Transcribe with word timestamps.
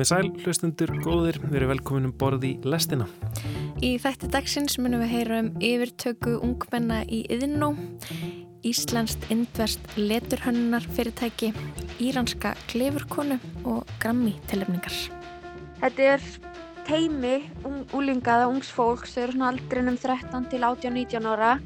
Komið 0.00 0.08
sæl, 0.14 0.28
hlustundur, 0.46 0.90
góðir, 1.04 1.36
við 1.42 1.56
erum 1.58 1.70
velkomin 1.74 2.06
um 2.08 2.12
borði 2.16 2.54
í 2.54 2.68
lestina. 2.72 3.04
Í 3.84 3.90
þætti 4.00 4.30
dagsins 4.32 4.78
munum 4.80 5.02
við 5.04 5.10
heyra 5.12 5.40
um 5.42 5.50
yfirtöku 5.60 6.38
ungmenna 6.40 7.02
í 7.04 7.18
Yðinó, 7.28 7.68
Íslandst 8.64 9.26
indverst 9.28 9.84
leturhönnunar 10.00 10.86
fyrirtæki, 10.96 11.50
íranska 12.00 12.54
klefurkonu 12.72 13.36
og 13.68 13.92
grammi 14.00 14.32
tilöfningar. 14.48 14.96
Þetta 15.82 16.08
er 16.14 16.24
teimi 16.88 17.34
úlingaða 17.92 18.48
ungs 18.54 18.72
fólks, 18.72 19.12
þau 19.12 19.26
eru 19.26 19.36
svona 19.36 19.52
aldrinum 19.52 20.00
13 20.00 20.48
til 20.48 20.64
18-19 20.64 21.28
ára 21.28 21.58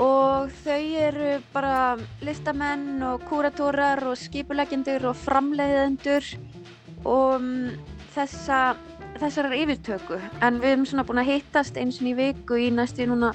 og 0.00 0.48
þau 0.64 0.80
eru 1.10 1.36
bara 1.52 1.76
listamenn 2.24 3.04
og 3.04 3.28
kúratórar 3.28 4.00
og 4.08 4.16
skipulegendur 4.16 5.10
og 5.12 5.20
framleiðendur 5.28 6.32
og 7.04 7.38
um, 7.38 7.70
þessa, 8.14 8.76
þessar 9.20 9.52
yfirtöku 9.56 10.18
en 10.44 10.60
við 10.62 10.74
erum 10.74 10.86
svona 10.88 11.06
búin 11.06 11.22
að 11.22 11.32
hittast 11.32 11.78
eins 11.80 12.00
og 12.00 12.10
í 12.10 12.14
viku 12.18 12.58
í 12.60 12.70
næstu 12.74 13.08
núna 13.08 13.34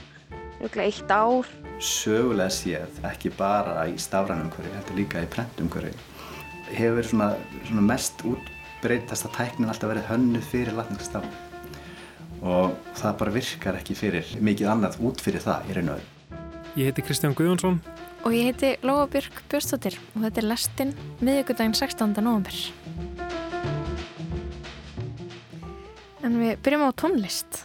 eitt 0.59 1.11
ár 1.11 1.47
Sögulega 1.79 2.51
séð, 2.51 2.97
ekki 3.07 3.31
bara 3.31 3.85
í 3.87 3.93
stafrænum 3.95 4.49
umhverju, 4.49 4.73
heldur 4.75 4.97
líka 4.97 5.23
í 5.23 5.29
prentumhverju 5.31 5.93
hefur 6.75 7.05
svona, 7.05 7.29
svona 7.65 7.85
mest 7.87 8.21
útbreytast 8.27 9.29
að 9.29 9.37
tæknin 9.37 9.71
alltaf 9.71 9.93
verið 9.93 10.09
hönnuð 10.11 10.49
fyrir 10.51 10.75
latningastafn 10.77 11.31
og 12.39 12.75
það 12.99 13.17
bara 13.21 13.35
virkar 13.35 13.79
ekki 13.79 13.97
fyrir 13.97 14.35
mikið 14.43 14.71
annað 14.73 14.99
út 15.03 15.23
fyrir 15.23 15.43
það 15.43 15.71
í 15.71 15.79
raun 15.79 15.93
og 15.95 15.99
öll 15.99 16.07
Ég 16.77 16.91
heiti 16.91 17.03
Kristján 17.03 17.35
Guðjónsson 17.35 17.79
og 18.23 18.35
ég 18.35 18.51
heiti 18.51 18.75
Lóabjörg 18.85 19.41
Björnstóttir 19.51 19.97
og 20.13 20.27
þetta 20.27 20.43
er 20.43 20.49
lestinn 20.51 20.93
miðugudaginn 21.19 21.75
16. 21.75 22.19
november. 22.19 23.18
En 26.19 26.35
við 26.35 26.57
byrjum 26.63 26.83
á 26.83 26.91
tónlist. 26.99 27.63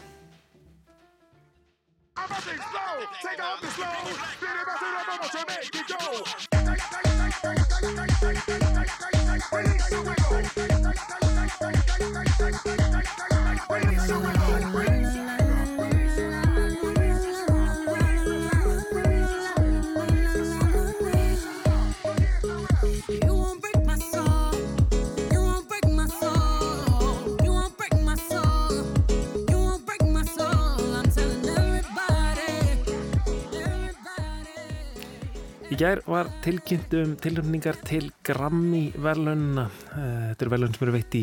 Í 35.75 35.79
gær 35.81 36.05
var 36.07 36.29
tilkynnt 36.45 36.93
um 37.01 37.15
tilnefningar 37.19 37.75
til 37.83 38.05
Grammy 38.23 38.93
velunna. 39.03 39.65
Eh, 39.97 40.27
þetta 40.31 40.45
er 40.45 40.51
velun 40.53 40.75
sem 40.77 40.83
eru 40.85 40.93
veitt 40.95 41.15
í 41.19 41.23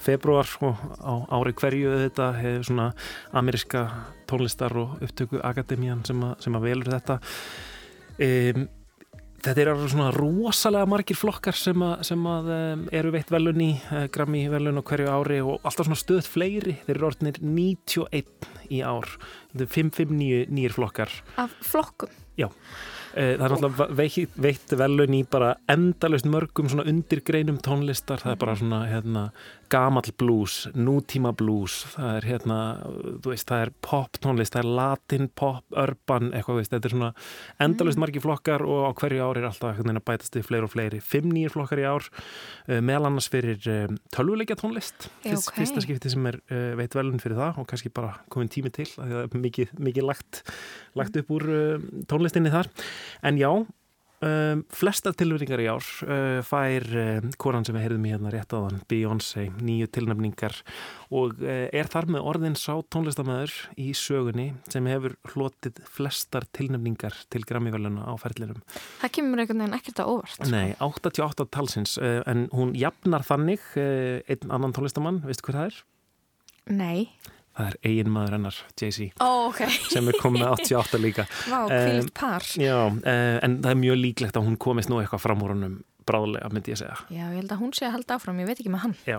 februar 0.00 0.48
og 0.64 0.78
á 1.04 1.12
ári 1.36 1.52
hverju 1.52 1.90
þetta 2.06 2.28
hefur 2.38 2.62
svona 2.64 2.86
ameriska 3.36 3.82
tónlistar 4.30 4.72
og 4.80 5.02
upptöku 5.04 5.42
akademían 5.44 6.00
sem, 6.08 6.22
sem 6.40 6.56
að 6.56 6.64
velur 6.64 6.88
þetta. 6.94 7.18
Um, 8.24 8.62
þetta 9.44 9.64
eru 9.66 9.90
svona 9.92 10.14
rosalega 10.16 10.88
margir 10.88 11.20
flokkar 11.20 11.58
sem 11.60 11.84
að, 11.84 12.06
sem 12.08 12.24
að 12.32 12.48
um, 12.54 12.86
eru 13.02 13.12
veitt 13.12 13.34
velun 13.34 13.60
í 13.66 13.74
uh, 13.82 14.06
Grammy 14.14 14.46
velun 14.54 14.80
á 14.80 14.82
hverju 14.92 15.10
ári 15.12 15.42
og 15.44 15.58
alltaf 15.60 15.90
svona 15.90 16.00
stöð 16.00 16.22
fleiri. 16.38 16.78
Þeir 16.86 16.94
eru 16.96 17.10
orðinir 17.10 17.42
91 17.44 18.48
í 18.72 18.80
ár. 18.80 19.12
Þetta 19.52 19.68
er 19.68 19.70
5-5 19.76 20.16
nýjir 20.48 20.78
flokkar. 20.78 21.12
Af 21.44 21.52
flokkum? 21.68 22.16
Já. 22.40 22.48
Eh, 22.48 22.99
það 23.14 23.44
er 23.44 23.54
náttúrulega 23.54 24.28
veitt 24.46 24.74
velun 24.78 25.16
í 25.18 25.22
bara 25.30 25.54
endalust 25.70 26.28
mörgum 26.30 26.70
svona 26.70 26.86
undirgreinum 26.90 27.58
tónlistar, 27.64 28.22
það 28.22 28.36
er 28.36 28.42
bara 28.44 28.58
svona 28.60 28.82
hérna, 28.90 29.24
gamall 29.70 30.10
blues, 30.18 30.64
nútíma 30.74 31.32
blues, 31.36 31.84
það 31.94 32.16
er 32.18 32.26
hérna, 32.28 32.58
þú 33.22 33.32
veist, 33.32 33.46
það 33.48 33.64
er 33.64 33.72
pop 33.86 34.18
tónlist, 34.22 34.54
það 34.54 34.64
er 34.64 34.70
latin, 34.78 35.28
pop, 35.38 35.64
urban, 35.78 36.30
eitthvað, 36.34 36.60
veist, 36.60 36.74
þetta 36.74 36.90
er 36.90 36.94
svona 36.94 37.10
endalust 37.62 37.98
mm. 37.98 38.04
margi 38.04 38.22
flokkar 38.24 38.64
og 38.66 38.86
á 38.86 38.90
hverju 39.00 39.24
ári 39.26 39.42
er 39.42 39.48
alltaf 39.50 39.78
hérna, 39.78 40.02
bætast 40.10 40.38
við 40.38 40.46
fleiri 40.48 40.68
og 40.68 40.74
fleiri. 40.74 41.02
Fimm 41.04 41.30
nýjir 41.34 41.54
flokkar 41.54 41.82
í 41.82 41.88
ár, 41.88 42.10
uh, 42.10 42.78
meðal 42.78 43.10
annars 43.10 43.30
fyrir 43.32 43.70
um, 43.74 43.98
tölvuleikja 44.14 44.58
tónlist, 44.60 45.10
Fyrst, 45.24 45.50
okay. 45.50 45.62
fyrsta 45.62 45.84
skipti 45.86 46.14
sem 46.14 46.30
er 46.30 46.40
uh, 46.50 46.72
veitt 46.80 46.96
velun 46.98 47.22
fyrir 47.22 47.38
það 47.40 47.62
og 47.62 47.70
kannski 47.70 47.92
bara 47.94 48.16
komin 48.32 48.50
tími 48.52 48.74
til, 48.74 48.88
það 48.96 49.18
er 49.24 49.42
mikið, 49.46 49.76
mikið 49.90 50.08
lagt, 50.10 50.42
lagt 50.98 51.20
upp 51.20 51.36
úr 51.36 51.46
tónlistinni 52.10 52.52
þar. 52.52 52.70
En 53.26 53.38
já, 53.38 53.50
um, 54.24 54.62
flesta 54.74 55.12
tilnefningar 55.16 55.62
í 55.62 55.68
ár 55.70 55.86
uh, 56.06 56.40
fær 56.46 56.86
um, 57.02 57.30
konan 57.40 57.66
sem 57.66 57.76
við 57.76 57.86
heyrðum 57.86 58.06
í 58.06 58.12
hérna 58.12 58.32
rétt 58.34 58.54
áðan, 58.54 58.80
Beyoncé, 58.90 59.46
nýju 59.60 59.88
tilnefningar 59.96 60.56
og 61.14 61.40
uh, 61.44 61.66
er 61.72 61.90
þar 61.92 62.10
með 62.14 62.28
orðin 62.32 62.58
sá 62.58 62.72
tónlistamæður 62.92 63.56
í 63.80 63.90
sögunni 63.96 64.50
sem 64.72 64.86
hefur 64.90 65.16
hlotið 65.32 65.82
flestar 65.88 66.46
tilnefningar 66.56 67.16
til 67.32 67.44
Grammy-völuna 67.48 68.06
á 68.06 68.14
ferlinum. 68.20 68.62
Það 69.00 69.14
kemur 69.18 69.44
einhvern 69.44 69.64
veginn 69.64 69.80
ekkert 69.80 70.04
að 70.04 70.14
óvart. 70.14 70.46
Nei, 70.52 70.76
88 70.84 71.50
talsins, 71.54 71.96
uh, 72.00 72.20
en 72.30 72.48
hún 72.54 72.76
jafnar 72.78 73.26
þannig 73.26 73.64
uh, 73.76 74.20
einn 74.30 74.54
annan 74.54 74.76
tónlistamann, 74.76 75.24
veistu 75.26 75.48
hvað 75.48 75.60
það 75.60 75.70
er? 75.70 75.84
Nei 76.70 76.98
það 77.60 77.68
er 77.68 77.90
eigin 77.90 78.12
maður 78.14 78.36
hennar, 78.38 78.58
Jay-Z 78.80 79.22
oh, 79.24 79.50
okay. 79.50 79.78
sem 79.92 80.10
er 80.10 80.18
komið 80.20 80.46
88 80.48 81.00
líka 81.06 81.26
Vá, 81.46 81.60
kvílt 81.68 82.12
par 82.16 82.46
um, 82.46 82.64
Já, 82.64 82.78
uh, 82.88 83.36
en 83.44 83.60
það 83.60 83.70
er 83.74 83.80
mjög 83.84 84.02
líklegt 84.04 84.40
að 84.40 84.48
hún 84.48 84.58
komist 84.60 84.92
nú 84.92 85.00
eitthvað 85.02 85.24
fram 85.26 85.46
úr 85.46 85.54
húnum 85.56 85.78
bráðlega, 86.08 86.50
myndi 86.52 86.74
ég 86.74 86.80
segja. 86.80 86.96
Já, 87.08 87.24
ég 87.26 87.38
held 87.40 87.54
að 87.54 87.62
hún 87.62 87.74
sé 87.76 87.86
að 87.88 87.94
halda 87.96 88.16
áfram, 88.16 88.40
ég 88.42 88.50
veit 88.50 88.60
ekki 88.60 88.72
með 88.72 88.84
hann. 88.84 88.94
Já, 89.08 89.18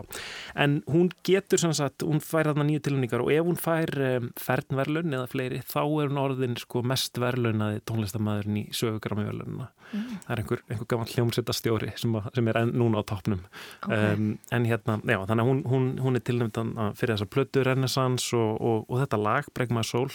en 0.66 0.78
hún 0.92 1.12
getur 1.28 1.62
sem 1.62 1.74
sagt, 1.78 2.06
hún 2.08 2.24
fær 2.24 2.52
þarna 2.52 2.68
nýju 2.68 2.86
tilhörningar 2.88 3.26
og 3.26 3.34
ef 3.34 3.50
hún 3.50 3.60
fær 3.60 3.94
um, 4.08 4.32
fernverlun 4.40 5.18
eða 5.18 5.30
fleiri, 5.32 5.62
þá 5.68 5.82
er 5.84 6.12
hún 6.12 6.22
orðin 6.22 6.58
sko 6.62 6.84
mest 6.88 7.22
verlunaði 7.22 7.84
tónlistamæðurinn 7.90 8.62
í 8.64 8.66
sögugrami 8.76 9.28
verlununa. 9.30 9.70
Mm. 9.92 10.20
Það 10.24 10.34
er 10.34 10.42
einhver, 10.42 10.62
einhver 10.72 10.88
gaman 10.94 11.10
hljómsveitastjóri 11.12 11.92
sem, 12.00 12.14
sem 12.38 12.48
er 12.48 12.60
núna 12.70 13.02
á 13.02 13.10
toppnum. 13.12 13.42
Okay. 13.84 14.14
Um, 14.16 14.30
en 14.56 14.68
hérna, 14.70 14.98
já, 15.04 15.18
þannig 15.28 15.44
að 15.44 15.50
hún, 15.50 15.62
hún, 15.68 15.90
hún 16.00 16.20
er 16.20 16.24
tilnæmdan 16.28 16.72
fyrir 17.00 17.18
þessa 17.18 17.28
plötu 17.32 17.66
Renaissance 17.68 18.32
og, 18.38 18.54
og, 18.56 18.86
og 18.88 19.02
þetta 19.04 19.20
lag, 19.20 19.50
Bregma 19.58 19.84
Sól, 19.88 20.08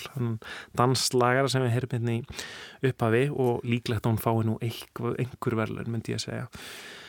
danslagara 0.79 1.51
sem 1.53 1.65
við 1.67 1.75
heyrðum 1.77 1.97
hérna 1.97 2.17
í 2.17 2.91
upphafi 2.91 3.25
og 3.33 3.67
líklegt 3.67 4.07
að 4.07 4.15
hún 4.15 4.23
fái 4.23 4.47
nú 4.49 4.57
einhver, 4.65 5.17
einhver 5.21 5.59
verlun, 5.61 5.93
myndi 5.93 6.15
ég 6.15 6.23
segja. 6.23 6.49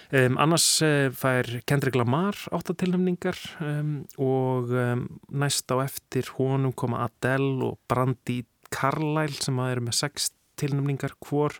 Um, 0.07 0.37
annars 0.39 0.65
uh, 0.85 1.09
fær 1.11 1.49
Kendrick 1.67 1.97
Lamar 1.99 2.37
áttatilnæmningar 2.55 3.35
um, 3.59 4.05
og 4.23 4.71
um, 4.71 5.01
næst 5.35 5.67
á 5.67 5.83
eftir 5.83 6.29
honum 6.37 6.71
koma 6.71 7.01
Adele 7.03 7.73
og 7.73 7.81
Brandi 7.91 8.45
Carlyle 8.71 9.35
sem 9.35 9.59
að 9.59 9.73
eru 9.73 9.83
með 9.89 9.97
sex 9.99 10.29
tilnæmningar 10.59 11.17
hvor 11.19 11.57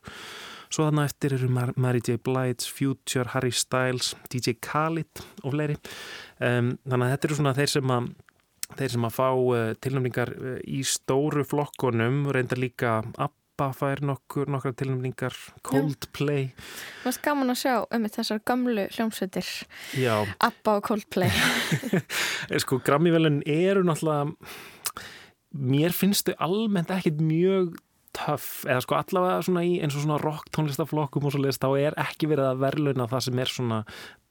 svo 0.71 0.87
þannig 0.87 1.09
eftir 1.09 1.35
eru 1.35 1.49
Mary 1.51 1.99
J. 1.99 2.15
Blige, 2.23 2.71
Future, 2.71 3.27
Harry 3.33 3.51
Styles 3.51 4.13
DJ 4.31 4.55
Khaled 4.63 5.25
og 5.43 5.51
fleiri 5.53 5.75
þannig 6.39 7.03
að 7.03 7.13
þetta 7.13 7.29
eru 7.29 7.37
svona 7.39 7.55
þeir 7.57 7.73
sem 7.75 7.93
að 7.97 8.09
þeir 8.75 8.93
sem 8.95 9.07
að 9.07 9.15
fá 9.15 9.27
uh, 9.31 9.73
tilnæmningar 9.83 10.33
uh, 10.35 10.55
í 10.67 10.81
stóru 10.87 11.45
flokkonum 11.47 12.25
reyndar 12.35 12.59
líka 12.59 12.99
að 13.15 13.35
ABBA 13.57 13.73
fær 13.73 14.01
nokkur, 14.05 14.49
nokkra 14.53 14.69
tilnæmningar 14.77 15.33
Coldplay. 15.65 16.51
Það 17.01 17.07
var 17.07 17.15
skaman 17.15 17.49
að 17.49 17.57
sjá 17.63 17.71
um 17.95 18.03
þessar 18.13 18.41
gamlu 18.45 18.83
hljómsveitir. 18.93 19.47
ABBA 20.45 20.75
og 20.77 20.83
Coldplay. 20.85 21.31
Sko, 22.61 22.77
Grammy-velun 22.85 23.39
eru 23.49 23.81
náttúrulega 23.87 24.35
mér 25.57 25.95
finnst 25.97 26.29
þau 26.29 26.37
almennt 26.45 26.93
ekkit 26.93 27.17
mjög 27.23 27.79
töff, 28.13 28.61
eða 28.69 28.83
sko 28.85 28.99
allavega 28.99 29.41
svona 29.47 29.65
í 29.65 29.79
eins 29.81 29.97
og 29.97 30.05
svona 30.05 30.21
rock 30.21 30.51
tónlistaflokkum 30.53 31.25
og 31.25 31.33
svo 31.33 31.41
leiðist 31.41 31.63
þá 31.63 31.71
er 31.81 31.97
ekki 32.01 32.29
verið 32.29 32.51
að 32.51 32.61
verðluna 32.61 33.09
það 33.09 33.25
sem 33.25 33.41
er 33.41 33.53
svona 33.55 33.81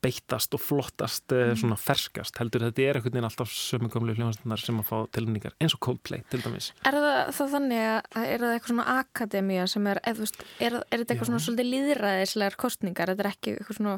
beittast 0.07 0.55
og 0.57 0.63
flottast 0.63 1.35
eh, 1.35 1.51
mm. 1.51 1.61
svona 1.63 1.79
ferskast 1.81 2.39
heldur 2.41 2.67
þetta 2.69 2.85
er 2.85 2.99
einhvern 3.01 3.17
veginn 3.17 3.29
alltaf 3.29 3.53
sömu 3.53 3.91
gamlu 3.93 4.15
hljóðanstunnar 4.17 4.63
sem 4.63 4.81
að 4.81 4.89
fá 4.91 4.97
tilningar 5.17 5.57
eins 5.63 5.75
og 5.77 5.83
Coldplay 5.87 6.23
til 6.31 6.43
dæmis 6.45 6.71
Er 6.87 6.97
það, 6.97 7.19
það 7.37 7.55
þannig 7.57 7.85
að 7.87 8.21
er 8.23 8.45
það 8.45 8.55
eitthvað 8.55 8.73
svona 8.73 8.87
akademíja 9.03 9.67
sem 9.71 9.89
er, 9.91 10.01
eða, 10.07 10.23
veist, 10.23 10.41
er, 10.59 10.79
er 10.81 11.03
þetta 11.03 11.15
eitthvað 11.15 11.31
svona 11.31 11.43
svolítið 11.47 11.71
líðræðislegar 11.73 12.59
kostningar, 12.61 13.13
þetta 13.13 13.25
er 13.25 13.31
ekki 13.33 13.55
eitthvað 13.57 13.81
svona 13.81 13.97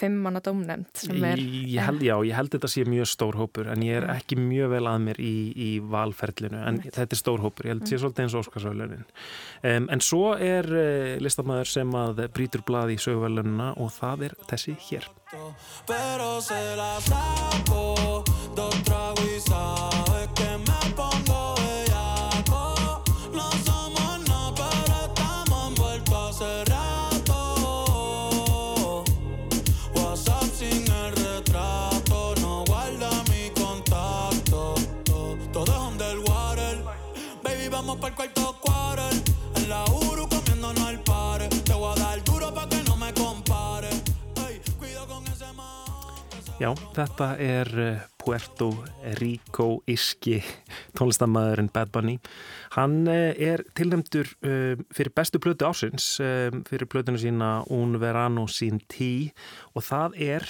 fimmanna 0.00 0.42
dómnefnd 0.44 1.04
sem 1.04 1.28
er 1.30 1.44
ég 1.44 1.86
held, 1.86 2.04
Já, 2.10 2.14
ég 2.26 2.36
held 2.38 2.54
þetta 2.56 2.72
sé 2.72 2.86
mjög 2.88 3.10
stór 3.10 3.38
hópur 3.40 3.70
en 3.72 3.84
ég 3.84 4.00
er 4.00 4.08
ekki 4.14 4.38
mjög 4.40 4.74
vel 4.74 4.84
að 4.90 5.06
mér 5.08 5.22
í, 5.22 5.34
í 5.52 5.70
valferlinu 5.92 6.62
en 6.64 6.80
Nei. 6.80 6.88
þetta 6.88 7.16
er 7.16 7.22
stór 7.22 7.44
hópur, 7.44 7.68
ég 7.68 7.76
held 7.76 7.86
sé 7.86 7.96
mm. 7.96 8.02
svolítið 8.04 8.26
eins 8.26 8.36
og 8.36 8.44
Óskarsvölunin 8.46 9.06
um, 9.06 9.88
en 9.92 10.04
svo 10.04 10.34
er 10.36 10.68
uh, 10.70 11.14
listamæður 11.22 11.72
sem 11.76 11.96
að 12.00 12.24
brýtur 12.34 12.64
blað 12.66 12.94
í 12.96 13.00
söguvælununa 13.02 13.72
og 13.80 13.92
það 13.96 14.30
er 14.30 14.38
þessi 14.50 14.76
hér 14.88 15.10
pero 15.86 16.40
se 16.40 16.76
la 16.76 17.00
saco. 17.00 18.24
Dos 18.54 18.82
tragos 18.82 19.24
y 19.24 19.40
sabes 19.40 20.28
que 20.34 20.58
me 20.58 20.79
Já, 46.60 46.74
þetta 46.92 47.26
er 47.40 47.68
eh, 47.80 48.00
Puerto 48.20 48.66
Rico 49.16 49.78
iski 49.88 50.42
tónlistamæðurinn 50.98 51.70
Bad 51.72 51.88
Bunny. 51.94 52.18
Hann 52.74 53.08
eh, 53.08 53.32
er 53.32 53.62
tilnæmdur 53.72 54.28
uh, 54.44 54.82
fyrir 54.92 55.14
bestu 55.16 55.40
plötu 55.40 55.64
ásins, 55.70 56.10
fyrir 56.68 56.90
plötuna 56.92 57.16
sína 57.22 57.48
Un 57.72 57.96
Verano 58.02 58.44
Sin 58.44 58.76
Tí 58.92 59.30
og 59.72 59.86
það 59.88 60.20
er 60.20 60.48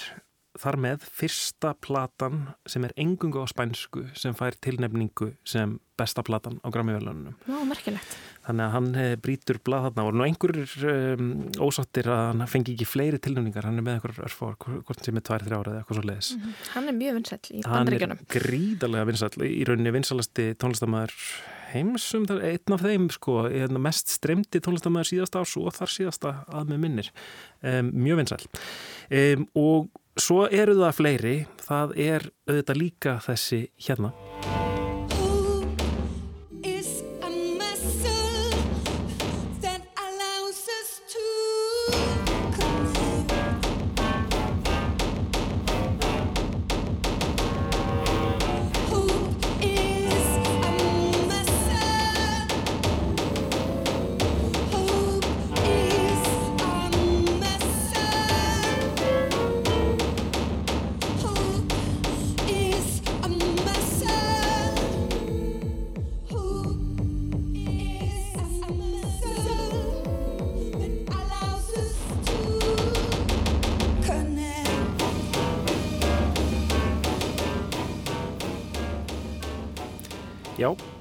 þar 0.59 0.77
með 0.83 1.05
fyrsta 1.15 1.71
platan 1.79 2.41
sem 2.69 2.83
er 2.87 2.93
engungu 2.99 3.43
á 3.43 3.47
spænsku 3.47 4.07
sem 4.17 4.35
fær 4.35 4.57
tilnefningu 4.63 5.31
sem 5.47 5.77
besta 6.01 6.23
platan 6.25 6.57
á 6.65 6.67
Grammy-velunum. 6.73 7.35
Ná, 7.45 7.57
merkilegt. 7.69 8.15
Þannig 8.41 8.65
að 8.65 8.73
hann 8.73 8.89
eh, 8.97 9.13
brýtur 9.21 9.59
blað 9.61 9.87
þarna 9.87 10.05
og 10.07 10.15
nú 10.17 10.25
einhverjur 10.25 10.73
um, 10.89 11.29
ósáttir 11.61 12.09
að 12.09 12.23
hann 12.31 12.49
fengi 12.49 12.73
ekki 12.73 12.87
fleiri 12.89 13.19
tilnefningar, 13.21 13.67
hann 13.69 13.77
er 13.77 13.85
með 13.85 13.99
einhverjur 13.99 14.25
örfár, 14.25 14.57
hvort 14.65 15.05
sem 15.05 15.19
er 15.21 15.25
tvær, 15.27 15.45
þrjá 15.45 15.57
ára 15.59 15.75
eða 15.75 15.83
eitthvað 15.83 15.99
svo 15.99 16.05
leiðis. 16.09 16.31
Hann 16.73 16.89
er 16.89 16.97
mjög 16.97 17.17
vinsæll 17.19 17.41
í 17.43 17.61
Hann 17.61 17.71
er 17.71 17.77
bandaríkjunum. 17.77 18.23
gríðarlega 18.33 19.09
vinsall, 19.11 19.45
í 19.45 19.63
rauninni 19.69 19.95
vinsalasti 19.99 20.47
tónlistamæður 20.63 21.17
heimsum, 21.71 22.27
það 22.27 22.41
er 22.41 22.57
einn 22.57 22.75
af 22.75 22.85
þeim 22.87 23.07
sko, 23.13 23.37
hérna 23.45 23.85
mest 23.85 24.11
stremdi 24.11 24.59
tónlistamæður 24.63 25.11
síðasta 25.13 25.43
árs 25.45 25.55
og 25.61 25.71
þar 25.77 25.93
síðasta 25.99 26.35
að 26.49 26.73
með 26.73 26.85
minnir. 26.87 27.11
Um, 27.61 27.93
mjög 27.93 28.23
vinsall. 28.23 28.45
Um, 29.21 29.45
og 29.59 29.91
svo 30.21 30.45
eru 30.51 30.77
það 30.77 30.97
fleiri, 30.97 31.37
það 31.65 31.95
er 32.09 32.27
auðvitað 32.49 32.81
líka 32.83 33.17
þessi 33.25 33.63
hérna. 33.87 34.13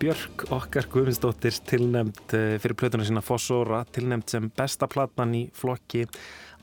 Björk 0.00 0.46
okkar 0.48 0.86
Guðmundsdóttir 0.88 1.58
tilnæmt 1.68 2.32
eh, 2.32 2.54
fyrir 2.62 2.72
plötuna 2.80 3.04
sína 3.04 3.20
Fossóra, 3.20 3.82
tilnæmt 3.92 4.32
sem 4.32 4.46
besta 4.56 4.86
platan 4.88 5.34
í 5.36 5.42
flokki 5.52 6.06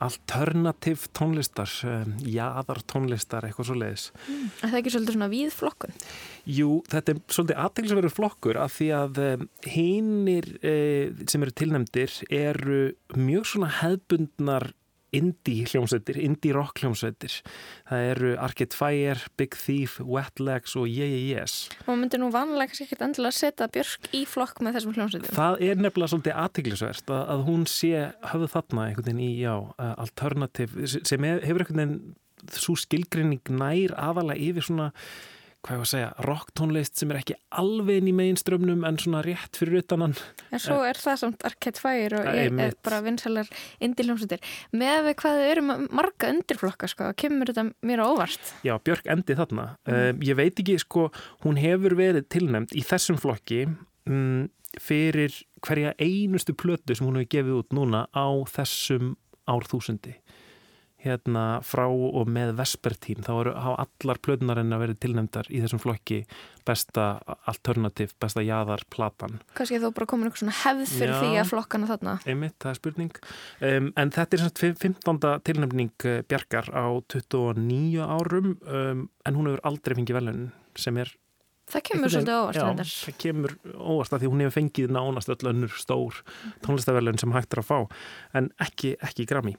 alternativ 0.02 1.04
tónlistar, 1.14 1.70
um, 1.86 2.16
jaðar 2.26 2.82
tónlistar, 2.90 3.46
eitthvað 3.46 3.70
svo 3.70 3.78
leiðis. 3.78 4.08
Er 4.26 4.72
það 4.72 4.80
ekki 4.80 4.94
svolítið 4.96 5.18
svona 5.18 5.30
víð 5.36 5.54
flokkun? 5.54 5.94
Jú, 6.58 6.72
þetta 6.90 7.14
er 7.14 7.22
svolítið 7.38 7.62
aðtilsverður 7.66 8.16
flokkur 8.18 8.62
af 8.64 8.74
því 8.80 8.90
að 9.04 9.22
um, 9.28 9.48
hinnir 9.70 10.50
sem 11.30 11.46
eru 11.46 11.58
tilnæmdir 11.62 12.18
eru 12.42 12.82
mjög 13.18 13.50
svona 13.54 13.72
hefbundnar 13.84 14.72
indie 15.16 15.66
hljómsveitir, 15.70 16.20
indie 16.20 16.54
rock 16.56 16.82
hljómsveitir. 16.82 17.40
Það 17.88 18.10
eru 18.12 18.34
Arcade 18.44 18.76
Fire, 18.76 19.32
Big 19.40 19.56
Thief, 19.56 19.98
Wet 20.04 20.42
Legs 20.44 20.76
og 20.80 20.88
Yes. 20.88 21.70
Og 21.86 21.92
maður 21.92 22.02
myndir 22.04 22.22
nú 22.24 22.30
vanlega 22.34 22.72
kannski 22.72 22.88
ekkert 22.88 23.06
endilega 23.08 23.34
að 23.34 23.40
setja 23.40 23.70
Björk 23.72 24.12
í 24.18 24.24
flokk 24.28 24.62
með 24.66 24.78
þessum 24.78 24.98
hljómsveitum. 24.98 25.38
Það 25.38 25.64
er 25.70 25.82
nefnilega 25.82 26.12
svolítið 26.14 26.40
aðtiklisvert 26.44 27.16
að, 27.16 27.24
að 27.34 27.48
hún 27.48 27.66
sé 27.72 27.94
höfðu 28.34 28.52
þarna 28.56 28.88
einhvern 28.90 29.10
veginn 29.10 29.24
í, 29.24 29.32
já, 29.42 29.56
uh, 29.56 29.94
alternativ 30.04 30.78
sem 30.98 31.28
hefur 31.28 31.64
einhvern 31.64 31.84
veginn 31.84 32.00
svo 32.54 32.78
skilgrinning 32.78 33.50
nær 33.50 33.96
aðalega 33.98 34.40
yfir 34.50 34.68
svona, 34.68 34.92
hvað 35.66 35.74
ég 35.74 35.80
var 35.82 35.88
að 35.88 35.92
segja, 35.92 36.10
rocktónlist 36.24 37.00
sem 37.02 37.12
er 37.12 37.18
ekki 37.20 37.36
alveg 37.60 37.98
inn 38.00 38.10
í 38.12 38.14
mainströmmnum 38.16 38.86
en 38.88 38.98
svona 39.02 39.20
rétt 39.26 39.58
fyrir 39.60 39.82
utan 39.82 40.04
hann. 40.06 40.14
En 40.54 40.62
svo 40.64 40.78
er 40.88 41.00
það 41.02 41.18
samt 41.24 41.46
Arcade 41.50 41.82
Fire 41.82 42.22
og 42.22 42.30
ég 42.38 42.62
er 42.68 42.76
bara 42.86 43.00
vinsalar 43.04 43.50
indie 43.84 44.06
hljómsveitir. 44.08 44.44
Með 44.78 45.10
hvað 45.20 45.42
eru 45.50 45.66
ma- 45.68 45.80
marga 46.00 46.30
undirflokka, 46.32 46.88
sko, 46.94 47.10
kemur 47.20 47.52
þetta 47.52 47.66
mér 47.84 48.04
á 48.04 48.08
óvart. 48.08 48.54
Já, 48.64 48.78
Björk 48.80 49.10
endi 49.12 49.36
þarna. 49.36 49.68
Um, 49.90 50.22
ég 50.24 50.38
veit 50.40 50.62
ekki, 50.64 50.78
sko, 50.86 51.10
hún 51.44 51.60
hefur 51.60 51.98
verið 52.00 52.30
tilnæmt 52.32 52.72
í 52.78 52.86
þessum 52.88 53.20
flokki 53.20 53.66
um, 54.08 54.48
fyrir 54.80 55.34
hverja 55.66 55.96
einustu 56.00 56.54
plötu 56.54 56.96
sem 56.96 57.08
hún 57.10 57.18
hefur 57.20 57.34
gefið 57.34 57.60
út 57.64 57.76
núna 57.76 58.06
á 58.16 58.28
þessum 58.56 59.16
árþúsundi. 59.48 60.14
Hérna 60.98 61.60
frá 61.62 61.84
og 61.86 62.26
með 62.34 62.56
Vespertín, 62.58 63.20
þá 63.22 63.32
eru 63.36 63.52
á 63.54 63.70
allar 63.84 64.18
plötunar 64.26 64.58
að 64.58 64.80
verið 64.82 64.98
tilnæmdar 65.04 65.50
í 65.54 65.60
þessum 65.62 65.82
flokki 65.84 66.24
besta 66.66 67.06
alternativ, 67.48 68.16
besta 68.20 68.42
jaðar 68.42 68.82
platan. 68.90 69.38
Kannski 69.58 69.78
þó 69.84 69.92
bara 69.94 70.10
komin 70.10 70.28
eitthvað 70.28 70.42
svona 70.42 70.58
hefð 70.64 70.96
fyrir 70.96 71.14
Já. 71.14 71.20
því 71.22 71.30
að 71.44 71.52
flokkana 71.52 71.92
þarna. 71.92 72.16
Einmitt, 72.26 72.58
það 72.64 72.72
er 72.74 72.80
spurning. 72.82 73.22
Um, 73.62 73.92
en 73.94 74.16
þetta 74.18 74.40
er 74.40 74.44
semst 74.48 74.64
15. 74.82 75.22
tilnæmning 75.48 75.94
eh, 76.10 76.20
Bjarkar 76.28 76.74
á 76.74 76.86
29 77.14 78.02
árum 78.02 78.52
um, 78.58 79.08
en 79.22 79.38
hún 79.38 79.52
hefur 79.52 79.64
aldrei 79.70 80.00
fengið 80.02 80.20
velun 80.22 80.44
sem 80.78 80.98
er 81.04 81.14
Það 81.68 81.84
kemur 81.84 82.12
svolítið 82.12 82.38
óvart. 82.40 82.56
já, 82.56 82.64
reyndar. 82.64 82.92
það 83.04 83.16
kemur 83.20 83.54
óvart 83.76 84.14
að 84.16 84.22
því 84.24 84.28
hún 84.32 84.44
hefur 84.46 84.56
fengið 84.56 84.92
nánast 84.96 85.32
öll 85.34 85.50
önnur 85.52 85.74
stór 85.76 86.20
tónlistaverlun 86.64 87.20
sem 87.20 87.34
hægt 87.36 87.58
er 87.58 87.60
að 87.60 87.68
fá 87.68 87.80
en 88.40 88.48
ekki, 88.64 88.94
ekki 89.04 89.26
grammi 89.28 89.58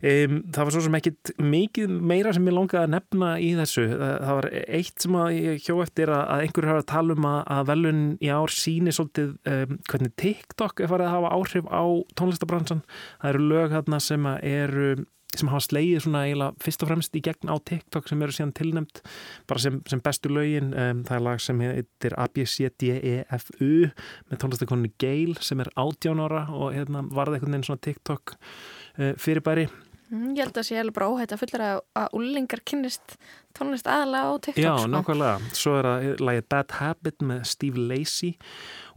um, 0.00 0.40
það 0.52 0.66
var 0.66 0.74
svo 0.74 0.82
sem 0.86 0.98
ekkit 1.00 1.32
mikið 1.42 1.94
meira 2.12 2.32
sem 2.36 2.48
ég 2.48 2.56
langaði 2.56 2.82
að 2.82 2.94
nefna 2.96 3.30
í 3.42 3.52
þessu. 3.58 3.86
Það, 3.92 4.32
var 4.40 4.50
eitt 4.80 5.06
sem 5.06 5.20
að 5.20 5.30
ég 5.36 5.62
hjó 5.66 5.78
eftir 5.84 6.12
að, 6.14 6.24
að 6.24 6.44
einhverju 6.46 6.72
hafa 6.72 6.84
að 6.84 6.90
tala 6.94 7.16
um 7.16 7.30
að, 7.30 7.38
að 7.56 7.70
velun 7.70 8.02
í 8.16 8.32
ár 8.32 8.56
síni 8.56 8.96
svolítið 8.96 9.54
um, 9.54 9.78
hvernig 9.92 10.16
TikTok 10.24 10.82
er 10.82 10.92
farið 10.92 11.08
að 11.08 11.16
hafa 11.18 11.32
áhrif 11.38 11.72
á 11.72 11.84
tónlistabransan. 12.20 12.84
Það 13.22 13.32
eru 13.34 13.48
lög 13.54 13.78
hérna 13.78 14.02
sem 14.04 14.30
eru 14.40 14.92
sem 15.38 15.50
hafa 15.50 15.62
slegið 15.62 16.04
svona 16.04 16.24
eiginlega 16.26 16.64
fyrst 16.64 16.84
og 16.84 16.90
fremst 16.90 17.16
í 17.16 17.22
gegn 17.22 17.52
á 17.52 17.56
TikTok 17.70 18.08
sem 18.10 18.22
eru 18.24 18.34
síðan 18.34 18.54
tilnæmt 18.56 19.02
bara 19.50 19.62
sem, 19.62 19.78
sem 19.90 20.02
bestu 20.02 20.32
lögin. 20.32 20.72
Um, 20.74 21.04
það 21.06 21.16
er 21.16 21.26
lag 21.26 21.44
sem 21.44 21.62
heitir 21.62 22.16
ABCDEFU 22.24 23.70
með 24.30 24.42
tónlistakoninu 24.42 24.90
Gail 25.02 25.36
sem 25.44 25.62
er 25.62 25.70
18 25.76 26.24
ára 26.24 26.46
og 26.50 26.74
hérna, 26.74 27.04
varði 27.14 27.38
einhvern 27.38 27.56
veginn 27.56 27.68
svona 27.70 27.84
TikTok 27.86 28.34
uh, 28.34 29.14
fyrirbæri 29.20 29.68
Mm, 30.10 30.32
Ég 30.34 30.42
held 30.42 30.56
að 30.58 30.64
sé 30.66 30.78
alveg 30.80 30.94
bara 30.96 31.08
óhætt 31.12 31.32
að 31.34 31.40
fullera 31.44 31.66
að 31.94 32.14
úlingar 32.18 32.60
kynnist 32.66 33.12
tónlist 33.54 33.86
aðalega 33.90 34.26
á 34.26 34.34
TikTok. 34.42 34.62
Já, 34.64 34.72
sko. 34.78 34.88
nákvæmlega. 34.90 35.50
Svo 35.58 35.74
er 35.78 35.86
það 35.88 36.22
lagið 36.26 36.48
Bad 36.54 36.74
Habit 36.80 37.22
með 37.30 37.44
Steve 37.50 37.84
Lacy 37.90 38.30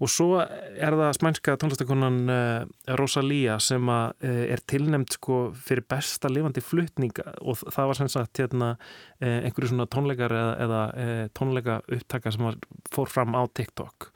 og 0.02 0.10
svo 0.10 0.28
er 0.42 0.98
það 0.98 1.12
smænska 1.20 1.56
tónlistakonan 1.62 2.18
uh, 2.34 2.96
Rosalía 3.00 3.60
sem 3.62 3.90
að, 3.94 4.16
uh, 4.26 4.42
er 4.58 4.64
tilnæmt 4.70 5.14
sko 5.18 5.38
fyrir 5.54 5.86
besta 5.90 6.30
lifandi 6.34 6.62
flutning 6.66 7.14
og 7.42 7.62
það 7.62 7.92
var 7.92 8.00
sem 8.02 8.10
sagt 8.14 8.42
hérna, 8.42 8.74
uh, 9.22 9.38
einhverju 9.46 9.70
svona 9.74 9.86
tónleikar 9.94 10.34
eða, 10.34 10.58
eða 10.66 11.30
tónleika 11.38 11.80
upptaka 11.94 12.34
sem 12.34 12.46
var, 12.50 12.58
fór 12.94 13.10
fram 13.14 13.38
á 13.38 13.42
TikTok. 13.54 14.10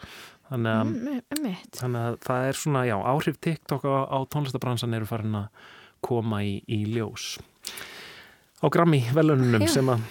Þannig 0.50 0.72
að, 0.74 0.92
Mm, 0.98 1.22
Einmitt. 1.36 1.74
þannig 1.76 2.04
að 2.08 2.20
það 2.24 2.46
er 2.50 2.54
svona, 2.56 2.86
já, 2.88 2.96
áhrif 3.04 3.38
TikTok 3.44 3.84
á, 3.84 3.96
á 4.08 4.18
tónlistabransan 4.32 4.94
eru 4.96 5.06
farin 5.10 5.36
að 5.36 5.50
koma 6.06 6.42
í, 6.46 6.58
í 6.68 6.84
ljós. 6.96 7.38
Á 8.58 8.66
Grammy 8.74 9.04
velunum 9.14 9.62
Já. 9.62 9.70
sem 9.70 9.90
að, 9.94 10.02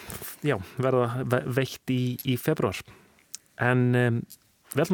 já, 0.47 0.57
verða 0.79 1.25
ve- 1.27 1.45
veitt 1.59 1.91
í, 1.91 2.01
í 2.25 2.37
februar. 2.39 2.79
En 3.59 3.89
um, 3.99 4.21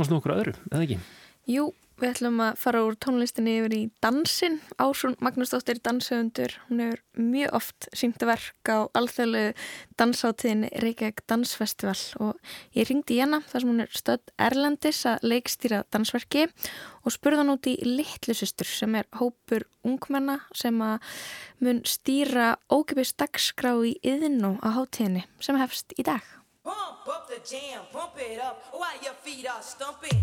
að 0.04 0.08
snú 0.08 0.20
okkur 0.20 0.34
öðru, 0.38 0.54
eða 0.70 0.86
ekki? 0.86 0.98
Jú, 1.52 1.66
Við 2.00 2.08
ætlum 2.08 2.40
að 2.42 2.56
fara 2.58 2.80
úr 2.86 2.96
tónlistinni 2.96 3.58
yfir 3.60 3.74
í 3.76 3.80
dansin. 4.02 4.56
Ásrún 4.80 5.14
Magnúsdóttir 5.22 5.78
danshöfundur. 5.84 6.54
Hún 6.68 6.80
hefur 6.82 7.02
mjög 7.20 7.54
oft 7.58 7.88
sínt 7.94 8.24
verk 8.26 8.70
á 8.72 8.88
alþjóðlegu 8.96 9.52
dansáttíðinni 10.00 10.70
Reykjavík 10.82 11.22
Dansfestival 11.30 11.94
og 12.24 12.40
ég 12.74 12.88
ringdi 12.88 13.18
í 13.18 13.22
hana 13.22 13.42
þar 13.50 13.64
sem 13.64 13.72
hún 13.72 13.84
er 13.84 13.92
stödd 13.92 14.32
Erlendis 14.40 15.02
að 15.10 15.28
leikstýra 15.34 15.82
dansverki 15.92 16.48
og 17.04 17.14
spurði 17.14 17.42
hann 17.42 17.54
út 17.54 17.70
í 17.70 17.76
Littlu 17.84 18.34
systur 18.34 18.70
sem 18.70 18.96
er 18.98 19.08
hópur 19.20 19.68
ungmenna 19.86 20.40
sem 20.56 20.80
að 20.82 21.12
mun 21.62 21.84
stýra 21.86 22.54
ókipis 22.72 23.14
dagskrá 23.14 23.76
í 23.84 23.98
yðnú 24.00 24.56
á 24.64 24.68
hátíðinni 24.80 25.26
sem 25.44 25.60
hefst 25.60 25.94
í 25.98 26.06
dag. 26.08 26.24
Pump 26.62 27.06
up 27.06 27.28
the 27.28 27.38
jam, 27.42 27.84
pump 27.92 28.18
it 28.18 28.40
up 28.40 28.62
while 28.72 28.98
your 29.02 29.14
feet 29.22 29.46
are 29.46 29.62
stumping. 29.62 30.22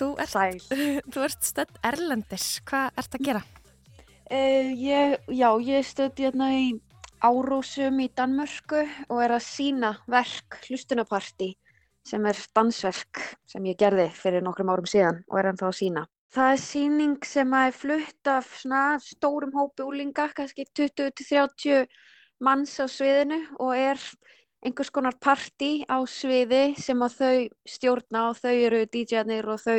Þú 0.00 0.14
ert, 0.22 0.36
ert 1.26 1.42
stödd 1.44 1.80
Erlendis. 1.84 2.44
Hvað 2.64 3.00
ert 3.02 3.16
að 3.18 3.26
gera? 3.26 3.42
Uh, 4.30 4.70
ég, 4.78 5.18
já, 5.28 5.48
ég 5.60 5.84
stöði 5.84 6.24
hérna 6.24 6.46
í 6.56 6.68
Árósum 7.20 7.98
í 8.00 8.06
Danmörku 8.16 8.80
og 9.10 9.18
er 9.20 9.34
að 9.36 9.44
sína 9.44 9.90
verk 10.08 10.56
hlustunapartí 10.64 11.50
sem 12.08 12.24
er 12.24 12.38
dansverk 12.56 13.20
sem 13.50 13.66
ég 13.68 13.76
gerði 13.76 14.06
fyrir 14.16 14.40
nokkrum 14.46 14.72
árum 14.72 14.88
síðan 14.88 15.20
og 15.28 15.36
er 15.42 15.50
ennþá 15.50 15.68
að 15.68 15.76
sína. 15.82 16.06
Það 16.32 16.54
er 16.54 16.62
síning 16.62 17.26
sem 17.26 17.52
að 17.58 17.66
er 17.68 17.76
flutt 17.76 18.30
af 18.30 18.54
stórum 19.04 19.52
hópi 19.52 19.84
úlinga, 19.84 20.30
kannski 20.32 20.64
20-30 20.78 21.90
manns 22.40 22.78
á 22.80 22.88
sviðinu 22.88 23.42
og 23.58 23.74
er 23.76 24.00
einhvers 24.64 24.90
konar 24.92 25.16
partí 25.20 25.84
á 25.88 25.96
sviði 26.04 26.74
sem 26.78 27.00
að 27.02 27.14
þau 27.20 27.48
stjórna 27.66 28.28
og 28.30 28.36
þau 28.40 28.52
eru 28.52 28.84
DJ-arnir 28.86 29.48
og 29.48 29.60
þau 29.62 29.78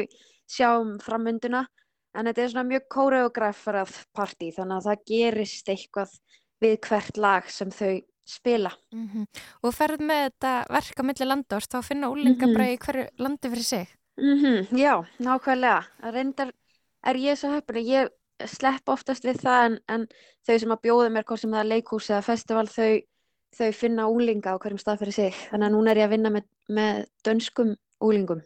sjá 0.50 0.70
um 0.80 0.98
framvinduna. 1.00 1.66
En 2.18 2.26
þetta 2.28 2.42
er 2.44 2.50
svona 2.52 2.68
mjög 2.68 2.88
koreografærað 2.92 3.92
partí 4.18 4.50
þannig 4.56 4.78
að 4.82 4.88
það 4.90 5.04
gerist 5.12 5.70
eitthvað 5.72 6.16
við 6.62 6.80
hvert 6.88 7.18
lag 7.18 7.50
sem 7.50 7.70
þau 7.72 8.02
spila. 8.28 8.72
Mm 8.94 9.26
Og 9.64 9.74
ferð 9.74 10.02
með 10.06 10.26
þetta 10.30 10.52
verk 10.70 11.00
á 11.00 11.04
milli 11.08 11.26
landa 11.28 11.56
og 11.58 11.68
þá 11.72 11.78
finna 11.84 12.10
úlinga 12.12 12.48
Mhm. 12.48 12.54
bara 12.54 12.72
í 12.72 12.78
hverju 12.78 13.06
landi 13.20 13.50
fyrir 13.50 13.64
sig. 13.64 13.88
Mm 14.18 14.68
já, 14.78 15.06
nákvæmlega. 15.20 15.86
Reyndar 16.12 16.52
er 17.06 17.16
ég 17.16 17.38
svo 17.38 17.50
að 17.50 17.86
ég 17.86 18.10
slepp 18.46 18.90
oftast 18.90 19.24
við 19.24 19.38
það 19.42 19.66
en, 19.66 19.80
en 19.88 20.08
þau 20.48 20.60
sem 20.60 20.72
að 20.72 20.82
bjóða 20.82 21.12
mér 21.12 21.24
hvort 21.24 21.40
sem 21.40 21.52
það 21.52 21.60
er 21.60 21.70
leikhús 21.72 22.10
eða 22.10 22.24
festival 22.24 22.68
þau, 22.68 23.02
þau 23.56 23.72
finna 23.76 24.08
úlinga 24.12 24.56
á 24.56 24.62
hverjum 24.62 24.80
stað 24.82 25.04
fyrir 25.04 25.18
sig. 25.18 25.42
Þannig 25.52 25.68
að 25.68 25.76
núna 25.76 25.92
er 25.92 26.02
ég 26.02 26.08
að 26.08 26.16
vinna 26.16 26.32
með, 26.34 26.48
með 26.72 27.04
dönskum 27.28 27.76
úlingum. 28.02 28.42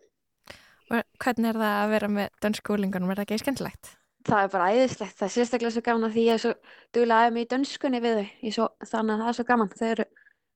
Og 0.91 1.01
hvernig 1.21 1.49
er 1.51 1.59
það 1.61 1.77
að 1.81 1.93
vera 1.95 2.09
með 2.15 2.41
dönsku 2.45 2.75
úlingunum? 2.75 3.11
Er 3.11 3.21
það 3.21 3.27
ekki 3.27 3.41
skemmtilegt? 3.43 3.91
Það 4.25 4.43
er 4.43 4.51
bara 4.53 4.69
æðislegt. 4.73 5.17
Það 5.17 5.27
er 5.27 5.33
sérstaklega 5.35 5.73
svo 5.75 5.83
gaman 5.85 6.07
að 6.07 6.15
því 6.15 6.23
ég 6.25 6.37
er 6.37 6.43
svo 6.43 6.53
duglega 6.97 7.25
aðeins 7.25 7.41
í 7.41 7.49
dönskunni 7.53 8.01
við 8.01 8.19
þau. 8.19 8.53
Svo, 8.57 8.69
þannig 8.91 9.15
að 9.15 9.21
það 9.21 9.31
er 9.31 9.37
svo 9.37 9.47
gaman. 9.49 9.73
Þau 9.75 9.87
eru, 9.89 10.05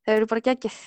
þau 0.05 0.13
eru 0.15 0.29
bara 0.33 0.45
geggjað. 0.49 0.79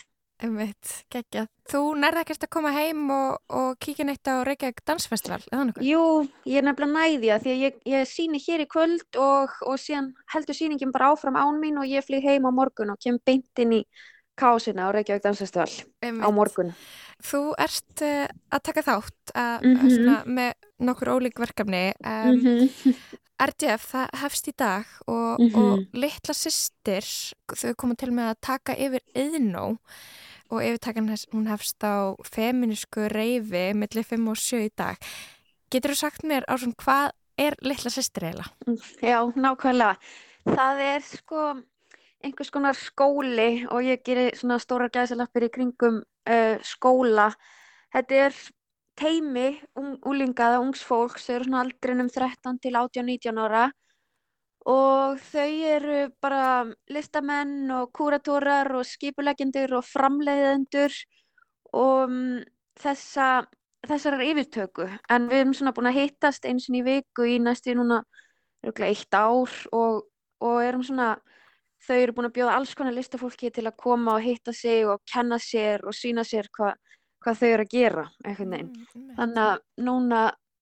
Einmitt, 0.43 1.05
geggjað. 1.13 1.47
Þú 1.71 1.81
nærði 2.03 2.23
ekkert 2.25 2.45
að 2.47 2.51
koma 2.57 2.71
heim 2.75 3.03
og, 3.15 3.37
og 3.55 3.77
kíkja 3.83 4.07
neitt 4.09 4.27
á 4.27 4.43
Reykjavík 4.47 4.81
Dansfestival, 4.89 5.39
eða 5.53 5.67
nokkuð? 5.69 5.85
Jú, 5.87 6.01
ég 6.51 6.59
er 6.59 6.67
nefnilega 6.67 6.97
næði 6.97 7.31
að 7.31 7.45
því 7.45 7.53
að 7.53 7.63
ég, 7.63 7.77
ég 7.93 8.09
síni 8.11 8.41
hér 8.43 8.65
í 8.65 8.67
kvöld 8.73 9.19
og, 9.23 9.55
og 9.63 9.79
síðan 9.79 10.09
heldur 10.35 10.59
sýningin 10.59 10.91
bara 10.95 11.13
áfram 11.15 11.39
án 11.39 11.61
mín 11.63 11.79
og 11.79 11.87
ég 11.87 12.03
flýg 12.09 12.27
heim 12.27 12.49
á 12.49 12.51
morgun 12.51 12.91
og 12.91 12.99
kem 13.03 13.21
beint 13.23 13.63
inn 13.63 13.77
í 13.79 13.81
kásina 14.41 14.89
á 14.91 14.95
Reykjavík 14.97 15.23
Dansfestival 15.29 15.69
á 15.71 16.09
Einmitt. 16.09 16.35
morgun. 16.35 16.75
Þú 17.23 17.43
ert 17.63 18.03
uh, 18.03 18.27
að 18.51 18.63
taka 18.67 18.83
þátt 18.89 19.35
að, 19.39 19.67
Mhm. 19.69 19.91
svona, 19.95 20.17
með 20.27 20.53
nokkur 20.83 21.13
ólík 21.15 21.39
verkefni. 21.39 21.93
Um, 22.03 22.43
Mhm. 22.43 22.97
RDF, 23.43 23.89
það 23.91 24.11
hefst 24.21 24.47
í 24.47 24.53
dag 24.59 24.85
og, 25.11 25.41
Mhm. 25.41 25.55
og 25.59 25.87
litla 25.99 26.35
systir, 26.35 27.03
þau 27.51 27.73
koma 27.77 27.95
til 27.99 28.11
með 28.15 28.29
að 28.35 28.41
taka 28.41 28.75
yfir 28.77 29.01
yðnó 29.19 29.79
og 30.53 30.61
yfirtakan 30.61 31.09
hún 31.33 31.49
hefst 31.49 31.81
á 31.81 32.13
feminísku 32.29 33.09
reyfi 33.09 33.73
millir 33.73 34.05
5 34.05 34.29
og 34.29 34.37
7 34.37 34.61
í 34.67 34.71
dag. 34.77 35.01
Getur 35.73 35.95
þú 35.95 35.99
sagt 35.99 36.25
mér 36.29 36.45
á 36.45 36.55
svona 36.61 36.77
hvað 36.77 37.13
er 37.41 37.57
litla 37.65 37.91
systir 37.91 38.29
eiginlega? 38.29 38.53
Já, 39.01 39.19
nákvæmlega. 39.33 39.97
Það 40.45 40.83
er 40.85 41.05
sko 41.07 41.45
einhvers 42.23 42.53
konar 42.55 42.77
skóli 42.79 43.65
og 43.73 43.81
ég 43.87 44.03
gerir 44.05 44.37
svona 44.37 44.61
stóra 44.63 44.91
gæsalappir 44.93 45.49
í 45.49 45.53
kringum 45.55 46.03
uh, 46.03 46.57
skóla. 46.63 47.33
Þetta 47.95 48.21
er 48.27 48.37
teimi 49.01 49.49
ung, 49.81 49.97
úlinga 50.05 50.51
eða 50.51 50.61
ungs 50.61 50.83
fólks, 50.85 51.27
þau 51.27 51.35
eru 51.39 51.49
svona 51.49 51.63
aldrinum 51.65 52.11
13 52.13 52.61
til 52.61 52.77
18-19 52.77 53.41
ára 53.41 53.71
og 54.69 55.19
þau 55.33 55.51
eru 55.67 55.97
bara 56.23 56.63
listamenn 56.93 57.71
og 57.75 57.91
kúratórar 57.97 58.71
og 58.79 58.87
skipuleggjendur 58.87 59.75
og 59.79 59.87
framleiðendur 59.89 60.95
og 61.73 62.05
um, 62.07 62.39
þessa, 62.79 63.45
þessarar 63.89 64.25
yfirtöku. 64.29 64.87
En 65.11 65.29
við 65.31 65.43
erum 65.43 65.57
svona 65.57 65.75
búin 65.75 65.91
að 65.91 65.99
hittast 65.99 66.47
eins 66.47 66.69
og 66.71 66.79
í 66.79 66.85
viku 66.87 67.27
í 67.27 67.39
næstu 67.43 67.75
núna 67.79 68.03
eitt 68.63 69.15
ár 69.15 69.51
og, 69.75 70.05
og 70.45 70.63
erum 70.63 70.85
svona, 70.87 71.17
þau 71.83 71.97
eru 71.99 72.15
búin 72.15 72.31
að 72.31 72.37
bjóða 72.39 72.57
alls 72.61 72.75
konar 72.79 72.95
listafólki 72.95 73.51
til 73.51 73.67
að 73.67 73.79
koma 73.83 74.17
og 74.19 74.23
hitta 74.23 74.55
sig 74.55 74.87
og 74.87 75.03
kenna 75.11 75.41
sér 75.43 75.83
og 75.83 75.97
sína 75.99 76.23
sér 76.23 76.47
hva, 76.55 76.71
hvað 77.25 77.41
þau 77.41 77.49
eru 77.49 77.67
að 77.67 77.73
gera, 77.75 78.07
einhvern 78.23 78.55
veginn. 78.55 78.71
Mm, 78.95 79.09
Þannig 79.19 79.43
að 79.49 79.65
núna, 79.89 80.21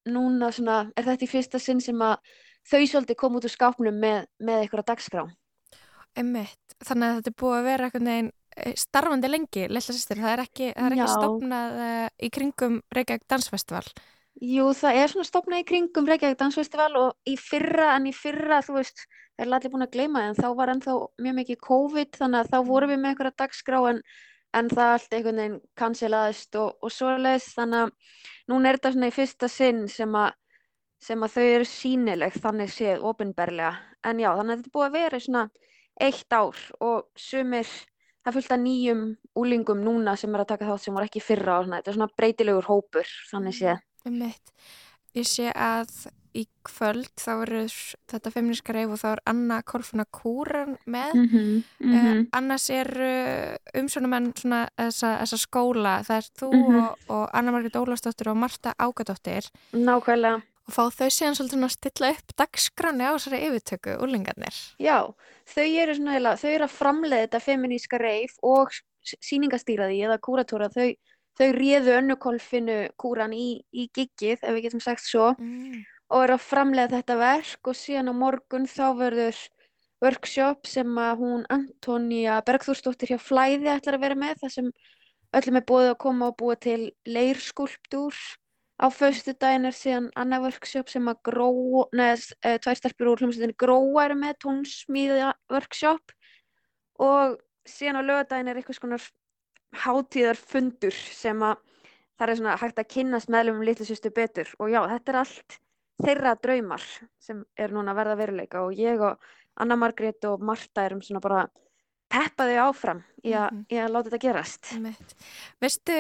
núna 0.09 0.53
svona, 0.57 0.79
er 0.97 1.11
þetta 1.11 1.27
í 1.27 1.35
fyrsta 1.35 1.61
sinn 1.61 1.85
sem 1.85 2.01
að 2.01 2.17
þau 2.67 2.83
svolítið 2.87 3.19
kom 3.23 3.39
út 3.39 3.47
úr 3.47 3.55
skápnum 3.55 4.03
með, 4.03 4.27
með 4.43 4.65
einhverja 4.65 4.89
dagskrá. 4.93 5.25
Einmitt. 6.19 6.77
Þannig 6.81 7.07
að 7.07 7.19
þetta 7.19 7.31
er 7.31 7.41
búið 7.43 7.57
að 7.57 7.67
vera 7.69 7.89
einhvern 7.89 8.11
veginn 8.11 8.31
eh, 8.57 8.77
starfandi 8.79 9.31
lengi, 9.31 9.67
litla 9.69 9.95
systir. 9.95 10.23
Það 10.23 10.33
er 10.33 10.45
ekki, 10.47 10.71
það 10.77 10.87
er 10.87 10.97
ekki 10.97 11.11
stopnað 11.13 11.83
uh, 11.85 12.07
í 12.17 12.31
kringum 12.35 12.81
Reykjavík 12.97 13.29
Dansfestival. 13.31 13.85
Jú, 14.41 14.71
það 14.73 14.99
er 15.03 15.13
svona 15.13 15.29
stofnað 15.29 15.63
í 15.63 15.67
kringum 15.69 16.09
Reykjavík 16.09 16.39
Dansfestival 16.41 16.91
og 16.97 17.29
í 17.29 17.37
fyrra, 17.41 17.91
en 17.99 18.09
í 18.09 18.15
fyrra, 18.17 18.63
þú 18.65 18.79
veist, 18.79 19.05
það 19.37 19.45
er 19.45 19.55
allir 19.57 19.73
búin 19.75 19.85
að 19.85 19.95
gleyma 19.97 20.25
en 20.29 20.39
þá 20.39 20.49
var 20.57 20.73
ennþá 20.73 20.97
mjög 21.25 21.37
mikið 21.41 21.59
COVID, 21.67 22.13
þannig 22.17 22.41
að 22.41 22.53
þá 22.55 22.59
vorum 22.71 22.93
við 22.93 23.01
með 23.01 23.13
einhverja 23.13 23.37
dagskrá 23.43 23.81
en, 23.91 24.01
en 24.57 24.71
það 24.71 24.93
allt 24.95 25.17
einhvern 25.17 25.41
veginn 25.43 25.59
cancelaðist 25.83 26.61
og, 26.63 26.71
og 26.81 26.95
svoleiðis, 26.95 27.51
þannig 27.59 27.85
að 27.85 28.17
núna 28.53 28.71
er 28.71 28.79
þetta 28.79 28.95
svona 28.95 29.11
í 29.11 29.17
fyrsta 29.19 29.51
sinn 29.51 29.83
sem 29.93 30.17
að, 30.23 30.33
sem 31.01 31.23
að 31.25 31.37
þau 31.37 31.47
eru 31.55 31.69
sínileg, 31.69 32.37
þannig 32.43 32.73
séð, 32.75 33.05
opinberlega. 33.09 33.75
En 34.05 34.21
já, 34.21 34.31
þannig 34.37 34.53
að 34.53 34.59
þetta 34.61 34.71
er 34.71 34.77
búið 34.77 34.89
að 34.89 34.99
vera 34.99 35.21
svona 35.21 35.45
eitt 36.01 36.33
ár 36.33 36.61
og 36.81 37.09
sumir, 37.17 37.73
það 38.25 38.39
af 38.53 38.61
nýjum 38.61 39.03
úlingum 39.41 39.83
núna 39.85 40.17
sem 40.17 40.35
er 40.35 40.45
að 40.45 40.53
taka 40.53 40.69
þátt 40.69 40.85
sem 40.85 40.95
var 40.95 41.09
ekki 41.09 41.25
fyrra 41.25 41.59
og 41.59 41.67
svona, 41.67 41.81
þetta 41.81 41.91
er 41.91 41.99
svona 41.99 42.15
breytilegur 42.17 42.69
hópur, 42.69 43.13
þannig 43.33 43.57
séð. 43.59 43.83
Einmitt. 44.07 44.55
Ég 45.17 45.27
sé 45.27 45.51
að 45.53 45.91
í 46.39 46.45
kvöld 46.63 47.09
þá 47.19 47.31
eru 47.43 47.65
þetta 48.13 48.31
feministka 48.31 48.73
reyf 48.77 48.93
og 48.95 49.01
þá 49.01 49.07
er 49.11 49.23
Anna 49.33 49.57
Kolfuna 49.67 50.05
Kúran 50.15 50.77
með. 50.87 51.17
-hmm, 51.17 51.63
Uh, 51.81 52.25
annars 52.33 52.69
er 52.71 52.87
uh, 52.87 53.57
umsjónumenn 53.81 54.33
svona 54.37 54.69
þessa, 54.79 55.19
þessa 55.25 55.39
skóla, 55.39 55.95
það 56.07 56.17
er 56.17 56.27
þú 56.39 56.51
Mhm. 56.53 56.77
og, 56.79 56.99
og 57.09 57.31
Anna 57.33 57.51
Margrét 57.51 57.75
Ólafsdóttir 57.77 58.31
og 58.31 58.37
Marta 58.37 58.75
Ágadóttir 58.79 59.51
Nákvæmlega. 59.73 60.43
Og 60.71 60.75
fá 60.77 60.85
þau 60.95 61.11
síðan 61.11 61.37
svolítið 61.37 61.67
að 61.67 61.75
stilla 61.75 62.11
upp 62.15 62.35
dagskráni 62.41 63.05
á 63.07 63.13
þessari 63.19 63.43
yfirtöku, 63.51 63.97
úlingarnir. 64.07 64.57
Já, 64.81 64.99
þau 65.51 65.67
eru 65.85 65.95
svona 65.99 66.35
þau 66.41 66.51
eru 66.55 66.67
að 66.69 66.77
framleiða 66.79 67.23
þetta 67.27 67.41
feminíska 67.51 67.99
reif 68.01 68.37
og 68.47 68.71
s- 68.73 69.17
sýningastýra 69.27 69.89
því 69.91 70.01
eða 70.09 70.19
kúratóra, 70.23 70.69
þau, 70.73 70.95
þau 71.41 71.49
réðu 71.57 71.95
önnukolfinu 72.01 72.79
kúran 73.01 73.33
í, 73.35 73.63
í 73.75 73.89
giggið, 73.97 74.39
ef 74.43 74.53
við 74.55 74.63
getum 74.69 74.81
sagt 74.85 75.03
svo, 75.05 75.35
Mm. 75.39 75.83
og 76.11 76.25
eru 76.25 76.35
að 76.35 76.47
framleiða 76.47 76.97
þetta 77.01 77.17
verk 77.19 77.69
og 77.71 77.75
síðan 77.79 78.11
á 78.11 78.15
morgun 78.15 78.67
þá 78.67 78.87
verður 78.99 79.37
workshop 80.03 80.67
sem 80.67 80.87
að 80.99 81.19
hún 81.21 81.45
Antonía 81.53 82.41
Bergþórsdóttir 82.45 83.13
hjá 83.13 83.19
Flæði 83.21 83.69
ætlar 83.69 83.99
að 83.99 84.01
vera 84.07 84.15
með, 84.17 84.39
þar 84.41 84.51
sem 84.55 84.71
öllum 85.37 85.57
er 85.61 85.67
búið 85.69 85.91
að 85.93 85.99
koma 86.03 86.27
og 86.33 86.37
búa 86.41 86.57
til 86.59 86.91
leirskúlptúr 87.07 88.15
á 88.81 88.87
föstu 88.89 89.35
daginn 89.37 89.69
er 89.69 89.77
síðan 89.77 90.09
annað 90.17 90.47
workshop 90.49 90.89
sem 90.89 91.09
að 91.13 91.21
gró, 91.29 91.51
neða, 91.93 92.17
uh, 92.47 92.57
tvær 92.65 92.79
stelpur 92.81 93.13
úr 93.13 93.21
hljómsveitinni 93.23 93.57
gróa 93.61 94.07
eru 94.09 94.17
með 94.17 94.39
tónsmíða 94.45 95.35
workshop 95.53 96.15
og 97.01 97.37
síðan 97.69 98.01
á 98.01 98.09
lögadaginn 98.09 98.49
er 98.49 98.61
eitthvað 98.61 98.81
skonar 98.81 99.09
hátíðarfundur 99.85 100.95
sem 101.15 101.43
að 101.47 101.61
það 102.21 102.29
er 102.33 102.39
svona 102.41 102.57
hægt 102.61 102.81
að 102.83 102.89
kynnast 102.95 103.31
meðlumum 103.33 103.65
litlu 103.65 103.87
sýstu 103.89 104.11
betur 104.15 104.49
og 104.59 104.73
já, 104.73 104.81
þetta 104.91 105.13
er 105.13 105.19
allt 105.23 105.59
þeirra 106.01 106.35
draumar 106.43 106.85
sem 107.21 107.45
er 107.61 107.73
núna 107.73 107.93
að 107.95 108.01
verða 108.01 108.17
að 108.17 108.23
veruleika 108.25 108.63
og 108.65 108.77
ég 108.81 109.01
og 109.05 109.31
Anna 109.61 109.77
Margrét 109.77 110.25
og 110.29 110.43
Marta 110.45 110.85
erum 110.89 111.03
svona 111.05 111.21
bara 111.21 111.45
peppa 112.11 112.47
þau 112.49 112.71
áfram 112.71 113.03
í, 113.23 113.33
a, 113.37 113.49
Mhm. 113.53 113.67
í 113.71 113.77
að 113.79 113.91
láta 113.93 114.11
þetta 114.11 114.23
gerast. 114.25 114.71
Veistu 115.61 115.97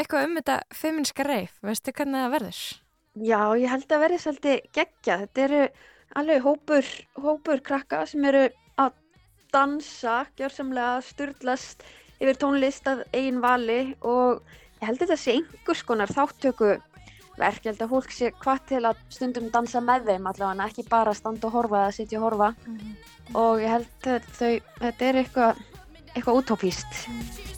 eitthvað 0.00 0.26
um 0.26 0.38
þetta 0.40 0.56
feminska 0.76 1.26
reif? 1.26 1.56
Veistu 1.64 1.94
hvernig 1.94 2.24
það 2.24 2.34
verður? 2.34 2.60
Já, 3.20 3.40
ég 3.58 3.72
held 3.72 3.92
að 3.92 4.02
verði 4.04 4.18
svolítið 4.22 4.60
geggja. 4.76 5.16
Þetta 5.24 5.42
eru 5.46 5.62
alveg 6.20 6.44
hópur, 6.44 6.92
hópur 7.20 7.62
krakka 7.66 8.04
sem 8.08 8.24
eru 8.30 8.44
að 8.80 8.94
dansa, 9.54 10.22
gjörsamlega 10.38 11.00
sturlast 11.06 11.84
yfir 12.20 12.38
tónlist 12.38 12.86
að 12.90 13.02
eigin 13.16 13.40
vali 13.42 13.80
og 14.06 14.40
ég 14.80 14.86
held 14.88 15.00
að 15.00 15.04
þetta 15.06 15.18
sé 15.20 15.36
einhvers 15.38 15.84
konar 15.88 16.12
þáttöku 16.12 16.70
verk. 17.40 17.64
Ég 17.64 17.70
held 17.72 17.84
að 17.84 17.94
fólk 17.94 18.14
sé 18.14 18.32
hvað 18.42 18.64
til 18.70 18.82
að 18.84 19.04
stundum 19.12 19.50
dansa 19.52 19.82
með 19.84 20.10
þeim 20.10 20.28
allavega, 20.30 20.68
ekki 20.68 20.86
bara 20.90 21.16
standa 21.16 21.48
og 21.48 21.56
horfa 21.56 21.84
eða 21.86 21.96
sitja 21.96 22.20
og 22.20 22.28
horfa 22.28 22.52
og 23.38 23.62
ég 23.62 23.76
held 23.76 24.10
að 24.10 24.34
þau, 24.38 24.52
þetta 24.82 25.08
er 25.10 25.22
eitthvað, 25.24 25.64
eitthvað 26.14 26.42
útópíst. 26.42 27.49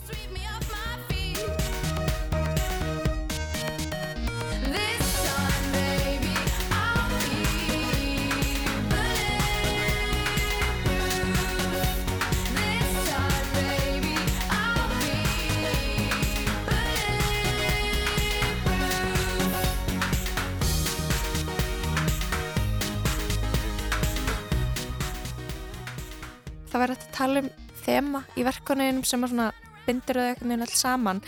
Það 26.73 26.81
var 26.81 26.91
hægt 26.95 27.03
að 27.05 27.13
tala 27.13 27.41
um 27.43 27.49
þema 27.83 28.19
í 28.33 28.43
verkunum 28.47 29.03
sem 29.05 29.21
að 29.21 29.29
svona 29.35 29.49
bindur 29.85 30.17
þau 30.17 30.23
einhvern 30.25 30.49
veginn 30.49 30.63
alls 30.65 30.79
saman 30.81 31.19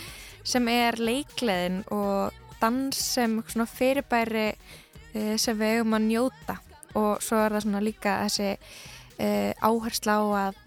sem 0.42 0.70
er 0.72 0.98
leikleðin 0.98 1.76
og 1.94 2.40
dans 2.58 2.98
sem 2.98 3.36
svona 3.46 3.68
fyrirbæri 3.70 4.48
uh, 4.50 5.36
sem 5.38 5.54
við 5.54 5.76
eigum 5.76 5.94
að 5.94 6.08
njóta. 6.08 6.56
Og 6.98 7.22
svo 7.22 7.38
er 7.44 7.54
það 7.54 7.62
svona 7.62 7.84
líka 7.86 8.16
þessi 8.24 8.48
uh, 8.56 9.52
áhersla 9.70 10.18
á 10.18 10.24
að, 10.40 10.60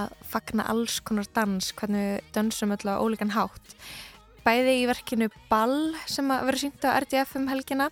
að 0.00 0.16
fagna 0.32 0.68
alls 0.72 0.96
konar 1.04 1.28
dans 1.36 1.68
hvernig 1.76 2.08
við 2.08 2.32
dansum 2.38 2.72
öll 2.72 2.88
á 2.88 2.96
ólíkan 2.96 3.36
hátt 3.36 3.76
bæði 4.46 4.74
í 4.78 4.86
verkinu 4.86 5.26
Ball 5.50 5.96
sem 6.06 6.30
að 6.30 6.46
vera 6.46 6.60
sýnt 6.60 6.86
á 6.86 6.94
RDF 7.00 7.34
um 7.40 7.48
helgina 7.50 7.88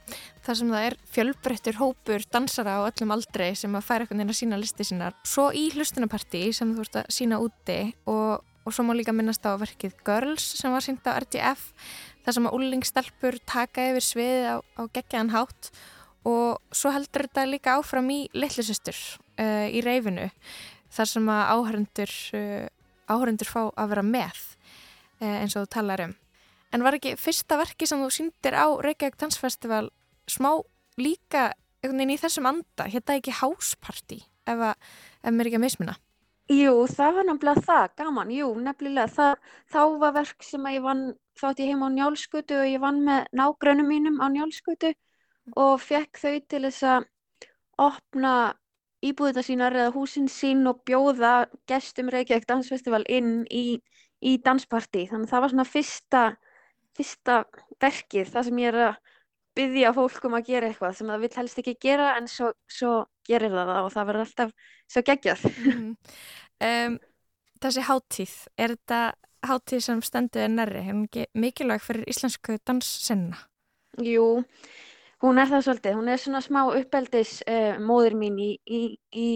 þar 0.47 0.59
sem 0.61 0.71
það 0.71 0.87
er 0.89 0.97
fjölbreyttur 1.17 1.79
hópur 1.81 2.27
dansara 2.31 2.79
á 2.79 2.87
öllum 2.87 3.15
aldrei 3.17 3.51
sem 3.59 3.75
að 3.75 3.87
færa 3.89 4.05
einhvern 4.07 4.23
veginn 4.23 4.35
að 4.35 4.39
sína 4.41 4.61
listi 4.61 4.87
sínar. 4.87 5.17
Svo 5.27 5.49
í 5.51 5.67
hlustunapartí 5.75 6.47
sem 6.55 6.75
þú 6.77 6.87
ert 6.87 7.01
að 7.03 7.11
sína 7.17 7.41
úti 7.43 7.79
og, 8.11 8.45
og 8.63 8.77
svo 8.77 8.87
má 8.87 8.95
líka 8.95 9.15
minnast 9.17 9.43
á 9.43 9.59
verkið 9.59 9.99
Girls 10.07 10.47
sem 10.61 10.75
var 10.75 10.87
sýnt 10.87 11.11
á 11.11 11.19
RDF 11.19 11.67
þar 12.25 12.39
sem 12.39 12.49
að 12.49 12.57
úlingstelpur 12.61 13.41
taka 13.51 13.91
yfir 13.91 14.09
sviðið 14.09 14.49
á, 14.49 14.57
á 14.63 14.83
geggjaðan 14.95 15.35
hátt 15.35 15.71
og 16.25 16.63
svo 16.73 16.93
heldur 16.95 17.27
þetta 17.27 17.49
líka 17.51 17.77
áfram 17.77 18.09
í 18.15 18.23
litlusistur 18.33 18.97
uh, 19.43 19.69
í 19.69 19.83
reyfinu 19.85 20.31
þar 20.95 21.11
sem 21.11 21.31
að 21.35 21.45
áhörundur 21.53 22.15
uh, 22.39 22.67
áhörundur 23.11 23.51
fá 23.51 23.63
að 23.69 23.91
vera 23.93 24.07
með 24.07 24.45
uh, 25.21 25.41
eins 25.43 25.57
og 25.59 25.67
þú 25.67 25.73
talar 25.77 26.07
um. 26.07 26.15
En 26.75 26.83
var 26.83 26.97
ekki 26.99 27.15
fyrsta 27.21 27.59
verki 27.61 27.87
sem 27.87 28.01
þú 28.03 28.09
sýndir 28.11 28.57
á 28.59 28.67
Reykjavík 28.83 29.19
Dansfestival 29.21 29.93
smá 30.27 30.57
líka 30.99 31.53
í 31.85 32.17
þessum 32.19 32.49
anda, 32.49 32.89
hérna 32.89 33.19
ekki 33.21 33.35
hásparti 33.39 34.25
ef, 34.49 34.63
ef 35.23 35.31
mér 35.31 35.51
ekki 35.51 35.61
að 35.61 35.65
mismina. 35.67 35.95
Jú, 36.53 36.73
það 36.91 37.15
var 37.17 37.27
nefnilega 37.29 37.63
það, 37.65 37.85
gaman, 38.01 38.33
jú, 38.35 38.49
nefnilega 38.61 39.13
það, 39.13 39.47
þá 39.73 39.81
var 40.03 40.13
verk 40.19 40.45
sem 40.45 40.67
að 40.67 40.75
ég 40.75 40.83
vann, 40.85 41.05
þá 41.39 41.45
átti 41.49 41.65
ég 41.65 41.71
heima 41.73 41.89
á 41.89 41.95
Njálsgötu 41.95 42.59
og 42.61 42.69
ég 42.69 42.83
vann 42.83 43.01
með 43.07 43.31
nágrönnum 43.41 43.89
mínum 43.89 44.19
á 44.21 44.27
Njálsgötu 44.35 44.91
og 45.61 45.79
fekk 45.81 46.21
þau 46.21 46.35
til 46.53 46.63
þess 46.67 46.85
að 46.91 47.07
opna 47.81 48.35
íbúðina 49.05 49.45
sínar 49.45 49.77
eða 49.79 49.95
húsin 49.95 50.29
sín 50.33 50.67
og 50.69 50.83
bjóða 50.89 51.47
gestum 51.71 52.11
Reykjavík 52.13 52.49
Dansfestival 52.49 53.05
inn 53.09 53.47
í, 53.49 53.81
í 54.21 54.37
danspartí. 54.45 55.07
Þannig 55.11 55.29
að 55.29 55.33
það 55.33 55.45
var 55.45 55.55
svona 55.55 55.69
fyrsta, 55.69 56.23
fyrsta 56.95 57.41
verkið, 57.83 58.31
það 58.31 58.49
sem 58.49 58.63
ég 58.63 58.71
er 58.73 58.81
að 58.89 58.95
byggja 59.55 59.93
fólk 59.95 60.29
um 60.29 60.37
að 60.39 60.49
gera 60.51 60.69
eitthvað 60.69 60.97
sem 60.99 61.11
það 61.13 61.25
vill 61.25 61.35
helst 61.39 61.61
ekki 61.63 61.75
gera 61.83 62.15
en 62.19 62.31
svo, 62.31 62.53
svo 62.71 62.95
gerir 63.27 63.53
það 63.55 63.71
það 63.71 63.83
og 63.83 63.93
það 63.95 64.09
verður 64.11 64.25
alltaf 64.27 64.55
svo 64.91 65.05
geggjað. 65.11 65.45
Mhm. 65.65 65.91
um, 66.71 66.97
þessi 67.65 67.85
hátíð, 67.89 68.35
er 68.59 68.75
þetta 68.75 69.03
hátíð 69.45 69.85
sem 69.85 70.01
stendur 70.05 70.45
er 70.45 70.51
nærri, 70.53 70.83
ekki 70.93 71.27
mikilvæg 71.39 71.85
fyrir 71.85 72.09
íslensku 72.11 72.59
danssenna? 72.67 73.39
Jú, 74.03 74.45
hún 75.23 75.39
er 75.39 75.51
það 75.51 75.67
svolítið. 75.69 75.99
Hún 75.99 76.11
er 76.11 76.19
svona 76.21 76.43
smá 76.45 76.65
uppeldis 76.67 77.37
uh, 77.47 77.79
móðir 77.79 78.19
mín 78.19 78.41
í, 78.43 78.51
í, 78.67 78.83
í, 79.15 79.31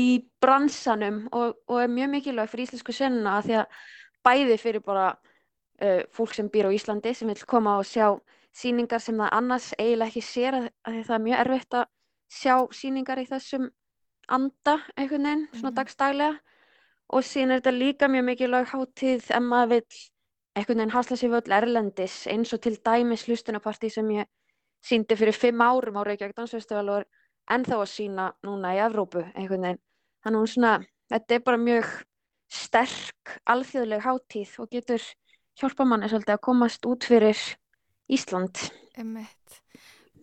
í 0.00 0.08
bransanum 0.40 1.26
og, 1.32 1.60
og 1.68 1.82
er 1.82 1.92
mjög 1.92 2.14
mikilvæg 2.16 2.50
fyrir 2.52 2.68
íslensku 2.68 2.96
sennuna 2.96 3.38
af 3.38 3.48
því 3.48 3.60
að 3.60 3.78
bæði 4.24 4.58
fyrir 4.62 4.84
bara 4.84 5.12
uh, 5.84 6.02
fólk 6.14 6.34
sem 6.34 6.48
býr 6.52 6.68
á 6.68 6.76
Íslandi 6.76 7.14
sem 7.14 7.28
vil 7.28 7.44
koma 7.46 7.76
og 7.80 7.86
sjá 7.88 8.08
sýningar 8.54 9.02
sem 9.02 9.18
það 9.18 9.32
annars 9.38 9.72
eiginlega 9.78 10.10
ekki 10.12 10.22
sér 10.22 10.58
að, 10.60 10.66
að 10.86 10.98
það 11.08 11.16
er 11.16 11.24
mjög 11.26 11.40
erfitt 11.44 11.78
að 11.80 11.86
sjá 12.34 12.54
sýningar 12.80 13.22
í 13.22 13.26
þessum 13.30 13.70
anda 14.28 14.78
einhvern 14.96 15.26
veginn, 15.28 15.48
svona 15.52 15.70
Mhm. 15.70 15.78
dagstaglega 15.78 16.40
og 17.12 17.22
síðan 17.22 17.50
er 17.52 17.60
þetta 17.60 17.78
líka 17.78 18.08
mjög 18.08 18.24
mikilvæg 18.30 18.70
hátíð 18.72 19.30
ef 19.30 19.42
maður 19.42 19.68
vill 19.74 19.98
einhvern 20.56 20.78
veginn 20.78 20.94
hasla 20.94 21.16
sér 21.16 21.32
völl 21.34 21.56
erlendis 21.58 22.26
eins 22.30 22.52
og 22.54 22.60
til 22.62 22.76
dæmis 22.78 23.26
hlustunapartí 23.26 23.90
sem 23.90 24.08
ég 24.08 24.26
síndi 24.84 25.16
fyrir 25.16 25.34
fimm 25.36 25.60
árum 25.60 25.98
á 26.00 26.02
Reykjavík 26.06 26.36
Dansfestival 26.36 26.88
og 26.88 26.98
er 27.02 27.06
ennþá 27.50 27.76
að 27.82 27.90
sína 27.92 28.32
núna 28.44 28.72
í 28.76 28.80
Evrópu 28.86 29.24
einhvern 29.34 29.66
veginn. 29.66 29.82
Þannig 30.24 30.38
að 30.38 30.40
hún 30.40 30.52
svona, 30.54 30.86
þetta 31.10 31.34
er 31.34 31.40
bara 31.40 31.56
mjög 31.60 31.90
sterk 32.48 33.34
alþjóðleg 33.50 34.04
hátíð 34.04 34.58
og 34.62 34.70
getur 34.70 35.02
hjálpa 35.60 35.86
manni 35.88 36.10
svolítið 36.10 36.36
að 36.36 36.44
komast 36.44 36.86
út 36.88 37.06
fyrir 37.08 37.40
Ísland. 38.10 38.60
Einmitt. 38.98 39.60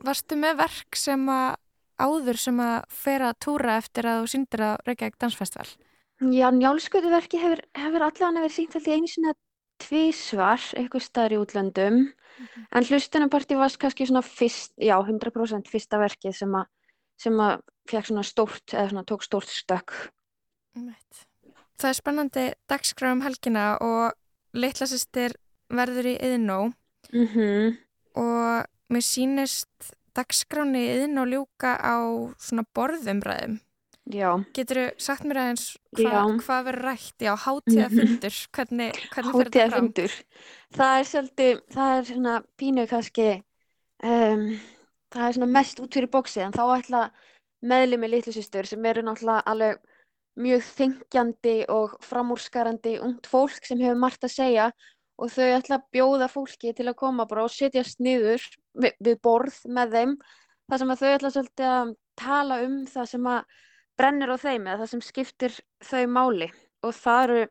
Varstu 0.02 0.38
með 0.40 0.58
verk 0.64 0.98
sem 0.98 1.28
að 1.30 1.60
áður 2.02 2.40
sem 2.42 2.60
að 2.64 2.78
fer 3.04 3.24
að 3.26 3.40
túra 3.46 3.78
eftir 3.78 4.08
að 4.10 4.24
þú 4.24 4.32
sýndir 4.34 4.64
á 4.66 4.72
Reykjavík 4.88 5.20
Dansfestival? 5.22 5.70
Já, 6.22 6.48
njálskötuverki 6.54 7.40
hefur, 7.42 7.64
hefur 7.78 8.06
allavega 8.06 8.44
verið 8.44 8.56
sínt 8.56 8.76
alltaf 8.78 8.94
einu 8.94 9.10
sinni 9.10 9.32
að 9.32 9.40
tvísvar 9.82 10.66
eitthvað 10.78 11.06
staðar 11.06 11.34
í 11.34 11.40
útlöndum 11.42 12.00
en 12.78 12.88
hlustunapartí 12.88 13.58
var 13.58 13.74
kannski 13.82 14.08
svona 14.10 14.22
fyrst, 14.26 14.74
já, 14.78 14.96
100% 15.02 15.72
fyrsta 15.72 16.00
verkið 16.02 16.38
sem 16.38 16.54
að, 16.58 16.70
sem 17.22 17.42
að 17.42 17.66
fekk 17.90 18.10
svona 18.12 18.26
stórt, 18.26 18.66
eða 18.74 18.88
svona 18.92 19.06
tók 19.10 19.26
stórt 19.26 19.52
stökk. 19.52 19.96
Einmitt. 20.78 21.26
Það 21.82 21.90
er 21.90 21.98
spennandi 21.98 22.46
dagskrá 22.70 23.16
um 23.16 23.24
helgina 23.26 23.66
og 23.82 24.14
litla 24.54 24.88
sýstir 24.90 25.38
verður 25.72 26.14
í 26.14 26.18
yðnó 26.32 26.60
Mm 27.12 27.78
og 28.18 28.68
mér 28.92 29.04
sýnist 29.08 29.92
dagskráni 30.18 30.82
í 30.84 30.96
yðnó 31.02 31.24
ljúka 31.30 31.78
á 31.80 31.96
svona 32.36 32.66
borðumræðum. 32.76 33.60
Já, 34.12 34.32
Getur 34.52 34.80
sagt 35.00 35.24
mér 35.24 35.40
aðeins 35.44 35.66
hva, 35.96 36.26
hvað 36.42 36.66
verður 36.68 36.88
rætt? 36.90 37.16
Já, 37.24 37.32
hátíðafundur, 37.46 38.40
hvernig, 38.52 38.98
hvernig 39.14 39.38
fer 39.38 39.52
þetta 39.52 39.64
fram? 39.70 39.92
hátíðafundur. 39.94 40.16
Það 40.76 40.96
er 40.98 41.08
svolítið, 41.12 41.62
það 41.78 41.94
er 41.96 42.08
svona 42.10 42.34
pínu 42.60 42.86
kannski, 42.92 43.28
um, 44.04 44.46
það 45.14 45.28
er 45.28 45.38
svona 45.38 45.52
mest 45.56 45.80
út 45.86 45.96
fyrir 45.96 46.12
bóksið 46.12 46.48
en 46.48 46.58
þá 46.58 46.64
ætla 46.76 47.04
meðlimi 47.62 48.10
litlu 48.12 48.34
systur 48.36 48.68
sem 48.68 48.90
eru 48.90 49.06
náttúrulega 49.06 49.46
alveg 49.54 49.80
mjög 50.40 50.64
þingjandi 50.78 51.56
og 51.74 51.98
framúrskarandi 52.06 52.98
ungt 53.04 53.28
fólk 53.28 53.66
sem 53.68 53.82
hefur 53.84 54.00
margt 54.00 54.24
að 54.24 54.36
segja 54.36 54.68
og 55.22 55.32
þau 55.34 55.48
ætla 55.58 55.78
að 55.78 55.90
bjóða 55.94 56.30
fólki 56.32 56.72
til 56.74 56.88
að 56.90 57.00
koma 57.02 57.28
bara 57.30 57.46
og 57.46 57.54
setjast 57.54 58.00
niður 58.02 58.44
við, 58.74 58.96
við 59.00 59.20
borð 59.22 59.60
með 59.68 59.98
þeim 59.98 60.16
þar 60.72 60.82
sem 60.82 60.94
að 60.94 61.02
þau 61.02 61.12
ætla 61.12 61.34
svolítið 61.36 61.72
að 61.72 61.94
tala 62.22 62.62
um 62.66 62.78
það 62.90 63.10
sem 63.12 63.28
að 63.34 63.60
brennir 64.00 64.34
á 64.34 64.38
þeim 64.42 64.68
eða 64.68 64.82
það 64.82 64.92
sem 64.94 65.04
skiptir 65.06 65.58
þau 65.86 66.04
máli. 66.10 66.48
Og 66.82 66.94
það 66.98 67.24
eru 67.26 67.42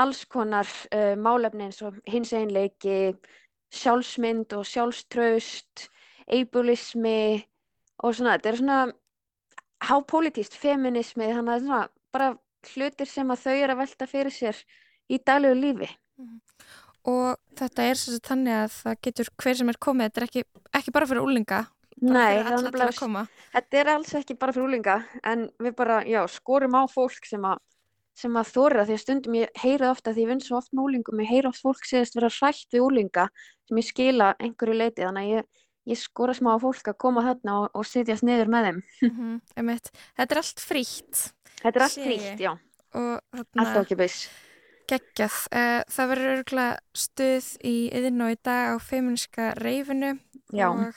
alls 0.00 0.24
konar 0.30 0.68
uh, 0.94 1.14
málefni 1.18 1.66
eins 1.66 1.80
og 1.84 1.98
hins 2.08 2.32
einleiki, 2.36 3.14
sjálfsmynd 3.74 4.54
og 4.56 4.66
sjálfströst, 4.68 5.88
eibulismi 6.30 7.40
og 8.04 8.14
svona, 8.16 8.36
þetta 8.36 8.52
er 8.52 8.60
svona 8.60 8.80
hápolítíst 9.90 10.56
feminismi, 10.60 11.26
þannig 11.26 11.40
að 11.40 11.50
það 11.50 11.56
er 11.56 11.66
svona 11.66 11.82
bara 12.12 12.34
hlutir 12.74 13.08
sem 13.08 13.32
að 13.32 13.44
þau 13.44 13.56
eru 13.56 13.74
að 13.74 13.82
velta 13.82 14.08
fyrir 14.10 14.34
sér 14.34 14.62
í 15.10 15.18
daglegu 15.18 15.58
lífi. 15.58 15.90
Mhm. 16.20 16.40
Og 17.10 17.36
þetta 17.56 17.84
er 17.88 17.96
svo 17.96 18.18
þannig 18.20 18.56
að 18.60 18.72
það 18.76 18.96
getur 19.06 19.28
hver 19.40 19.56
sem 19.56 19.68
er 19.72 19.78
komið, 19.80 20.10
þetta 20.10 20.20
er 20.20 20.26
ekki, 20.26 20.42
ekki 20.76 20.92
bara 20.92 21.06
fyrir 21.06 21.24
úlinga? 21.24 21.60
Nei, 22.00 22.42
bara, 22.44 23.24
þetta 23.52 23.80
er 23.80 23.88
alls 23.92 24.12
ekki 24.16 24.36
bara 24.40 24.52
fyrir 24.52 24.68
úlinga 24.68 25.04
en 25.24 25.50
við 25.60 25.74
bara 25.76 26.00
já, 26.08 26.20
skorum 26.28 26.76
á 26.76 26.88
fólk 26.88 27.26
sem 27.28 27.44
að, 27.44 27.58
sem 28.16 28.36
að 28.36 28.52
þóra 28.54 28.84
því 28.88 28.94
að 28.96 29.02
stundum 29.02 29.36
ég 29.36 29.50
heyra 29.60 29.90
ofta 29.92 30.14
því 30.16 30.24
ég 30.24 30.30
vinn 30.30 30.40
svo 30.40 30.60
oft 30.60 30.72
með 30.72 30.86
úlingum, 30.86 31.20
ég 31.20 31.28
heyra 31.28 31.52
oft 31.52 31.60
fólk 31.60 31.84
séðast 31.84 32.16
vera 32.16 32.32
hrætt 32.32 32.72
við 32.72 32.86
úlinga 32.86 33.26
sem 33.68 33.80
ég 33.82 33.88
skila 33.90 34.30
einhverju 34.40 34.78
leiti 34.80 35.04
þannig 35.04 35.28
að 35.28 35.34
ég 35.34 35.60
ég 35.88 35.98
skora 35.98 36.34
smá 36.36 36.52
fólk 36.60 36.92
að 36.92 36.98
koma 37.00 37.24
þarna 37.24 37.56
og, 37.62 37.68
og 37.74 37.86
sitjast 37.88 38.24
niður 38.26 38.50
með 38.52 38.66
þeim 38.68 38.80
mm 38.80 39.12
-hmm, 39.16 39.76
Þetta 40.16 40.34
er 40.34 40.40
allt 40.42 40.60
frítt 40.60 41.22
Þetta 41.60 41.78
er 41.80 41.86
allt 41.86 42.06
nýtt, 42.06 42.40
já. 42.40 42.52
Alltaf 42.94 43.82
ekki 43.84 43.98
beis. 44.00 44.22
Gekkjað. 44.90 45.36
Eh, 45.54 45.82
það 45.92 46.08
verður 46.10 46.32
örgulega 46.34 47.02
stuð 47.04 47.50
í 47.62 47.74
yðin 47.94 48.24
og 48.24 48.32
í 48.32 48.38
dag 48.42 48.74
á 48.74 48.76
feiminska 48.82 49.52
reyfinu 49.60 50.16
já. 50.50 50.66
og 50.66 50.88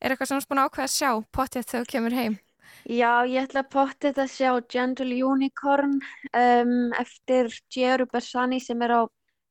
er 0.00 0.10
eitthvað 0.10 0.30
sem 0.32 0.40
þú 0.40 0.46
spún 0.46 0.62
ákveð 0.64 0.86
að 0.86 0.96
sjá 0.96 1.10
pottið 1.30 1.68
þegar 1.68 1.84
þú 1.84 1.92
kemur 1.92 2.16
heim? 2.16 2.38
Já, 2.86 3.12
ég 3.26 3.46
ætla 3.46 3.62
pottið 3.70 4.18
að 4.22 4.32
sjá 4.34 4.50
Gentle 4.70 5.20
Unicorn 5.26 5.94
um, 5.98 6.74
eftir 6.98 7.50
Gjeru 7.70 8.06
Bersani 8.10 8.58
sem 8.62 8.82
er 8.82 8.94
á 8.98 9.02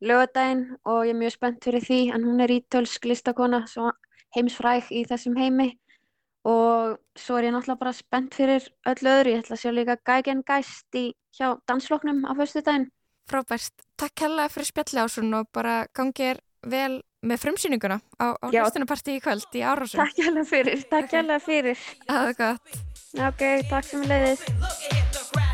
lögadaginn 0.04 0.66
og 0.84 1.06
ég 1.08 1.16
er 1.16 1.20
mjög 1.20 1.36
spennt 1.38 1.64
fyrir 1.64 1.84
því 1.84 2.02
en 2.16 2.28
hún 2.28 2.44
er 2.44 2.52
ítölsk 2.52 3.08
listakona 3.08 3.64
heims 4.36 4.56
fræk 4.60 4.92
í 4.92 5.06
þessum 5.08 5.36
heimi 5.40 5.72
og 6.46 6.98
svo 7.18 7.40
er 7.40 7.50
ég 7.50 7.56
náttúrulega 7.56 7.82
bara 7.82 7.94
spennt 7.96 8.36
fyrir 8.38 8.68
öll 8.86 9.10
öðru, 9.12 9.34
ég 9.34 9.42
ætla 9.42 9.58
að 9.58 9.64
sjá 9.64 9.72
líka 9.74 9.98
Gægen 10.06 10.44
Gæst 10.46 11.00
í 11.00 11.06
hjá 11.36 11.56
dansfloknum 11.68 12.24
á 12.30 12.32
fyrstu 12.38 12.62
daginn. 12.66 12.92
Frábært, 13.26 13.74
takk 13.98 14.26
hella 14.28 14.46
fyrir 14.54 14.70
spjallásun 14.70 15.34
og 15.40 15.50
bara 15.56 15.86
gangið 15.98 16.36
er 16.36 16.44
vel 16.66 17.00
með 17.26 17.42
frumsýninguna 17.42 17.98
á, 18.22 18.38
á 18.38 18.46
hlustunaparti 18.52 19.18
í 19.18 19.24
kvöld 19.24 19.58
í 19.58 19.66
Árósum. 19.66 20.04
Takk 20.04 20.22
hella 20.28 20.46
fyrir, 20.46 20.86
takk 20.94 21.18
hella 21.18 21.42
fyrir. 21.42 21.82
Aða 22.06 22.38
gott. 22.38 22.80
Ok, 23.16 23.44
takk 23.72 23.90
sem 23.90 24.06
við 24.06 24.14
leiðist. 24.14 25.45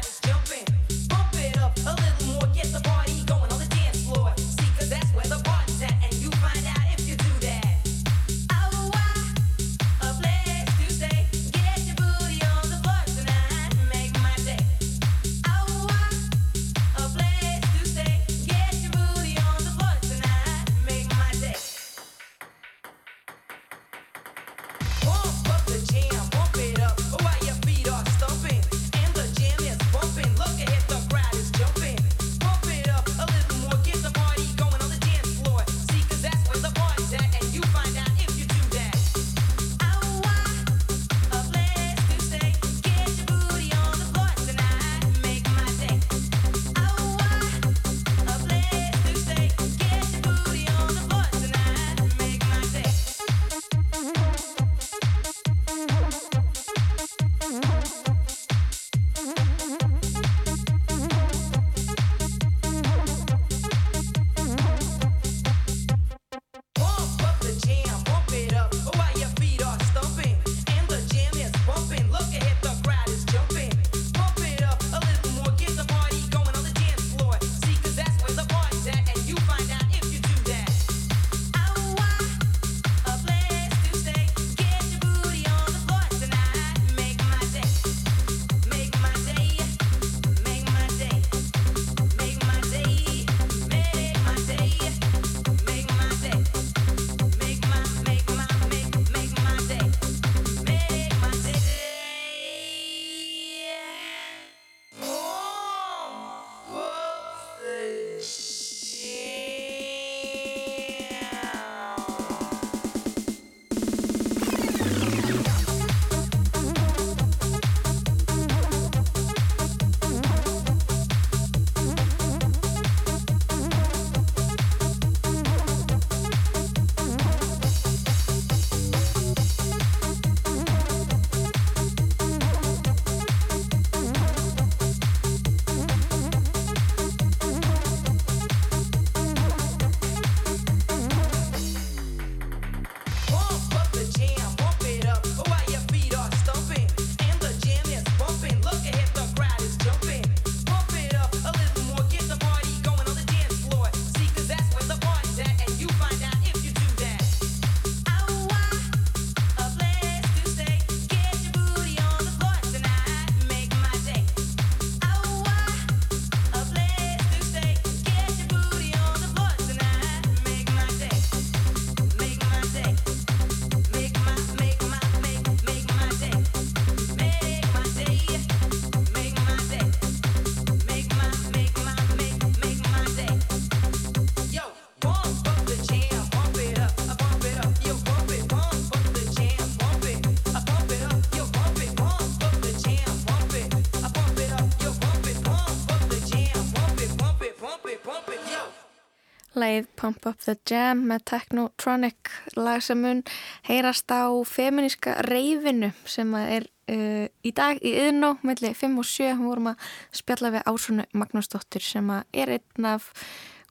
Pump 200.01 200.25
Up 200.25 200.41
The 200.41 200.55
Jam 200.65 201.03
með 201.05 201.25
Technotronic 201.29 202.31
lag 202.57 202.81
sem 202.81 202.97
mun 203.03 203.19
heyrast 203.67 204.09
á 204.09 204.25
feminíska 204.49 205.19
reyfinu 205.27 205.91
sem 206.09 206.31
er 206.39 206.65
uh, 206.89 207.27
í 207.45 207.51
dag 207.53 207.77
í 207.85 207.91
yðnó 208.07 208.33
melli 208.41 208.73
5 208.77 208.97
og 208.97 209.05
7 209.05 209.27
við 209.29 209.45
vorum 209.45 209.69
að 209.73 209.85
spjalla 210.17 210.53
við 210.57 210.65
Ásunu 210.73 211.05
Magnúsdóttir 211.13 211.85
sem 211.85 212.09
er 212.09 212.55
einn 212.57 212.89
af 212.89 213.11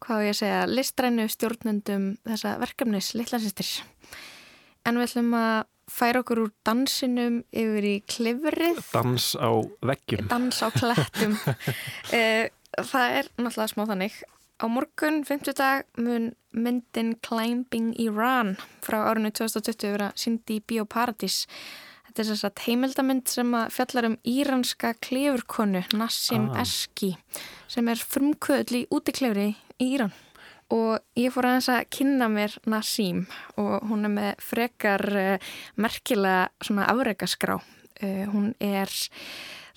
hvað 0.01 0.29
ég 0.29 0.39
segja, 0.39 0.63
listrænu 0.71 1.27
stjórnundum 1.29 2.07
þessa 2.29 2.55
verkefnis, 2.63 3.11
Littlansistir 3.19 3.75
en 4.87 5.03
við 5.03 5.11
ætlum 5.11 5.35
að 5.37 5.67
færa 5.91 6.23
okkur 6.23 6.45
úr 6.45 6.53
dansinum 6.63 7.41
yfir 7.51 7.87
í 7.91 7.97
klifrið. 8.07 8.79
Dans 8.95 9.33
á 9.35 9.51
veggjum. 9.83 10.31
Dans 10.31 10.63
á 10.63 10.69
klættum. 10.79 11.39
Eh, 12.15 12.51
það 12.75 13.17
er 13.19 13.29
náttúrulega 13.39 13.73
smá 13.75 13.83
þannig 13.87 14.15
Á 14.61 14.69
morgun, 14.69 15.25
50 15.25 15.57
dag, 15.57 15.87
mun 15.97 16.35
myndin 16.53 17.15
Climbing 17.25 17.95
Iran 17.97 18.59
frá 18.85 19.07
árinu 19.09 19.31
2020 19.33 19.95
vera 19.95 20.11
síndi 20.13 20.59
í 20.59 20.61
Bíóparadís. 20.61 21.47
Þetta 22.05 22.21
er 22.21 22.29
þess 22.29 22.45
að 22.45 22.61
heimildamynd 22.67 23.31
sem 23.33 23.55
að 23.57 23.71
fjallar 23.73 24.09
um 24.11 24.17
íranska 24.29 24.91
klefurkonu 25.01 25.81
Nassim 25.97 26.51
Ah. 26.51 26.61
Eski 26.61 27.15
sem 27.73 27.89
er 27.89 28.05
frumkvöðl 28.05 28.83
í 28.83 28.87
útiklefri 28.93 29.55
í 29.81 29.95
Íran. 29.95 30.13
Og 30.69 31.01
ég 31.17 31.33
fór 31.33 31.49
aðeins 31.49 31.71
að 31.73 31.89
kynna 31.97 32.29
mér 32.29 32.59
Nassim 32.69 33.25
og 33.57 33.89
hún 33.89 34.05
er 34.05 34.13
með 34.13 34.45
frekar 34.45 35.07
uh, 35.09 35.39
merkilega 35.81 36.51
svona 36.61 36.85
afrekaskrá. 36.93 37.57
Uh, 38.03 38.29
hún 38.29 38.53
er 38.61 38.93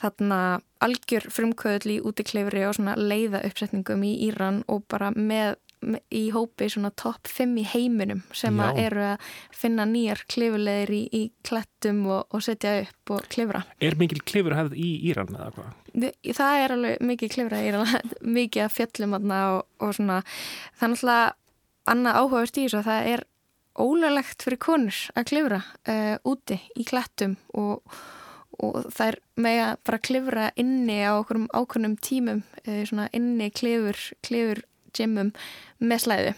þarna 0.04 0.40
algjör 0.84 1.28
frumkvöðl 1.32 1.96
í 1.96 2.00
útiklefri 2.04 2.66
og 2.68 2.78
svona 2.78 2.96
leiða 3.00 3.44
uppsetningum 3.48 4.04
í 4.06 4.14
Íran 4.28 4.62
og 4.72 4.84
bara 4.92 5.12
með, 5.16 5.56
í 6.12 6.26
hópi 6.36 6.70
svona 6.72 6.92
topp 7.00 7.30
5 7.32 7.56
í 7.60 7.66
heiminum 7.74 8.24
sem 8.36 8.60
að 8.64 8.80
Já. 8.80 8.86
eru 8.88 9.06
að 9.14 9.30
finna 9.64 9.88
nýjar 9.90 10.24
klifulegir 10.32 10.94
í, 10.96 11.02
í 11.12 11.24
klettum 11.48 12.04
og, 12.08 12.26
og 12.32 12.44
setja 12.46 12.76
upp 12.84 13.16
og 13.16 13.28
klifra. 13.32 13.64
Er 13.84 13.98
mikil 14.00 14.24
klifur 14.24 14.58
hefð 14.58 14.78
í 14.80 14.90
Íran 15.12 15.32
eða 15.36 15.52
hvað? 15.58 15.80
Það 16.34 16.64
er 16.64 16.76
alveg 16.78 17.06
mikið 17.12 17.36
klifra 17.38 17.62
í 17.62 17.70
Íran, 17.70 17.94
mikið 18.40 18.66
að 18.66 18.76
fjöllum 18.80 19.20
og, 19.20 19.62
og 19.84 19.96
svona 19.96 20.24
er 20.24 20.92
náttúrulega 20.94 21.32
annað 21.94 22.20
áhugavert 22.20 22.58
í 22.58 22.66
þessu 22.66 22.80
að 22.80 22.90
það 22.90 23.14
er 23.14 23.30
ólöglegt 23.74 24.44
fyrir 24.46 24.62
konur 24.62 25.00
að 25.18 25.30
klifra 25.32 25.62
uh, 25.90 26.16
úti 26.30 26.60
í 26.78 26.86
klettum 26.88 27.38
og, 27.58 27.82
og 28.64 28.88
það 28.94 29.12
er 29.12 29.20
með 29.46 29.60
að 29.66 29.76
bara 29.90 30.02
klifra 30.08 30.48
inni 30.60 30.98
á 31.04 31.12
okkur 31.18 31.44
ákveðnum 31.52 31.98
tímum 32.04 32.42
uh, 32.64 32.82
svona 32.88 33.10
inni 33.16 33.52
klifur, 33.54 34.00
klifur 34.26 34.64
gymmum 34.94 35.32
með 35.84 36.04
slæðu. 36.06 36.34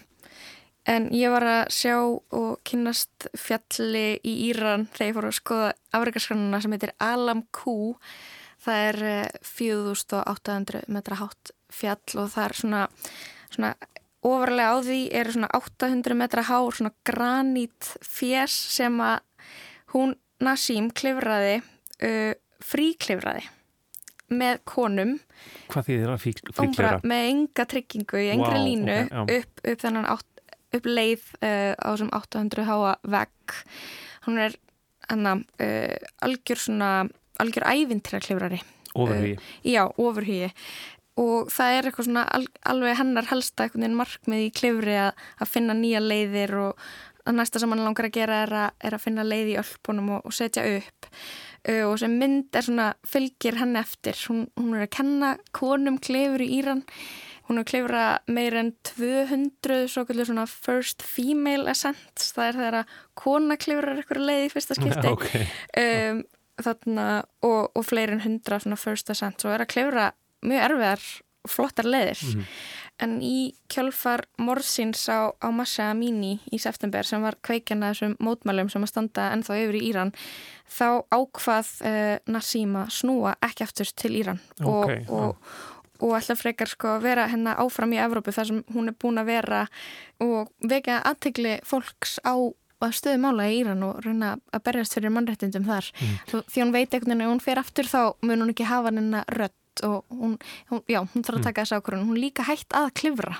En 0.85 1.07
ég 1.17 1.31
var 1.33 1.43
að 1.49 1.61
sjá 1.73 1.95
og 1.97 2.49
kynnast 2.67 3.27
fjalli 3.33 4.19
í 4.21 4.35
Íran 4.51 4.85
þegar 4.93 5.07
ég 5.07 5.15
fór 5.17 5.27
að 5.31 5.37
skoða 5.39 5.69
afreikaskranuna 5.97 6.59
sem 6.61 6.75
heitir 6.75 6.93
Alam 7.01 7.41
Q. 7.55 7.95
Það 8.61 8.81
er 8.91 8.99
eh, 9.09 9.39
4800 9.49 10.85
metra 10.93 11.17
hátt 11.17 11.53
fjall 11.73 12.21
og 12.21 12.29
það 12.35 12.45
er 12.45 12.57
svona, 12.59 12.83
svona 13.49 13.71
ofarlega 14.25 14.77
á 14.77 14.77
því 14.85 14.99
er 15.21 15.31
svona 15.33 15.49
800 15.57 16.17
metra 16.21 16.45
hár 16.45 16.77
svona 16.77 16.93
granít 17.07 17.89
fjess 18.05 18.55
sem 18.77 19.01
að 19.01 19.19
hún 19.95 20.15
Nassim 20.43 20.89
klifraði, 20.91 21.61
uh, 22.03 22.33
fríklifraði 22.65 23.45
með 24.35 24.61
konum 24.65 25.15
Hvað 25.69 25.85
þýðir 25.89 26.07
bara 26.09 26.21
fríklifra? 26.23 26.93
með 27.05 27.27
enga 27.29 27.65
tryggingu 27.69 28.21
í 28.23 28.29
engri 28.33 28.55
Vá, 28.57 28.63
línu 28.65 28.95
ok, 29.03 29.11
já. 29.13 29.39
upp, 29.39 29.61
upp 29.69 29.83
þennan 29.85 30.07
átt, 30.15 30.41
upp 30.79 30.89
leið 30.89 31.27
uh, 31.45 31.73
á 31.77 31.87
þessum 31.93 32.09
800 32.17 32.65
háa 32.65 32.95
vegg 33.15 33.57
hún 34.25 34.41
er 34.41 34.57
hana, 35.11 35.35
uh, 35.61 35.95
algjör 36.25 36.57
svona 36.65 36.91
algjör 37.39 37.67
ævintýraklifrari 37.69 38.61
Ofurhugi. 38.95 39.35
já, 39.67 39.83
ofurhugi 39.99 40.49
og 41.21 41.51
það 41.53 41.77
er 41.77 41.87
eitthvað 41.89 42.07
svona 42.09 42.23
al, 42.35 42.45
alveg 42.67 42.97
hennar 42.99 43.27
helsta 43.29 43.65
einhvern 43.67 43.83
veginn 43.85 43.99
markmið 43.99 44.45
í 44.47 44.53
klifri 44.55 44.95
að, 45.05 45.11
að 45.43 45.51
finna 45.53 45.75
nýja 45.77 46.01
leiðir 46.03 46.55
og 46.65 46.87
að 47.25 47.37
næsta 47.39 47.61
sem 47.61 47.71
hann 47.71 47.83
langar 47.85 48.07
að 48.09 48.15
gera 48.17 48.41
er 48.45 48.55
að, 48.65 48.73
er 48.89 48.95
að 48.97 49.03
finna 49.05 49.23
leið 49.27 49.53
í 49.53 49.59
ölpunum 49.61 50.09
og, 50.17 50.25
og 50.27 50.35
setja 50.35 50.65
upp 50.75 51.07
uh, 51.09 51.13
og 51.65 51.95
sem 52.01 52.13
mynd 52.19 52.55
er 52.55 52.65
svona 52.65 52.89
fylgir 53.07 53.57
henni 53.59 53.79
eftir. 53.81 54.17
Hún, 54.29 54.45
hún 54.59 54.75
er 54.75 54.85
að 54.85 54.93
kenna 54.99 55.31
konum 55.55 55.97
klifur 56.03 56.43
í 56.45 56.51
Íran. 56.59 56.83
Hún 57.45 57.59
er 57.59 57.65
að 57.65 57.69
klifra 57.69 58.03
meir 58.31 58.57
en 58.57 58.71
200 58.89 59.89
svo 59.93 60.05
kallir 60.07 60.29
svona 60.29 60.47
first 60.49 61.05
female 61.05 61.69
ascents. 61.69 62.31
Það 62.33 62.47
er 62.47 62.59
þegar 62.59 62.79
að 62.81 62.95
kona 63.21 63.57
klifrar 63.61 63.99
eitthvað 63.99 64.25
leið 64.29 64.47
í 64.47 64.53
fyrsta 64.53 64.79
skipti. 64.79 65.11
Ok, 65.15 65.27
um, 65.81 66.23
þarna 66.65 67.07
og, 67.45 67.61
og 67.75 67.85
fleiri 67.85 68.15
en 68.15 68.25
hundra 68.25 68.61
svona 68.63 68.79
first 68.79 69.09
ascent 69.13 69.45
og 69.45 69.53
er 69.53 69.65
að 69.65 69.71
klefra 69.73 70.09
mjög 70.45 70.67
erfiðar 70.69 71.05
flottar 71.49 71.87
leðir 71.89 72.21
en 73.03 73.17
í 73.23 73.53
kjölfar 73.71 74.23
morðsins 74.39 75.03
á, 75.11 75.35
á 75.35 75.47
Massa 75.51 75.89
Amini 75.91 76.37
í 76.53 76.59
september 76.61 77.07
sem 77.07 77.23
var 77.23 77.37
kveikjana 77.43 77.91
þessum 77.91 78.15
mótmælum 78.23 78.71
sem 78.71 78.85
að 78.85 78.93
standa 78.93 79.29
ennþá 79.35 79.59
yfir 79.65 79.77
í 79.79 79.85
Íran 79.89 80.13
þá 80.71 81.03
ákvað 81.11 81.71
uh, 81.83 82.17
Nassima 82.31 82.85
snúa 82.93 83.35
ekki 83.45 83.65
aftur 83.67 83.91
til 83.91 84.13
Íran 84.21 84.39
og, 84.63 84.85
Ok, 84.85 85.09
og, 85.11 85.55
og 85.99 86.15
ætla 86.19 86.37
frekar 86.39 86.71
sko 86.71 86.97
vera 87.03 87.27
hennar 87.31 87.59
áfram 87.63 87.95
í 87.95 87.99
Evrópu 87.99 88.35
þar 88.35 88.51
sem 88.51 88.63
hún 88.75 88.91
er 88.91 88.99
búin 88.99 89.19
að 89.19 89.33
vera 89.33 89.65
og 90.23 90.53
vekja 90.63 91.01
aðtegli 91.03 91.59
fólks 91.67 92.21
á 92.23 92.39
að 92.85 92.95
stöðu 92.99 93.19
mála 93.23 93.49
í 93.49 93.59
Íran 93.61 93.83
og 93.87 94.01
reyna 94.05 94.35
að 94.53 94.65
berjast 94.67 94.97
fyrir 94.97 95.13
mannréttindum 95.15 95.65
þar. 95.67 95.87
Mm. 95.95 96.41
Því 96.51 96.61
hún 96.61 96.73
veit 96.75 96.93
einhvern 96.93 97.13
veginn 97.13 97.23
að 97.25 97.31
hún 97.31 97.43
fer 97.43 97.61
aftur 97.61 97.87
þá 97.89 98.01
mun 98.21 98.43
hún 98.43 98.51
ekki 98.51 98.67
hafa 98.67 98.91
hennar 98.91 99.53
rödd 99.75 99.85
og 99.87 100.05
hún, 100.09 100.37
hún, 100.69 100.81
já, 100.87 100.99
hún 101.03 101.23
þarf 101.23 101.39
að 101.39 101.43
taka 101.43 101.63
þess 101.65 101.75
ákvörðun. 101.79 102.07
Hún 102.09 102.19
líka 102.19 102.43
hægt 102.47 102.73
að 102.75 102.91
klifra. 102.95 103.35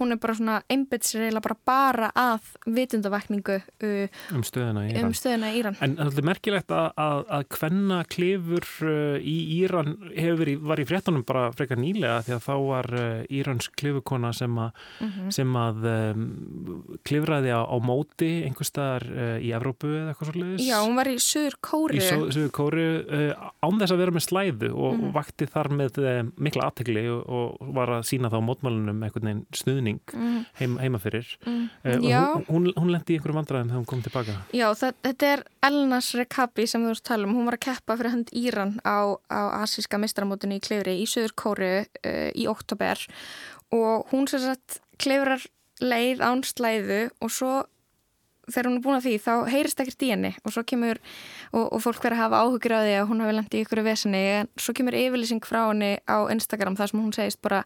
Hún 0.00 0.12
er 0.12 0.16
bara 0.20 0.34
svona 0.34 0.62
eiginlega 0.70 1.40
bara 1.44 1.56
bara 1.66 2.10
að 2.16 2.40
vitundavakningu 2.66 3.56
uh, 3.60 4.08
um 4.34 4.42
stöðuna 4.44 4.86
í 4.88 4.92
Íran. 4.94 5.04
um 5.10 5.14
stöðuna 5.14 5.50
í 5.52 5.58
Íran. 5.60 5.76
En 5.84 5.96
það 5.96 6.18
er 6.22 6.26
merkilegt 6.30 6.70
að, 6.74 6.88
að, 7.00 7.22
að 7.38 7.44
hvenna 7.58 8.00
klifur 8.10 8.66
uh, 8.86 9.18
í 9.20 9.36
Íran 9.60 9.94
hefur 10.16 10.52
var 10.70 10.80
í 10.82 10.86
fréttunum 10.88 11.24
bara 11.28 11.50
frekar 11.56 11.80
nýlega 11.80 12.22
því 12.26 12.36
að 12.36 12.44
þá 12.46 12.54
var 12.66 12.90
uh, 12.96 13.24
Írans 13.30 13.70
klifukona 13.76 14.32
sem, 14.36 14.58
a, 14.58 14.70
Mhm. 15.00 15.30
sem 15.32 15.54
að 15.56 15.84
um, 15.90 16.24
klifraði 17.06 17.52
á, 17.54 17.60
á 17.64 17.76
móti 17.80 18.30
einhver 18.46 18.66
staðar 18.68 19.04
uh, 19.10 19.36
í 19.40 19.52
Evrópu 19.56 19.88
eða 19.90 20.12
eitthvað 20.12 20.30
svolítið. 20.32 20.64
Já, 20.66 20.76
hún 20.84 20.98
var 20.98 21.08
í 21.10 21.16
Suður 21.22 21.56
Kóru. 21.64 21.96
Í 21.96 22.02
Suður 22.04 22.50
Kóru 22.56 22.86
uh, 23.00 23.50
án 23.64 23.80
þess 23.80 23.94
að 23.94 24.02
vera 24.04 24.16
með 24.16 24.26
slæðu 24.28 24.70
og, 24.74 24.90
Mhm. 24.90 25.06
og 25.08 25.14
vakti 25.14 25.46
þar 25.50 25.69
með 25.78 25.98
uh, 26.02 26.20
mikla 26.42 26.66
aðtegli 26.70 27.02
og, 27.12 27.20
og 27.30 27.70
var 27.76 27.92
að 27.98 28.06
sína 28.08 28.30
þá 28.32 28.38
mótmálunum 28.46 29.02
einhvern 29.06 29.28
veginn 29.30 29.42
stuðning 29.54 30.00
Mm, 30.14 30.44
heim, 30.60 30.76
heima 30.82 30.98
fyrir. 31.02 31.28
mm. 31.46 31.64
Og 31.84 32.04
Já. 32.08 32.20
hún, 32.34 32.44
hún, 32.48 32.68
hún 32.76 32.90
lendi 32.92 33.14
í 33.14 33.18
einhverjum 33.18 33.38
vandræðum 33.40 33.68
þegar 33.70 33.80
hún 33.80 33.88
kom 33.90 34.02
tilbaka. 34.04 34.34
Já, 34.56 34.66
það, 34.74 34.94
þetta 35.06 35.30
er 35.34 35.44
Elnas 35.70 36.10
Rekabi 36.18 36.66
sem 36.70 36.84
þú 36.88 36.94
tala 37.06 37.28
um. 37.28 37.34
Hún 37.38 37.46
var 37.50 37.56
að 37.58 37.64
keppa 37.68 37.96
fyrir 38.00 38.14
hand 38.16 38.32
Íran 38.36 38.74
á, 38.82 39.14
á 39.30 39.40
asíska 39.62 40.00
mistramótinu 40.02 40.58
í 40.58 40.64
Klifri 40.64 40.96
í 41.02 41.06
Suður 41.10 41.34
Kóru 41.38 41.72
uh, 41.84 42.30
í 42.34 42.46
oktober 42.50 43.06
og 43.76 44.08
hún 44.10 44.26
sem 44.30 44.42
sagt 44.42 44.80
klifrar 45.00 45.44
leið 45.80 46.20
án 46.26 46.42
slæðu 46.44 47.04
og 47.24 47.30
svo 47.32 47.52
þegar 48.50 48.68
hún 48.68 48.78
er 48.78 48.84
búin 48.84 48.98
að 48.98 49.06
því 49.06 49.14
þá 49.24 49.32
heyrist 49.52 49.82
ekkert 49.82 50.04
í 50.06 50.10
henni 50.12 50.32
og 50.44 50.54
svo 50.54 50.64
kemur 50.66 51.00
og, 51.52 51.64
og 51.64 51.82
fólk 51.84 52.02
verður 52.04 52.16
að 52.18 52.22
hafa 52.24 52.42
áhugir 52.44 52.76
á 52.76 52.80
því 52.84 52.94
að 52.98 53.08
hún 53.10 53.24
hafi 53.24 53.36
lendið 53.38 53.58
í 53.58 53.64
ykkur 53.64 53.82
veseni 53.86 54.22
en 54.36 54.50
svo 54.60 54.76
kemur 54.76 54.98
yfirlýsing 55.00 55.44
frá 55.46 55.60
henni 55.68 55.92
á 56.04 56.18
Instagram 56.34 56.78
þar 56.78 56.92
sem 56.92 57.02
hún 57.02 57.16
segist 57.16 57.42
bara 57.44 57.62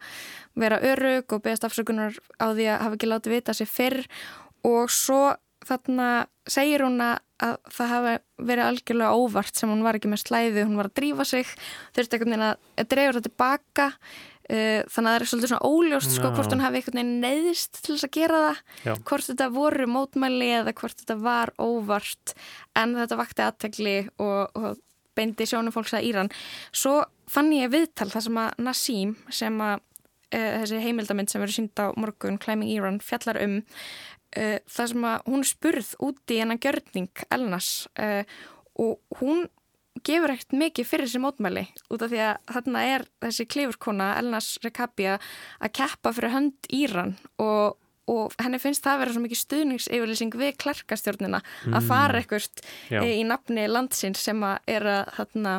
vera 0.55 0.81
örug 0.92 1.37
og 1.37 1.44
beðast 1.44 1.68
afsökunar 1.68 2.18
á 2.38 2.47
því 2.53 2.68
að 2.70 2.85
hafa 2.87 2.99
ekki 2.99 3.11
látið 3.11 3.37
vita 3.38 3.57
sig 3.57 3.70
fyrr. 3.70 4.05
Og 4.64 4.92
svo 4.92 5.35
þarna 5.64 6.27
segir 6.49 6.85
hún 6.85 7.01
að 7.01 7.18
að 7.42 7.57
það 7.75 7.90
hafi 7.90 8.12
verið 8.49 8.68
algjörlega 8.68 9.16
óvart 9.18 9.59
sem 9.59 9.70
hún 9.70 9.83
var 9.85 9.99
ekki 9.99 10.11
með 10.11 10.23
slæðu, 10.23 10.66
hún 10.68 10.79
var 10.79 10.88
að 10.90 10.97
drífa 11.01 11.27
sig 11.29 11.51
þurfti 11.97 12.20
veginn 12.23 12.47
að 12.47 12.87
dreifur 12.90 13.18
það 13.18 13.27
tilbaka 13.29 13.88
þannig 14.44 15.09
að 15.09 15.14
það 15.14 15.14
er 15.16 15.28
svolítið 15.30 15.50
svona 15.50 15.68
óljóst 15.72 16.11
sko 16.12 16.30
hvort 16.37 16.52
hún 16.52 16.61
hafi 16.61 16.80
einhvern 16.80 16.98
veginn 16.98 17.22
neyðist 17.22 17.78
til 17.80 17.94
þess 17.94 18.07
að 18.09 18.16
gera 18.18 18.40
það 18.42 18.59
Já. 18.85 18.92
hvort 19.09 19.28
þetta 19.30 19.46
voru 19.54 19.87
mótmæli 19.88 20.48
eða 20.59 20.74
hvort 20.76 21.00
þetta 21.00 21.16
var 21.22 21.52
óvart 21.57 22.35
en 22.76 22.92
þetta 22.98 23.20
vakti 23.22 23.46
aðtegli 23.46 23.96
og, 24.20 24.52
og 24.52 24.83
beindi 25.16 25.46
sjónum 25.48 25.74
fólks 25.74 25.94
að 25.96 26.09
Íran 26.11 26.30
svo 26.74 26.98
fann 27.30 27.52
ég 27.54 27.72
viðtal 27.72 28.11
þar 28.12 28.26
sem 28.26 28.40
að 28.42 28.62
Nassim 28.66 29.16
sem 29.33 29.61
að 29.64 29.76
uh, 29.78 30.52
þessi 30.61 30.83
heimildamind 30.85 31.33
sem 31.33 31.42
verður 31.42 31.59
sínd 31.59 31.80
á 31.80 31.87
morgun 31.96 32.40
Climbing 32.42 32.72
Iran 32.74 33.00
fjallar 33.04 33.40
um 33.44 33.61
uh, 33.62 34.59
þar 34.70 34.92
sem 34.92 35.09
að 35.11 35.28
hún 35.30 35.46
spurð 35.48 35.94
úti 36.04 36.38
í 36.38 36.42
hennan 36.42 36.62
gjörning 36.62 37.26
Elnas 37.35 37.87
uh, 37.96 38.22
og 38.80 39.20
hún 39.20 39.46
gefur 40.02 40.35
ekkert 40.35 40.57
mikið 40.59 40.88
fyrir 40.90 41.09
þessi 41.09 41.22
mótmæli 41.22 41.64
út 41.92 42.02
af 42.02 42.11
því 42.11 42.20
að 42.26 42.52
þarna 42.57 42.85
er 42.90 43.07
þessi 43.22 43.46
klifurkona 43.46 44.11
Elnas 44.18 44.50
Rekabia 44.64 45.16
að 45.62 45.74
keppa 45.78 46.12
fyrir 46.16 46.35
hönd 46.35 46.70
Íran 46.74 47.16
og 47.38 47.80
og 48.11 48.35
henni 48.37 48.59
finnst 48.61 48.85
það 48.85 48.94
að 48.94 49.00
vera 49.00 49.12
svo 49.14 49.20
mikið 49.24 49.38
stuðningsyfirlýsing 49.40 50.35
við 50.37 50.57
klerkastjórnina 50.61 51.38
að 51.72 51.87
fara 51.88 52.20
ekkert 52.20 52.61
Já. 52.92 53.00
í 53.00 53.22
nafni 53.24 53.64
landsins 53.64 54.20
sem 54.26 54.42
að 54.44 54.59
er 54.74 54.88
að 54.92 55.12
þarna, 55.16 55.54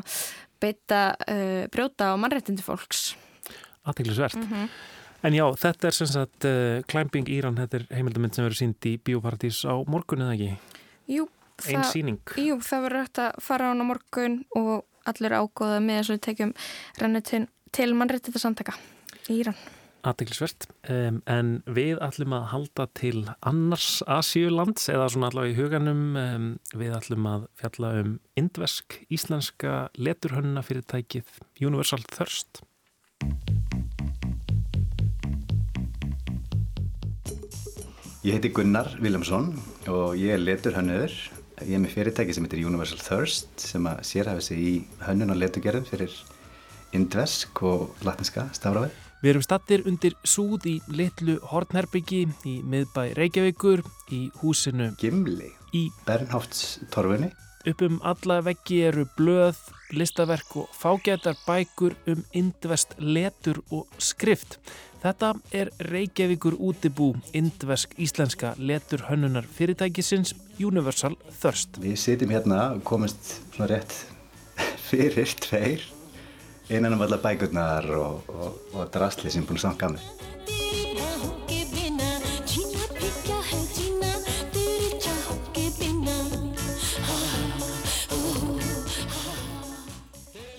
beita 0.61 0.99
uh, 1.25 1.63
brjóta 1.73 2.11
á 2.13 2.15
mannréttindi 2.21 2.61
fólks 2.65 3.15
Aðteglisvert. 3.85 4.37
Mhm. 4.41 4.69
En 5.25 5.33
já, 5.33 5.45
þetta 5.57 5.87
er 5.89 5.95
sem 5.97 6.09
sagt 6.09 6.45
uh, 6.45 6.83
Climbing 6.89 7.29
Íran, 7.33 7.57
þetta 7.57 7.79
er 7.79 7.85
heimildamind 7.97 8.35
sem 8.37 8.45
verður 8.45 8.59
sínd 8.59 8.85
í 8.85 8.95
Bíóparadís 9.01 9.63
á 9.65 9.73
morgun 9.89 10.21
eða 10.21 10.35
ekki? 10.35 10.79
Jú, 11.09 11.25
Einn 11.63 11.85
síning. 11.87 12.19
jú, 12.35 12.59
það 12.59 12.83
verður 12.87 13.05
hægt 13.05 13.21
að 13.23 13.39
fara 13.45 13.69
á 13.69 13.71
hana 13.71 13.87
á 13.87 13.89
morgun 13.91 14.41
og 14.59 14.85
allir 15.07 15.37
ágóða 15.37 15.79
með 15.83 16.01
þess 16.01 16.11
að 16.11 16.15
við 16.15 16.25
tekjum 16.27 16.53
rennu 17.01 17.23
til, 17.25 17.41
til 17.75 17.89
mannréttita 17.95 18.41
samtaka 18.41 18.75
í 19.29 19.39
Íran. 19.39 19.57
Aðteglisvert, 20.05 20.67
um, 20.93 21.15
en 21.25 21.47
við 21.65 21.97
ætlum 22.05 22.35
að 22.37 22.43
halda 22.51 22.85
til 22.93 23.23
annars 23.41 24.03
Asíulands 24.05 24.85
eða 24.93 25.07
svona 25.09 25.31
allavega 25.31 25.55
í 25.55 25.57
huganum 25.57 26.03
um, 26.21 26.51
við 26.77 26.93
ætlum 26.99 27.25
að 27.31 27.47
fjalla 27.57 27.95
um 28.03 28.13
indvesk 28.37 28.99
íslenska 29.09 29.87
leturhönna 29.97 30.61
fyrirtækið 30.67 31.39
Universal 31.65 32.05
Thirst 32.11 32.61
Ég 38.25 38.39
heiti 38.39 38.49
Gunnar 38.49 38.87
Viljámsson 38.97 39.51
og 39.85 40.15
ég 40.17 40.33
er 40.33 40.39
leturhönnur. 40.41 41.13
Ég 41.63 41.77
er 41.77 41.79
með 41.79 41.93
fyrirtæki 41.95 42.33
sem 42.35 42.43
heitir 42.43 42.65
Universal 42.67 42.99
Thirst 42.99 43.61
sem 43.63 43.85
að 43.87 44.01
sérhæfi 44.09 44.43
sig 44.43 44.59
í 44.59 44.73
hönnun 45.05 45.31
og 45.31 45.39
leturgerðum 45.39 45.85
fyrir 45.87 46.11
indvesk 46.95 47.61
og 47.63 47.93
latniska 48.03 48.49
stafrafið. 48.57 48.91
Við 49.23 49.31
erum 49.31 49.45
stattir 49.45 49.85
undir 49.87 50.17
súð 50.27 50.67
í 50.67 50.75
litlu 50.91 51.37
hortnerbyggi 51.49 52.25
í 52.51 52.57
miðbæ 52.67 53.15
Reykjavíkur 53.15 53.85
í 54.13 54.19
húsinu 54.41 54.91
Gimli 54.99 55.47
í 55.71 55.87
Bernhofts 56.05 56.81
torfunni. 56.91 57.31
Upp 57.65 57.81
um 57.87 57.95
alla 58.05 58.41
veggi 58.45 58.83
eru 58.85 59.07
blöð, 59.17 59.57
listaverk 59.95 60.51
og 60.59 60.75
fágætar 60.75 61.39
bækur 61.47 61.95
um 62.11 62.21
indvest 62.35 62.93
letur 62.99 63.63
og 63.71 63.87
skrift. 63.97 64.59
Þetta 65.05 65.35
er 65.53 65.69
Reykjavíkur 65.85 66.55
útibú 66.65 67.11
indvesk 67.37 67.91
íslenska 68.01 68.55
letur 68.57 69.03
hönnunar 69.05 69.45
fyrirtækisins 69.45 70.31
Universal 70.57 71.13
Thirst. 71.29 71.77
Við 71.77 71.99
sitjum 72.01 72.33
hérna 72.33 72.71
og 72.73 72.81
komumst 72.89 73.35
svona 73.53 73.67
rétt 73.75 73.93
fyrir 74.89 75.29
tveir 75.45 75.85
innan 76.73 76.97
um 76.97 77.05
alla 77.05 77.21
bækurnar 77.21 77.85
og, 77.99 78.33
og, 78.33 78.57
og 78.73 78.89
drasli 78.97 79.29
sem 79.29 79.45
búin 79.45 79.61
að 79.61 79.67
samt 79.67 79.83
gamli. 79.83 81.44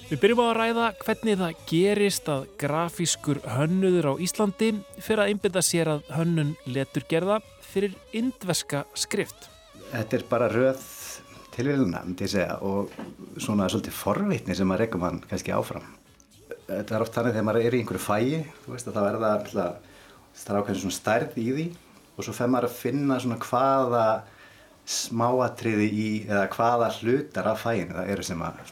Við 0.06 0.20
byrjum 0.22 0.38
á 0.38 0.46
að 0.46 0.58
ræða 0.60 0.88
hvernig 1.02 1.38
það 1.40 1.62
gerist 1.66 2.28
að 2.30 2.44
grafískur 2.62 3.40
hönnuður 3.56 4.06
á 4.06 4.22
Íslandi 4.22 4.68
fyrir 5.02 5.22
að 5.24 5.30
einbynda 5.32 5.62
sér 5.66 5.88
að 5.96 6.04
hönnun 6.14 6.52
leturgerða 6.70 7.40
fyrir 7.66 7.96
indveska 8.14 8.84
skrift. 8.94 9.48
Þetta 9.90 10.16
er 10.20 10.24
bara 10.30 10.46
röð 10.52 10.84
tilvíluna, 11.56 12.04
myndi 12.06 12.22
ég 12.22 12.30
segja, 12.36 12.60
og 12.62 12.94
svona 13.42 13.66
svolítið 13.66 13.96
forvitni 13.98 14.54
sem 14.54 14.70
maður 14.70 14.84
rekum 14.84 15.06
hann 15.08 15.18
kannski 15.26 15.54
áfram. 15.56 15.90
Þetta 16.68 16.96
er 17.00 17.02
oft 17.02 17.18
þannig 17.18 17.34
þegar 17.34 17.48
maður 17.48 17.66
er 17.66 17.74
í 17.74 17.80
einhverju 17.82 18.04
fæi, 18.06 18.38
þú 18.62 18.76
veist 18.76 18.86
að 18.86 18.98
það 19.00 19.08
verða 19.08 19.32
alltaf, 19.40 19.90
ákveðin 20.46 20.80
svona 20.84 20.98
stærð 21.00 21.40
í 21.42 21.48
því 21.48 21.66
og 22.14 22.20
svo 22.28 22.36
fer 22.38 22.54
maður 22.54 22.68
að 22.70 22.78
finna 22.84 23.18
svona 23.26 23.40
hvaða 23.42 24.06
smáatriði 24.86 25.90
í, 25.90 26.08
eða 26.30 26.46
hvaða 26.54 26.94
hlutar 27.00 27.50
af 27.50 27.66
fæinu 27.66 27.98
það 27.98 28.14
eru 28.14 28.30
sem 28.30 28.46
að 28.46 28.62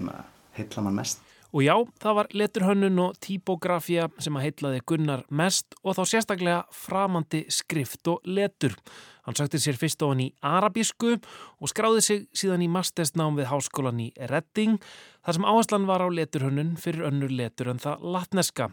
heilla 0.55 0.87
mann 0.87 1.03
mest. 1.03 1.24
Og 1.55 1.63
já, 1.63 1.75
það 2.03 2.15
var 2.19 2.29
leturhönnun 2.35 2.97
og 2.99 3.19
típografía 3.23 4.09
sem 4.19 4.35
að 4.35 4.43
heitlaði 4.49 4.81
Gunnar 4.91 5.21
mest 5.31 5.77
og 5.85 5.95
þá 5.95 6.01
sérstaklega 6.11 6.57
framandi 6.75 7.45
skrift 7.47 8.11
og 8.11 8.25
letur. 8.27 8.75
Hann 9.23 9.39
sökti 9.39 9.61
sér 9.63 9.79
fyrst 9.79 10.03
ofan 10.03 10.25
í 10.25 10.27
arabísku 10.43 11.13
og 11.15 11.71
skráði 11.71 12.03
sig 12.03 12.25
síðan 12.35 12.65
í 12.67 12.69
mastersnám 12.75 13.39
við 13.39 13.53
háskólan 13.53 14.03
í 14.03 14.09
Redding 14.19 14.83
þar 15.23 15.39
sem 15.39 15.47
áherslan 15.47 15.87
var 15.87 16.03
á 16.03 16.11
leturhönnun 16.11 16.75
fyrir 16.75 17.07
önnur 17.07 17.31
letur 17.31 17.71
en 17.71 17.79
það 17.79 18.03
latneska. 18.03 18.73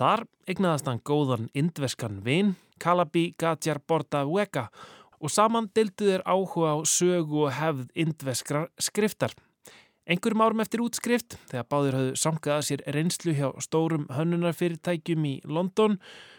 Þar 0.00 0.24
egnaðast 0.48 0.88
hann 0.88 1.04
góðan 1.04 1.50
indveskan 1.52 2.22
vin, 2.24 2.56
Kalabi 2.80 3.34
Gatjar 3.36 3.82
Borda 3.84 4.24
Vega 4.24 4.70
og 5.20 5.32
saman 5.32 5.68
deildu 5.76 6.08
þeir 6.08 6.24
áhuga 6.24 6.76
á 6.76 6.78
sögu 6.88 7.44
og 7.44 7.54
hefð 7.60 7.92
indveskrar 7.92 8.72
skriftar. 8.80 9.36
Einhverjum 10.06 10.42
árum 10.44 10.60
eftir 10.62 10.82
útskrift, 10.84 11.34
þegar 11.50 11.64
báðir 11.66 11.96
höfðu 11.98 12.18
samkað 12.20 12.52
að 12.54 12.66
sér 12.68 12.82
reynslu 12.94 13.32
hjá 13.34 13.48
stórum 13.64 14.04
hönnunarfyrirtækjum 14.14 15.24
í 15.26 15.32
London, 15.50 15.96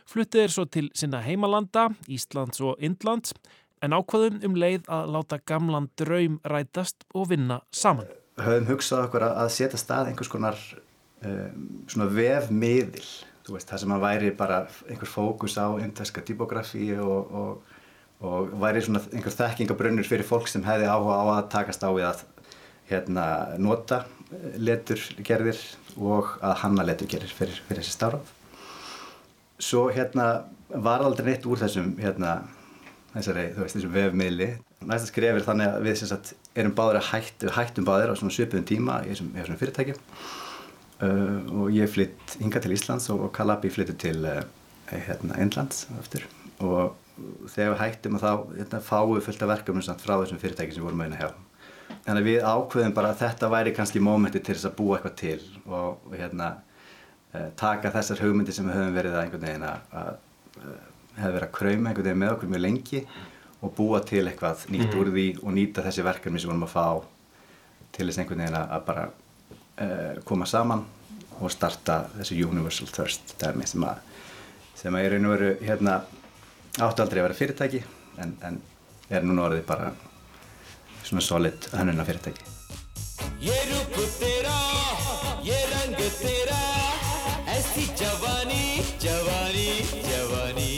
fluttu 0.07 0.39
þeir 0.39 0.53
svo 0.53 0.63
til 0.71 0.85
sinna 0.95 1.19
heimalanda, 1.25 1.89
Íslands 2.07 2.63
og 2.63 2.79
Indlands, 2.79 3.35
en 3.83 3.95
ákvaðum 3.97 4.39
um 4.47 4.55
leið 4.55 4.87
að 4.87 5.11
láta 5.17 5.39
gamlan 5.51 5.89
draum 5.99 6.37
rætast 6.47 7.03
og 7.11 7.27
vinna 7.33 7.59
saman. 7.71 8.07
höfum 8.39 8.69
hugsað 8.71 9.07
okkur 9.09 9.25
að 9.27 9.49
setja 9.57 9.81
stað 9.81 10.13
einhvers 10.13 10.31
konar 10.31 10.61
um, 11.25 12.15
vefmiðil 12.15 13.03
það 13.47 13.81
sem 13.83 13.93
að 13.95 14.03
væri 14.03 14.31
bara 14.35 14.61
einhver 14.87 15.11
fókus 15.11 15.55
á 15.59 15.71
indveska 15.79 16.23
typografi 16.23 16.89
og, 16.99 17.35
og, 17.35 17.75
og 18.23 18.55
væri 18.63 18.83
einhver 18.87 19.35
þekkingabrunnur 19.35 20.07
fyrir 20.07 20.27
fólk 20.27 20.47
sem 20.51 20.63
hefði 20.63 20.89
áhuga 20.91 21.19
á 21.19 21.25
að 21.35 21.49
takast 21.55 21.83
á 21.83 21.89
við 21.91 22.09
að 22.09 22.25
hérna, 22.89 23.27
nota 23.59 24.03
leturgerðir 24.59 25.59
og 25.97 26.33
að 26.43 26.57
hanna 26.63 26.83
leturgerðir 26.87 27.31
fyrir, 27.33 27.61
fyrir 27.67 27.83
þessi 27.83 27.95
starf 27.95 28.33
svo 29.57 29.87
hérna 29.93 30.27
var 30.69 31.03
aldrei 31.03 31.31
neitt 31.31 31.47
úr 31.49 31.59
þessum 31.61 31.93
hérna 32.01 32.39
þessari, 33.13 33.47
þú 33.55 33.63
veist, 33.63 33.77
þessum 33.77 33.93
vefmiðli. 33.95 34.49
Næsta 34.87 35.09
skref 35.09 35.39
er 35.39 35.45
þannig 35.47 35.71
að 35.71 35.87
við 35.87 36.01
sagt 36.03 36.33
erum 36.57 36.75
báður 36.77 36.99
að 36.99 37.09
hætt, 37.11 37.39
við 37.41 37.55
hættum 37.55 37.87
báður 37.87 38.13
á 38.13 38.19
svona 38.19 38.35
svipuðum 38.35 38.67
tíma 38.67 38.99
í 39.05 39.11
þessum, 39.13 39.31
þessum 39.33 39.59
fyrirtækjum 39.61 40.03
uh, 41.07 41.39
og 41.63 41.73
ég 41.73 41.89
flytt 41.93 42.37
hinga 42.43 42.61
til 42.61 42.75
Íslands 42.75 43.09
og, 43.13 43.25
og 43.25 43.33
Kalabi 43.33 43.73
flyttur 43.73 43.97
til 43.97 44.21
uh, 44.27 44.43
hérna, 44.91 45.39
Indlands 45.41 45.87
aftur 45.97 46.27
og 46.61 46.93
þegar 47.49 47.73
við 47.73 47.81
hættum 47.81 48.19
að 48.19 48.27
þá 48.27 48.31
hérna, 48.59 48.85
fáum 48.85 49.15
við 49.15 49.25
fullt 49.25 49.43
af 49.45 49.53
verkefnum 49.55 50.01
frá 50.03 50.15
þessum 50.19 50.41
fyrirtækjum 50.43 50.77
sem 50.77 50.85
vorum 50.85 51.05
að 51.05 51.09
eina 51.09 51.21
hjá. 51.23 51.46
Þannig 52.07 52.23
að 52.23 52.29
við 52.29 52.45
ákveðum 52.47 52.93
bara 52.95 53.11
að 53.11 53.21
þetta 53.21 53.49
væri 53.51 53.73
kannski 53.75 53.99
mómenti 53.99 54.39
til 54.39 54.55
þess 54.55 54.69
að 54.69 54.77
búa 54.77 54.97
eitthvað 54.97 55.15
til 55.19 55.39
og, 55.65 56.05
og 56.07 56.13
hérna 56.15 56.53
uh, 57.35 57.49
taka 57.59 57.91
þessar 57.91 58.21
hugmyndir 58.23 58.55
sem 58.55 58.69
við 58.69 58.79
höfum 58.79 58.95
verið 58.95 59.17
að 59.17 59.25
einhvern 59.25 59.43
veginn 59.43 59.65
að, 59.67 59.89
að 59.91 60.13
uh, 60.61 60.77
hefði 61.17 61.33
verið 61.35 61.47
að 61.49 61.55
krauma 61.57 61.91
einhvern 61.91 62.07
veginn 62.07 62.21
með 62.23 62.33
okkur 62.37 62.53
mjög 62.53 62.63
lengi 62.63 63.03
og 63.57 63.73
búa 63.75 63.99
til 64.07 64.23
eitthvað 64.23 64.63
nýtt 64.71 64.95
úr 64.95 65.11
því 65.11 65.27
og 65.41 65.55
nýta 65.57 65.83
þessi 65.83 66.05
verkefni 66.07 66.39
sem 66.39 66.47
við 66.47 66.53
vorum 66.53 66.67
að 66.69 66.75
fá 66.77 66.87
til 67.97 68.07
þess 68.07 68.21
einhvern 68.23 68.45
veginn 68.45 68.59
að 68.61 68.87
bara 68.87 69.05
uh, 69.11 70.23
koma 70.31 70.47
saman 70.47 70.85
og 71.37 71.51
starta 71.53 72.05
þessu 72.15 72.39
Universal 72.47 72.87
Thirst 72.93 73.35
dæmi 73.41 73.67
sem 73.67 73.83
að 73.83 73.99
sem 74.77 74.95
að 74.95 75.07
í 75.07 75.11
raun 75.11 75.27
og 75.27 75.35
veru 75.35 75.53
hérna 75.59 75.99
áttu 76.77 77.03
aldrei 77.03 77.19
að 77.19 77.27
vera 77.27 77.37
fyrirtæki 77.37 77.81
en, 78.21 78.37
en 78.45 78.59
er 79.09 79.25
núna 79.25 79.49
orðið 79.49 79.65
bara 79.67 79.91
svona 81.07 81.23
solid 81.23 81.69
hönnunafyrirtæki 81.73 82.43
Ég 83.41 83.69
rúpu 83.71 84.03
þeirra, 84.17 84.57
ég 85.45 85.63
rangu 85.73 86.09
þeirra 86.19 86.61
Æsti 87.55 87.87
javani, 87.99 88.83
javani, 89.01 89.69
javani 90.05 90.71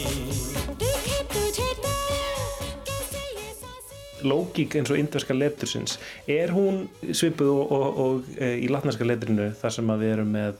Lógík 4.29 4.75
eins 4.75 4.91
og 4.91 4.99
indverska 4.99 5.33
letursins 5.33 5.95
er 6.27 6.51
hún 6.51 6.83
svipuð 7.15 7.53
og, 7.53 7.71
og, 7.71 7.99
og 8.03 8.33
e, 8.35 8.51
í 8.59 8.67
latnarska 8.71 9.07
leturinu 9.07 9.49
þar 9.61 9.75
sem 9.77 9.93
að 9.93 10.03
við 10.03 10.15
erum 10.17 10.33
með 10.35 10.59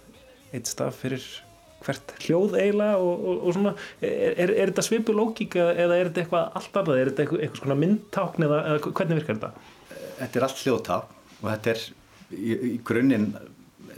eitt 0.56 0.72
staf 0.72 1.02
fyrir 1.04 1.26
hvert 1.86 2.14
hljóð 2.26 2.58
eiginlega 2.60 2.98
og, 3.00 3.24
og, 3.24 3.44
og 3.44 3.56
svona, 3.56 3.74
er, 4.02 4.34
er, 4.34 4.54
er 4.54 4.72
þetta 4.72 4.86
svipuð 4.86 5.20
lógík 5.20 5.60
eða 5.60 5.98
er 5.98 6.10
þetta 6.10 6.24
eitthvað 6.26 6.58
allt 6.60 6.82
annað, 6.82 7.00
er 7.00 7.12
þetta 7.12 7.26
eitthvað, 7.26 7.44
eitthvað 7.46 7.64
svona 7.64 7.80
myndtákn 7.84 8.48
eða, 8.50 8.60
eða 8.72 8.94
hvernig 9.00 9.22
virkar 9.22 9.40
þetta? 9.40 9.70
þetta 10.20 10.40
er 10.40 10.48
allt 10.48 10.66
hljóðtáp 10.66 11.16
og 11.40 11.48
þetta 11.48 11.74
er 11.74 11.86
í, 12.36 12.52
í 12.52 12.76
grunninn 12.86 13.32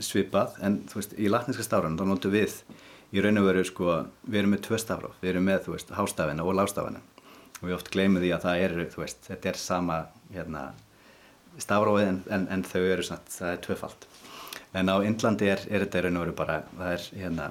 svipað 0.02 0.58
en 0.66 0.82
þú 0.90 1.02
veist, 1.02 1.18
í 1.18 1.30
latneska 1.30 1.66
stafran 1.66 1.98
þá 2.00 2.06
notum 2.10 2.34
við 2.34 2.62
í 3.12 3.24
raun 3.24 3.42
og 3.42 3.48
veru 3.50 3.64
sko, 3.68 3.96
við 4.24 4.44
erum 4.44 4.54
með 4.56 4.66
tvö 4.68 4.80
stafráf, 4.80 5.18
við 5.22 5.34
erum 5.34 5.50
með 5.50 5.66
þú 5.66 5.76
veist, 5.76 5.92
hástafina 5.98 6.46
og 6.48 6.56
lástafina 6.56 7.02
og 7.62 7.68
við 7.68 7.76
oft 7.78 7.92
gleymum 7.94 8.22
því 8.24 8.32
að 8.36 8.46
það 8.46 8.64
er, 8.66 8.78
þú 8.94 9.04
veist, 9.04 9.26
þetta 9.28 9.52
er 9.52 9.60
sama 9.62 9.98
hérna, 10.34 10.64
stafráfið 11.62 12.08
en, 12.08 12.22
en, 12.38 12.48
en 12.56 12.64
þau 12.66 12.82
eru 12.82 13.06
svona, 13.06 13.34
það 13.36 13.52
er 13.52 13.60
tvöfalt. 13.68 14.08
En 14.80 14.90
á 14.90 14.96
Indlandi 15.06 15.50
er, 15.52 15.62
er 15.70 15.86
þetta 15.86 16.00
í 16.00 16.06
raun 16.06 16.18
og 16.18 16.26
veru 16.26 16.36
bara, 16.40 16.56
það 16.80 16.96
er 16.96 17.06
hérna, 17.22 17.50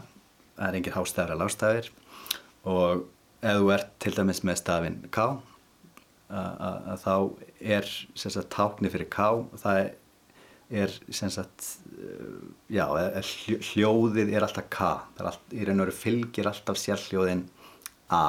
það 0.61 0.69
er 0.69 0.79
engir 0.81 0.97
hástafir 0.99 1.35
að 1.35 1.43
lástafir 1.43 1.91
og 2.71 3.07
ef 3.41 3.57
þú 3.57 3.71
ert 3.75 3.95
til 4.05 4.13
dæmis 4.19 4.43
með 4.45 4.61
stafinn 4.61 5.01
K 5.11 5.25
að, 6.31 7.01
þá 7.03 7.15
er 7.77 7.89
sagt 8.15 8.53
tákni 8.55 8.93
fyrir 8.93 9.09
K 9.11 9.31
það 9.59 9.81
er 10.71 11.01
sagt 11.11 11.65
uh, 11.99 12.45
já, 12.71 12.85
er, 13.01 13.27
hljó- 13.27 13.63
hljóðið 13.73 14.29
er 14.37 14.45
alltaf 14.47 14.69
K. 14.71 14.91
Það 15.17 15.25
er 15.25 15.31
allt, 15.33 15.49
í 15.51 15.65
raun 15.67 15.81
og 15.83 15.89
veru 15.89 15.97
fylgir 15.99 16.47
alltaf 16.47 16.79
sérhljóðin 16.79 17.43
A. 18.15 18.21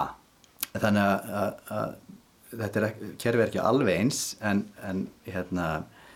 Þannig 0.72 1.04
að, 1.04 1.30
að, 1.38 1.54
að 1.78 2.58
þetta 2.64 2.82
er 2.82 2.96
kerfi 3.22 3.44
er 3.44 3.52
ekki 3.52 3.62
alveg 3.62 4.02
eins 4.02 4.22
en, 4.42 4.64
en 4.82 5.04
hérna 5.28 5.68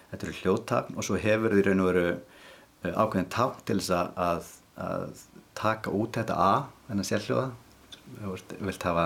þetta 0.10 0.28
eru 0.30 0.38
hljóðtakn 0.40 0.98
og 0.98 1.06
svo 1.06 1.20
hefur 1.22 1.54
því 1.54 1.68
raun 1.68 1.84
og 1.86 1.92
veru 1.92 2.08
uh, 2.16 2.92
ákveðin 3.04 3.30
tákn 3.38 3.62
til 3.70 3.78
þess 3.84 3.94
að, 4.26 4.50
að 4.88 5.24
taka 5.56 5.94
út 5.94 6.18
þetta 6.20 6.36
A, 6.36 6.52
þennan 6.90 7.08
sérhljóða. 7.08 7.48
Þú 8.20 8.36
vilt, 8.68 8.86
hafa 8.86 9.06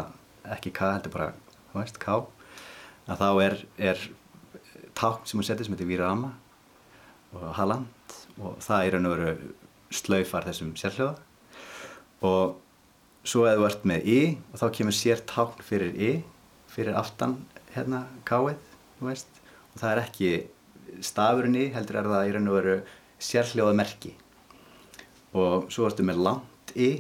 ekki 0.56 0.74
K 0.76 0.94
heldur 0.96 1.14
bara, 1.14 1.30
þú 1.72 1.82
veist, 1.82 2.00
K. 2.02 2.18
Að 3.10 3.22
þá 3.22 3.30
er, 3.46 3.56
er 3.92 4.04
tákn 4.98 5.30
sem 5.30 5.40
hún 5.40 5.48
setur 5.48 5.68
sem 5.68 5.76
heitir 5.76 5.90
Virama 5.90 6.34
og 7.38 7.46
Halland 7.58 8.16
og 8.40 8.58
það 8.64 8.86
er 8.86 8.96
raun 8.96 9.08
og 9.10 9.14
veru 9.16 9.34
slaufar 9.94 10.48
þessum 10.48 10.74
sérhljóða. 10.80 11.16
Og 12.26 12.58
svo 13.28 13.46
ef 13.50 13.60
þú 13.60 13.68
ert 13.70 13.88
með 13.90 14.10
I 14.10 14.20
og 14.52 14.62
þá 14.62 14.68
kemur 14.78 14.96
sér 14.96 15.24
tákn 15.30 15.66
fyrir 15.66 15.96
I 15.96 16.12
fyrir 16.70 16.98
aftan 16.98 17.40
hérna 17.76 18.06
veist. 19.00 19.30
Og 19.74 19.82
það 19.82 19.92
er 19.92 20.02
ekki 20.04 20.32
stafurinn 21.06 21.60
I 21.60 21.70
heldur 21.76 22.02
er 22.02 22.10
það 22.10 22.28
í 22.28 22.34
raun 22.36 22.50
og 22.52 22.58
veru 22.60 22.80
sérhljóða 23.20 23.78
merki 23.78 24.16
og 25.38 25.70
svo 25.74 25.88
ertu 25.90 26.06
með 26.08 26.22
langt 26.26 26.74
I 26.76 26.92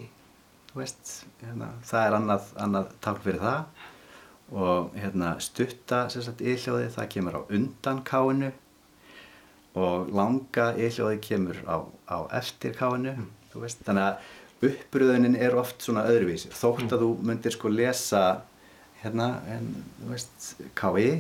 þú 0.70 0.82
veist 0.82 1.14
hérna, 1.42 1.70
það 1.86 2.06
er 2.06 2.18
annað, 2.20 2.50
annað 2.66 2.92
tákn 3.04 3.24
fyrir 3.26 3.44
það. 3.44 3.86
Og 4.50 4.98
hérna 4.98 5.36
stutta 5.44 6.08
I-hljóði 6.42 6.90
það 6.96 7.10
kemur 7.14 7.38
á 7.38 7.42
undan 7.54 8.02
K-inu 8.06 8.52
og 9.78 10.10
langa 10.14 10.72
I-hljóði 10.74 11.20
kemur 11.22 11.60
á, 11.70 11.86
á 12.10 12.18
eftir 12.40 12.74
þú 12.80 13.64
veist, 13.64 13.84
þannig 13.86 14.08
að 14.08 14.70
uppbröðunin 14.70 15.38
er 15.40 15.56
oft 15.58 15.86
svona 15.86 16.08
öðruvísi. 16.10 16.50
Þótt 16.54 16.94
að 16.94 17.06
þú 17.06 17.12
myndir 17.30 17.54
sko 17.56 17.70
lesa 17.72 18.24
hérna, 19.04 19.30
en, 19.50 19.70
þú 20.02 20.10
veist 20.14 20.50
K-I 20.78 21.12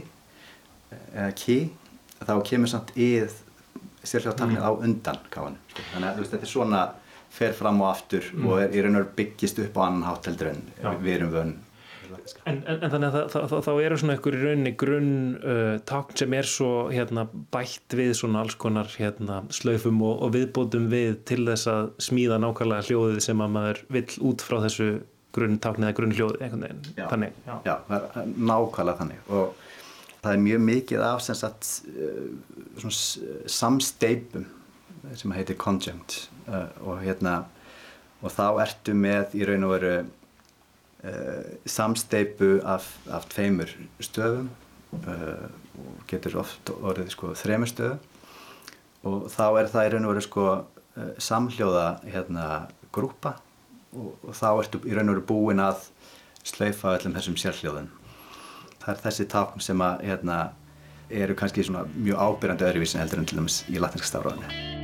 eða 1.13 1.29
Ki 1.37 1.59
þá 2.19 2.35
kemur 2.49 2.69
samt 2.73 2.91
I-ð 2.97 3.37
sérhljóðtaknið 4.03 4.63
á 4.63 4.71
undan 4.71 5.23
K-inu 5.29 5.57
sko. 5.71 5.87
þannig 5.93 6.09
að 6.09 6.21
veist, 6.21 6.35
þetta 6.35 6.47
er 6.47 6.53
svona 6.53 6.83
fer 7.29 7.55
fram 7.57 7.81
og 7.83 7.91
aftur 7.91 8.29
og 8.41 8.61
er 8.63 8.73
í 8.73 8.83
raun 8.83 8.97
og 8.97 9.03
veru 9.03 9.15
byggist 9.19 9.59
upp 9.63 9.75
á 9.77 9.81
annan 9.85 10.07
hátt 10.07 10.29
heldur 10.29 10.53
en 10.53 10.63
Já. 10.79 10.93
við 10.97 11.17
erum 11.19 11.33
vön 11.33 11.57
En, 12.49 12.63
en, 12.65 12.79
en 12.81 12.91
þannig 12.91 13.05
að 13.09 13.15
það, 13.29 13.43
það, 13.51 13.61
þá 13.65 13.71
eru 13.83 13.97
svona 14.01 14.13
einhver 14.15 14.35
í 14.35 14.39
rauninni 14.41 14.71
grunn 14.81 15.11
uh, 15.37 15.75
tákn 15.89 16.17
sem 16.17 16.33
er 16.37 16.47
svo 16.49 16.69
hérna, 16.89 17.25
bætt 17.53 17.95
við 17.97 18.11
svona 18.17 18.43
alls 18.43 18.57
konar 18.59 18.89
hérna, 18.97 19.43
slaufum 19.53 20.01
og, 20.05 20.23
og 20.25 20.33
viðbótum 20.33 20.87
við 20.89 21.19
til 21.29 21.43
þess 21.47 21.69
að 21.69 21.91
smíða 22.01 22.39
nákvæmlega 22.41 22.87
hljóðið 22.89 23.21
sem 23.27 23.45
að 23.45 23.55
maður 23.55 23.81
vill 23.97 24.07
út 24.31 24.45
frá 24.45 24.57
þessu 24.65 24.89
grunn 25.37 25.59
tákn 25.61 25.85
eða 25.85 25.97
grunn 25.99 26.15
hljóðið 26.17 26.45
einhvern 26.47 26.65
veginn. 26.65 27.37
Já. 27.45 27.55
Já. 27.67 27.75
Nákvæmlega 28.25 28.97
þannig 29.03 29.33
og 29.37 29.68
það 30.23 30.33
er 30.35 30.43
mjög 30.43 30.63
mikið 30.67 31.03
af 31.05 31.21
sagt 31.25 31.69
svona 32.79 32.93
s- 32.95 33.19
samsteipum 33.47 34.45
sem 35.15 35.31
heitir 35.31 35.55
conjunct 35.57 36.27
uh, 36.47 36.67
og 36.83 37.01
hérna 37.05 37.45
og 38.21 38.33
þá 38.35 38.45
ertu 38.65 38.93
með 38.99 39.35
í 39.39 39.45
raun 39.47 39.63
og 39.63 39.75
veru 39.77 39.93
samsteipu 41.65 42.57
af, 42.67 42.89
af 43.07 43.23
tveimur 43.31 43.69
stöðum 44.03 44.49
uh, 45.07 45.45
og 45.79 46.01
getur 46.11 46.35
oft 46.41 46.71
orðið 46.75 47.13
sko 47.13 47.29
þremur 47.39 47.71
stöðum. 47.71 48.01
Og 49.07 49.29
þá 49.31 49.45
er 49.61 49.69
það 49.71 49.85
í 49.87 49.91
raun 49.93 50.07
og 50.09 50.11
veru 50.11 50.25
sko 50.25 50.47
samhljóða 51.23 51.85
hérna 52.11 52.47
grúpa 52.91 53.37
og, 53.95 54.09
og 54.27 54.35
þá 54.35 54.47
ertu 54.65 54.81
í 54.83 54.97
raun 54.97 55.07
og 55.13 55.15
veru 55.15 55.27
búin 55.29 55.63
að 55.63 55.85
slaufa 56.43 56.97
öllum 56.97 57.15
þessum 57.15 57.37
sérhljóðum 57.39 57.87
það 58.89 58.97
er 58.97 59.05
þessi 59.05 59.29
tákn 59.35 59.63
sem 59.63 59.85
að 59.85 60.03
hérna 60.09 60.41
eru 61.09 61.37
kannski 61.37 61.65
mjög 61.69 62.17
ábyrjandi 62.17 62.69
öðruvísin 62.69 63.01
heldur 63.01 63.23
en 63.23 63.29
til 63.29 63.41
dæmis 63.41 63.63
í 63.69 63.81
latinska 63.81 64.11
stafráðinu 64.11 64.78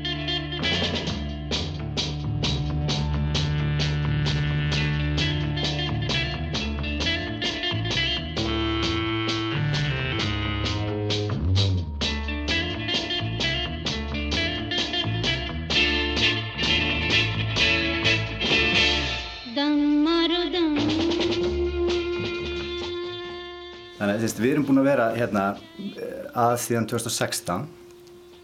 búin 24.75 24.83
að 24.83 24.89
vera 24.89 25.09
hérna 25.15 25.43
eh, 25.55 26.23
að 26.35 26.53
síðan 26.59 26.87
2016 26.91 27.61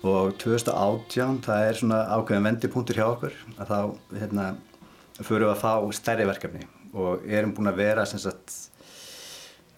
og 0.07 0.29
2018 0.39 1.41
það 1.43 1.63
er 1.67 1.79
svona 1.81 1.97
ákveðin 2.15 2.45
vendipunktur 2.47 2.99
hjá 3.01 3.07
okkur 3.09 3.35
að 3.57 3.71
þá 3.73 3.79
hérna 4.21 4.45
förum 5.19 5.49
við 5.49 5.51
að 5.51 5.59
fá 5.59 5.73
stærri 5.97 6.27
verkefni 6.29 6.63
og 6.95 7.25
erum 7.27 7.51
búin 7.57 7.71
að 7.71 7.81
vera 7.81 8.05
sem 8.07 8.21
sagt 8.23 8.55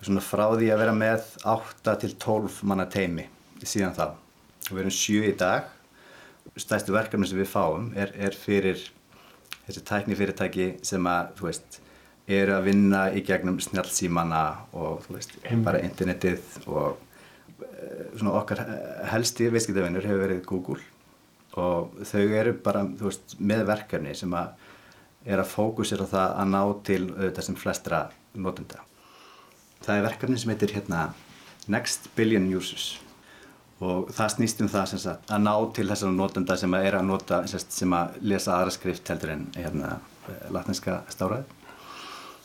svona 0.04 0.22
frá 0.22 0.46
því 0.54 0.70
að 0.76 0.84
vera 0.84 0.94
með 0.94 1.26
8 1.56 1.98
til 2.04 2.14
12 2.22 2.62
manna 2.70 2.86
teimi 2.86 3.26
síðan 3.64 3.98
þá. 3.98 4.06
Við 4.70 4.84
erum 4.84 4.96
7 5.00 5.30
í 5.32 5.36
dag. 5.40 5.70
Stærstu 6.60 6.94
verkefni 6.94 7.30
sem 7.30 7.40
við 7.40 7.50
fáum 7.50 7.90
er, 7.98 8.12
er 8.14 8.36
fyrir 8.38 8.82
þessi 9.64 9.86
tækni 9.88 10.18
fyrirtæki 10.20 10.74
sem 10.86 11.08
að, 11.10 11.32
þú 11.40 11.48
veist, 11.48 11.80
eru 12.28 12.56
að 12.56 12.70
vinna 12.70 13.04
í 13.12 13.24
gegnum 13.26 13.60
snjallsímana 13.60 14.44
og, 14.80 15.04
veist, 15.12 15.36
bara 15.66 15.82
internetið 15.84 16.44
og 16.72 16.98
eh, 17.66 18.06
svona 18.16 18.36
okkar 18.40 18.64
helsti 19.12 19.50
viðskiptavinnur 19.52 20.08
hefur 20.08 20.24
verið 20.24 20.44
Google 20.48 20.80
og 21.60 22.00
þau 22.08 22.24
eru 22.24 22.56
bara, 22.64 22.86
veist, 23.02 23.36
með 23.40 23.66
verkefni 23.70 24.16
sem 24.18 24.32
að 24.38 24.54
er 25.24 25.40
að 25.40 25.52
fókusera 25.52 26.08
það 26.08 26.40
að 26.40 26.50
ná 26.52 26.62
til 26.88 27.04
auðvitað 27.14 27.46
sem 27.48 27.56
flestra 27.60 28.00
notenda. 28.36 28.82
Það 29.84 29.96
er 29.96 30.06
verkefni 30.08 30.40
sem 30.40 30.52
heitir 30.52 30.74
hérna 30.76 31.06
Next 31.72 32.10
Billion 32.16 32.50
Users 32.52 32.98
og 33.84 34.12
það 34.16 34.34
snýst 34.38 34.62
um 34.64 34.70
það 34.72 34.94
sagt, 34.96 35.32
að 35.32 35.44
ná 35.44 35.54
til 35.76 35.88
þessara 35.90 36.16
notenda 36.16 36.56
sem 36.60 36.76
að 36.76 36.88
er 36.88 36.98
að 37.00 37.08
nota 37.08 37.42
sem, 37.52 37.96
að 37.96 38.16
lesa 38.24 38.56
aðra 38.56 38.72
skrift 38.76 39.10
heldur 39.12 39.34
en 39.34 39.46
hérna, 39.58 39.98
latinska 40.56 41.02
stáraði 41.12 41.63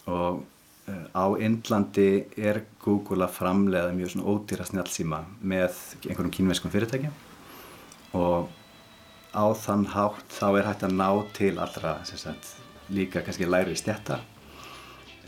og 0.09 0.41
uh, 0.89 1.07
á 1.13 1.25
Indlandi 1.37 2.25
er 2.37 2.63
Google 2.83 3.27
að 3.27 3.37
framleiða 3.37 3.93
mjög 3.97 4.15
svona 4.15 4.33
ódýra 4.33 4.67
snjálfsíma 4.69 5.21
með 5.41 5.83
einhverjum 6.07 6.35
kínverskum 6.39 6.73
fyrirtækjum. 6.73 7.15
Og 8.17 8.49
á 9.37 9.45
þann 9.53 9.85
hátt 9.93 10.33
þá 10.33 10.49
er 10.49 10.71
hægt 10.71 10.87
að 10.89 10.97
ná 10.97 11.09
til 11.37 11.55
allra 11.61 11.99
sagt, 12.09 12.57
líka 12.89 13.23
kannski 13.23 13.49
læri 13.49 13.77
stjætta 13.77 14.23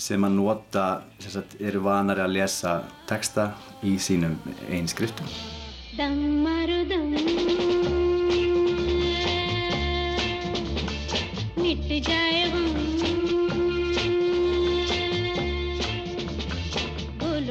sem 0.00 0.24
að 0.24 0.36
nota 0.38 0.84
sem 1.20 1.34
sagt, 1.34 1.58
eru 1.60 1.82
vanari 1.84 2.24
að 2.24 2.36
lesa 2.38 2.78
texta 3.10 3.50
í 3.84 3.98
sínum 4.00 4.38
einn 4.70 4.88
skriftum. 4.88 5.28
दम 5.98 6.40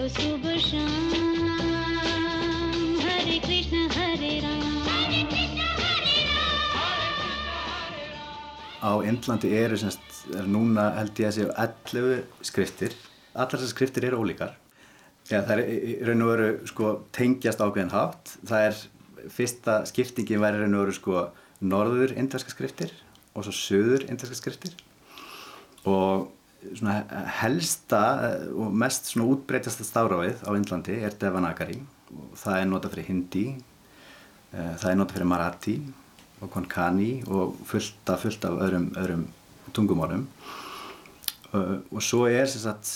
सुबह 0.09 0.57
शाम 0.65 1.11
हरे 3.05 3.39
कृष्ण 3.47 3.81
हरे 3.93 4.31
राम 4.45 4.63
हरे 4.85 5.23
कृष्ण 5.33 5.67
हरे 5.81 6.15
á 8.81 8.91
Indlandi 9.11 9.51
eru 9.53 9.77
semst, 9.77 10.07
er 10.33 10.49
núna 10.49 10.87
held 10.97 11.21
ég 11.21 11.29
að 11.29 11.37
séu 11.37 11.51
11 11.53 12.23
skriftir 12.49 12.97
allar 13.35 13.59
þessar 13.59 13.73
skriftir 13.75 14.07
eru 14.09 14.23
ólíkar 14.25 14.55
Já, 15.29 15.43
það 15.43 15.53
er 15.57 15.63
í 15.65 15.77
í 15.91 15.99
raun 16.09 16.25
og 16.25 16.31
veru 16.33 16.49
sko, 16.71 16.93
tengjast 17.13 17.61
ákveðin 17.61 17.93
hátt 17.93 18.33
það 18.41 18.69
er 18.71 18.81
fyrsta 19.37 19.75
skiptingin 19.91 20.41
væri 20.41 20.63
í 20.63 20.65
raun 20.65 20.79
og 20.79 20.87
veru 20.87 20.97
sko, 20.97 21.27
norður 21.61 22.17
indverska 22.17 22.57
skriftir 22.57 22.97
og 23.35 23.45
svo 23.45 23.53
söður 23.59 24.09
indverska 24.09 24.41
skriftir 24.41 24.81
og 25.85 26.31
svona 26.31 26.38
helsta 27.40 28.02
eh, 28.28 28.46
og 28.52 28.76
mest 28.76 29.12
útbreytasta 29.16 29.88
stafráfið 29.88 30.44
á 30.44 30.52
Indlandi 30.58 31.00
er 31.04 31.16
Devanagari. 31.20 31.80
Og 32.10 32.38
það 32.40 32.62
er 32.62 32.70
notað 32.70 32.96
fyrir 32.96 33.10
hindi 33.12 33.46
eh, 33.56 34.74
það 34.82 34.90
er 34.92 35.00
notað 35.00 35.18
fyrir 35.18 35.32
Marathi 35.32 35.76
og 36.40 36.52
Konkani 36.54 37.12
og 37.28 37.58
fullt 37.68 38.12
af, 38.12 38.24
fullt 38.24 38.48
af 38.48 38.62
öðrum, 38.64 38.90
öðrum 39.00 39.28
tungumálum. 39.76 40.28
Og 41.50 42.04
svo 42.06 42.28
er 42.30 42.46
sagt 42.46 42.92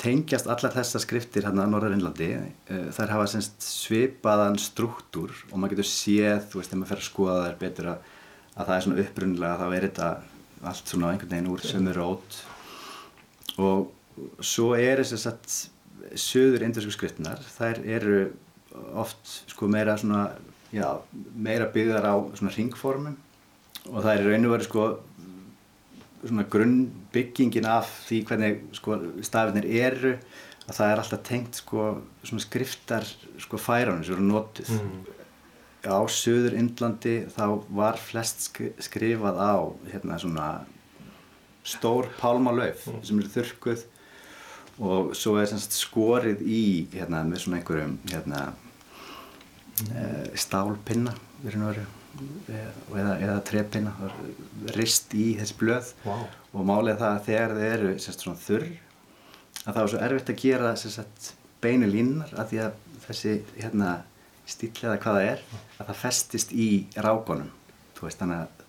tengjast 0.00 0.48
allar 0.50 0.72
þessar 0.74 1.02
skriftir 1.02 1.46
hérna 1.46 1.64
á 1.64 1.70
Norðurinnlandi 1.70 2.28
uh, 2.36 2.86
þær 2.94 3.14
hafa 3.14 3.28
sagt 3.34 3.64
svipaðan 3.64 4.58
struktúr 4.60 5.32
og 5.50 5.56
maður 5.56 5.78
getur 5.78 5.88
séð, 5.88 6.48
þú 6.50 6.60
veist, 6.60 6.72
þegar 6.72 6.80
maður 6.80 6.92
fer 6.92 7.02
að 7.02 7.08
skoða 7.08 7.42
þær 7.44 7.58
betur 7.62 7.90
að, 7.92 8.08
að 8.54 8.68
það 8.68 8.74
er 8.76 8.86
svona 8.86 9.04
upprunnilega 9.04 9.60
þá 9.60 9.66
er 9.68 9.86
þetta 9.88 10.08
allt 10.62 10.88
svona 10.88 11.12
einhvern 11.12 11.32
veginn 11.32 11.52
úr 11.52 11.64
sömu 11.64 11.94
rót. 11.96 12.40
Og 13.58 13.90
svo 14.44 14.74
eru 14.78 15.04
sem 15.06 15.20
sagt 15.20 15.54
söður 16.18 16.64
indversku 16.66 16.94
skriftinar 16.94 17.42
þær 17.56 17.80
eru 17.96 18.18
oft 18.98 19.22
sko 19.50 19.68
meira 19.70 19.96
svona 19.98 20.28
já, 20.74 20.88
meira 21.34 21.68
byggðar 21.72 22.06
á 22.06 22.14
svona 22.34 22.54
ringformum 22.54 23.16
og 23.90 23.98
það 24.00 24.12
er 24.12 24.24
raun 24.28 24.48
og 24.48 24.54
veru 24.54 24.68
sko 24.68 24.86
svona 26.24 26.46
grunnbyggingin 26.50 27.68
af 27.68 27.90
því 28.08 28.20
hvernig 28.28 28.62
sko 28.78 28.98
stafinir 29.26 29.68
eru 29.68 30.14
að 30.64 30.78
það 30.78 30.90
er 30.90 31.02
alltaf 31.02 31.24
tengt 31.28 31.60
sko 31.60 31.88
svona 32.24 32.44
skriftar 32.44 33.08
sko 33.42 33.60
færanum 33.60 34.04
sem 34.04 34.16
eru 34.16 34.26
notuð 34.28 34.72
á 35.88 35.98
söður 36.10 36.56
Indlandi 36.58 37.16
þá 37.34 37.44
var 37.76 37.98
flest 38.00 38.46
skri- 38.48 38.72
skrifað 38.82 39.40
á 39.40 39.54
hérna 39.92 40.18
svona 40.22 40.46
stór 41.64 42.08
pálmalauf 42.20 42.84
sem 43.06 43.18
eru 43.22 43.30
þurrkuð 43.32 43.84
og 44.84 45.12
svo 45.16 45.36
er 45.40 45.46
sem 45.48 45.60
sagt 45.62 45.76
skorið 45.78 46.42
í 46.44 46.62
hérna 46.92 47.22
með 47.28 47.44
svona 47.44 47.60
einhverjum 47.60 47.98
hérna 48.10 48.40
e, 49.94 50.06
stálpinna 50.38 51.14
í 51.44 51.52
raun 51.54 51.66
og 51.68 51.76
veru 51.76 51.84
e, 52.50 52.64
eða, 52.98 53.14
eða 53.22 53.36
trepinna 53.48 53.92
rist 54.76 55.14
í 55.16 55.32
þessi 55.38 55.56
blöð 55.60 55.92
Vá. 56.04 56.16
og 56.54 56.66
málið 56.68 57.00
það 57.02 57.12
að 57.18 57.24
þegar 57.28 57.54
þið 57.58 57.68
eru 57.72 57.92
sem 57.94 58.06
sagt, 58.08 58.24
svona 58.26 58.42
þurr 58.44 58.66
að 59.64 59.70
það 59.78 59.82
er 59.84 59.92
svo 59.94 60.02
erfitt 60.08 60.32
að 60.34 60.42
gera 60.44 60.74
sem 60.76 60.92
sagt, 60.98 61.30
beinu 61.64 61.88
línar 61.88 62.34
að 62.36 62.50
því 62.52 62.60
að 62.66 62.82
þessi 63.06 63.34
hérna, 63.62 63.92
stíll 64.48 64.74
eða 64.82 64.96
hvað 65.02 65.18
það 65.18 65.28
er 65.32 65.44
að 65.78 65.86
það 65.86 66.00
festist 66.04 66.52
í 66.52 66.70
rákonum 66.96 67.52
veist 68.04 68.20
þannig 68.20 68.42
að 68.42 68.64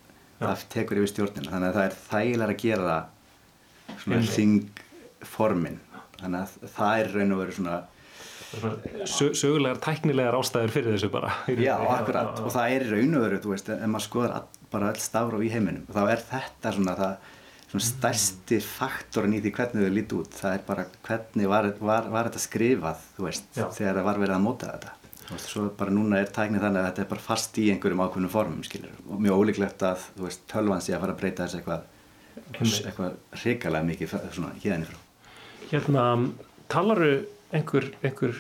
það 0.46 0.64
tekur 0.74 1.02
yfir 1.02 1.12
stjórnina. 1.12 1.52
Þannig 1.52 1.70
að 1.70 1.78
það 1.78 1.88
er 1.88 1.98
þægilega 2.06 2.54
að 2.54 2.62
gera 2.64 2.96
svona 4.04 4.22
þingformin 4.36 5.78
þannig 6.16 6.40
að 6.42 6.72
það 6.78 7.02
er 7.02 7.14
raun 7.16 7.36
og 7.36 7.44
veru 7.44 7.60
svona 7.60 7.84
Sö, 8.56 9.34
sögulegar 9.36 9.82
tæknilegar 9.84 10.36
ástæður 10.38 10.72
fyrir 10.72 10.94
þessu 10.94 11.10
bara. 11.12 11.32
Já, 11.60 11.74
akkurat, 11.76 12.38
og 12.40 12.54
það 12.54 12.76
er 12.76 12.86
raun 12.94 13.18
og 13.18 13.24
veru, 13.26 13.40
þú 13.44 13.52
veist, 13.52 13.72
ef 13.74 13.90
maður 13.92 14.06
skoðar 14.06 14.36
all, 14.38 14.60
bara 14.72 14.92
öll 14.94 15.02
stafróf 15.04 15.44
í 15.44 15.50
heiminum, 15.52 15.82
þá 15.92 16.00
er 16.14 16.22
þetta 16.30 16.72
svona 16.78 16.94
það 17.02 17.34
svona 17.66 17.88
stærsti 17.90 18.62
faktorinn 18.64 19.36
í 19.36 19.42
því 19.44 19.52
hvernig 19.58 19.90
þau 19.90 19.96
líti 19.98 20.20
út, 20.22 20.38
það 20.40 20.56
er 20.56 20.64
bara 20.70 20.86
hvernig 21.10 21.52
var, 21.52 21.68
var, 21.82 22.08
var 22.14 22.30
þetta 22.30 22.44
skrifað, 22.46 23.04
þú 23.18 23.28
veist, 23.28 23.50
Já. 23.58 23.66
þegar 23.76 24.00
það 24.00 24.08
var 24.08 24.22
verið 24.24 24.38
að 24.38 24.46
móta 24.46 24.72
þetta. 24.72 24.96
Veist, 25.26 25.50
svo 25.50 25.70
bara 25.78 25.94
núna 25.94 26.20
er 26.22 26.30
tæknið 26.30 26.62
þannig 26.68 26.82
að 26.82 26.88
þetta 26.90 27.04
er 27.04 27.10
bara 27.10 27.26
fast 27.26 27.58
í 27.58 27.70
einhverjum 27.74 28.04
ákveðnum 28.06 28.34
formum, 28.34 28.66
skilur, 28.66 28.92
og 29.10 29.22
mjög 29.26 29.42
ólíklegt 29.42 29.86
að, 29.88 30.04
þú 30.18 30.28
veist, 30.28 30.44
tölvan 30.52 30.84
sé 30.86 30.94
að 30.94 31.02
fara 31.02 31.16
að 31.16 31.22
breyta 31.24 31.48
þessu 31.48 31.62
eitthvað, 31.62 31.88
eitthvað 32.60 33.16
hrikalega 33.42 33.88
mikið 33.90 34.14
hérni 34.66 34.90
frá. 34.92 35.00
Hérna, 35.72 36.04
talaru 36.70 37.10
einhver, 37.56 37.90
einhver, 38.06 38.38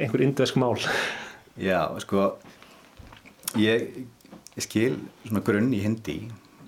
einhver 0.00 0.26
indvesk 0.26 0.58
mál? 0.58 0.74
Já, 1.68 1.80
sko 2.02 2.26
ég, 3.56 3.86
ég 4.56 4.66
skil 4.66 4.98
svona 5.22 5.44
grunn 5.46 5.70
í 5.72 5.80
hindi 5.84 6.18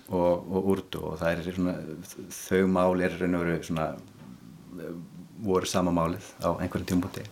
og, 0.09 0.47
og 0.49 0.71
urdu 0.73 1.03
og 1.11 1.19
það 1.21 1.43
er 1.43 1.51
svona 1.53 1.75
þau 2.33 2.63
mál 2.71 3.03
er 3.05 3.17
raun 3.19 3.37
og 3.37 3.45
veru 3.45 3.67
svona 3.67 3.91
voru 5.39 5.69
sama 5.69 5.93
málið 5.95 6.25
á 6.41 6.49
einhverjum 6.57 6.89
tímpúti 6.89 7.25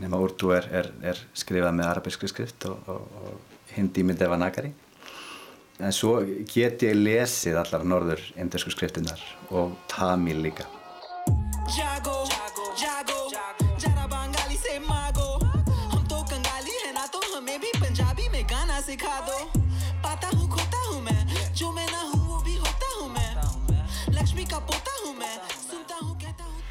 nema 0.00 0.18
urdu 0.18 0.50
er, 0.56 0.68
er, 0.74 0.90
er 1.02 1.20
skrifað 1.36 1.76
með 1.78 1.90
arabískri 1.90 2.30
skrift 2.30 2.66
og, 2.70 2.88
og, 2.90 3.20
og 3.22 3.74
hindi 3.76 4.04
með 4.06 4.24
devanagari 4.24 4.72
en 5.82 5.94
svo 5.94 6.18
get 6.50 6.82
ég 6.86 6.98
lesið 6.98 7.58
allar 7.62 7.86
norður 7.86 8.22
indesku 8.38 8.74
skriftinnar 8.74 9.22
og 9.50 9.74
tamil 9.90 10.42
líka 10.44 10.68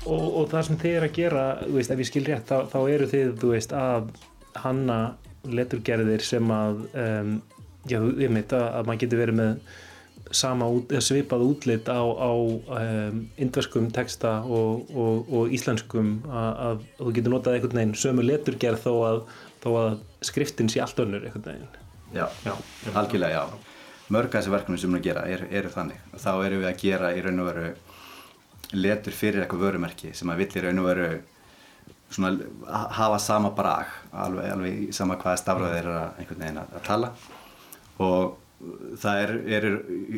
og, 0.06 0.26
og 0.41 0.49
það 0.51 0.68
sem 0.68 0.82
þið 0.84 0.97
er 0.97 1.08
að 1.08 1.16
gera 1.18 1.45
þú 1.64 1.78
veist, 1.78 1.93
ef 1.93 2.04
ég 2.04 2.10
skil 2.10 2.26
rétt, 2.28 2.49
þá, 2.49 2.70
þá 2.72 2.80
eru 2.95 3.10
þið 3.14 3.34
þú 3.41 3.54
veist, 3.54 3.74
að 3.78 4.12
hanna 4.64 4.99
leturgerðir 5.43 6.24
sem 6.24 6.54
að 6.54 6.84
um, 6.91 7.34
já, 7.89 7.97
ég 7.99 8.32
veit 8.32 8.54
að, 8.56 8.68
að 8.70 8.89
maður 8.89 9.01
getur 9.04 9.24
verið 9.24 9.39
með 9.41 9.74
sama 10.34 10.66
út, 10.72 10.93
svipað 11.04 11.43
útlit 11.45 11.89
á, 11.91 11.99
á 11.99 12.32
um, 12.34 13.22
indverskum 13.41 13.89
texta 13.93 14.39
og, 14.47 14.89
og, 14.95 15.30
og 15.30 15.54
íslenskum 15.54 16.16
að, 16.32 16.51
að 16.68 16.84
þú 17.01 17.16
getur 17.20 17.36
notað 17.36 17.58
einhvern 17.58 17.82
veginn 17.82 17.95
sömu 17.99 18.26
leturgerð 18.26 18.86
þó 18.86 18.93
að, 19.10 19.22
þó 19.66 19.70
að 19.84 19.97
skriftin 20.26 20.72
sé 20.72 20.82
allt 20.84 21.04
önnur 21.04 21.28
einhvern 21.28 21.49
veginn 21.51 21.82
Já, 22.14 22.28
Já. 22.45 22.54
algjörlega 22.93 23.34
já. 23.34 23.72
Mörg 24.14 24.36
af 24.36 24.43
þessi 24.43 24.51
verkefni 24.54 24.78
sem 24.78 24.91
við 24.91 24.93
erum 24.93 24.99
að 24.99 25.06
gera 25.08 25.22
eru, 25.34 25.45
eru 25.58 25.70
þannig. 25.74 26.01
Þá 26.22 26.32
erum 26.45 26.60
við 26.62 26.68
að 26.70 26.82
gera 26.84 27.10
í 27.16 27.22
raun 27.24 27.41
og 27.41 27.47
veru 27.49 27.70
letur 28.74 29.15
fyrir 29.15 29.43
eitthvað 29.43 29.63
vörumerki 29.67 30.13
sem 30.17 30.30
að 30.34 30.41
vill 30.43 30.51
í 30.59 30.63
raun 30.65 30.80
og 30.84 30.88
veru 30.91 31.09
svona 32.13 32.45
ha- 32.69 32.89
hafa 32.99 33.17
sama 33.19 33.49
brag, 33.57 33.89
alveg, 34.13 34.51
alveg 34.53 34.93
sama 34.93 35.15
hvaða 35.17 35.39
stafröð 35.41 35.74
þeir 35.74 35.82
eru 35.84 35.95
að 35.97 36.21
einhvern 36.21 36.43
veginn 36.45 36.61
að, 36.61 36.78
tala. 36.86 37.09
Og 38.03 38.39
það 39.01 39.21
er, 39.24 39.34
er 39.57 39.67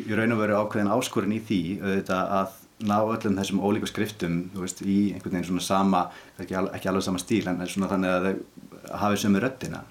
í 0.03 0.15
raun 0.19 0.35
og 0.35 0.41
veru 0.43 0.57
ákveðin 0.59 0.91
áskorun 0.95 1.33
í 1.35 1.41
því 1.47 1.59
auðvitað 1.81 2.33
að 2.39 2.61
ná 2.85 2.95
öllum 3.07 3.37
þessum 3.39 3.61
ólíku 3.63 3.87
skriftum 3.87 4.33
veist, 4.59 4.81
í 4.83 5.13
einhvern 5.15 5.37
veginn 5.37 5.47
svona 5.47 5.63
sama 5.63 6.01
ekki, 6.43 6.57
al- 6.59 6.71
ekki 6.75 6.89
alveg 6.91 7.05
sama 7.07 7.21
stíl 7.23 7.47
en 7.47 7.63
svona 7.71 7.87
þannig 7.93 8.11
að 8.11 8.25
þau 8.27 8.97
hafi 9.05 9.21
sömu 9.23 9.41
röddina. 9.41 9.85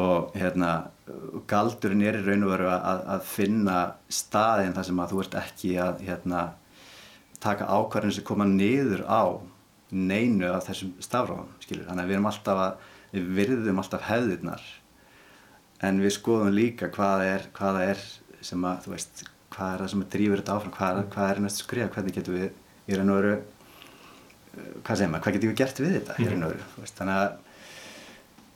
Og 0.00 0.36
hérna 0.38 0.74
galdurinn 1.50 2.04
er 2.06 2.20
í 2.20 2.24
raun 2.28 2.44
og 2.46 2.52
veru 2.52 2.68
að, 2.70 3.00
að 3.16 3.24
finna 3.26 3.78
staðin 4.12 4.76
þar 4.76 4.86
sem 4.86 5.00
að 5.02 5.10
þú 5.14 5.22
ert 5.24 5.34
ekki 5.40 5.72
að 5.82 6.04
hérna, 6.06 6.44
taka 7.40 7.68
ákvarðin 7.68 8.14
sem 8.18 8.26
koma 8.26 8.46
niður 8.48 9.04
á 9.08 9.40
neinu 9.90 10.50
af 10.54 10.68
þessum 10.68 10.94
stafráðum 11.02 11.50
þannig 11.66 12.04
að 12.04 12.10
við 12.10 12.48
að 12.54 12.88
við 13.10 13.30
virðum 13.38 13.82
alltaf 13.82 14.06
hefðirnar. 14.06 14.62
En 15.86 16.00
við 16.02 16.14
skoðum 16.18 16.54
líka 16.54 16.90
hvað 16.92 17.26
er, 17.26 17.46
hvað 17.56 17.82
er 17.88 18.02
sem 18.44 18.64
að 18.68 18.84
þú 18.84 18.94
veist, 18.94 19.22
hvað 19.50 19.72
er 19.74 19.82
það 19.82 19.92
sem 19.92 20.02
að 20.04 20.10
drífur 20.14 20.42
þetta 20.42 20.56
áfram? 20.56 20.74
Hvað 20.76 21.00
hvað 21.14 21.30
er 21.30 21.40
næstu 21.44 21.64
skrifa, 21.64 21.92
hvernig 21.94 22.16
getum 22.16 22.36
við 22.36 22.90
í 22.90 22.98
raun 22.98 23.12
og 23.12 23.20
veru 23.20 23.32
eh, 23.36 24.74
hvað 24.84 25.00
segir 25.00 25.12
maður, 25.12 25.24
hvað 25.24 25.38
getum 25.38 25.52
við 25.52 25.62
gert 25.62 25.80
við 25.82 25.96
þetta 25.96 26.18
í 26.20 26.28
raun 26.28 26.46
og 26.46 26.54
veru, 26.54 26.92
þannig 27.00 27.16
að 27.16 27.32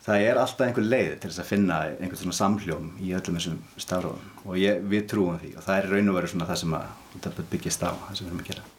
það 0.05 0.27
er 0.29 0.43
alltaf 0.43 0.67
einhver 0.69 0.89
leið 0.93 1.11
til 1.17 1.31
þess 1.31 1.43
að 1.43 1.51
finna 1.51 1.81
einhvern 1.95 2.21
svona 2.21 2.39
samhljóm 2.39 2.93
í 3.01 3.15
öllum 3.17 3.41
þessum 3.41 3.59
stafrófum. 3.81 4.31
Og 4.45 4.61
ég, 4.61 4.85
við 4.93 5.09
trúum 5.11 5.41
því 5.41 5.57
og 5.57 5.67
það 5.67 5.81
er 5.81 5.93
raun 5.97 6.13
og 6.13 6.21
veru 6.21 6.33
svona 6.35 6.51
það 6.53 6.63
sem 6.63 6.79
að 6.79 6.89
þetta 7.17 7.51
byggist 7.55 7.89
á, 7.89 7.91
það 7.91 8.17
sem 8.19 8.27
við 8.27 8.33
erum 8.35 8.45
að 8.45 8.51
gera 8.53 8.74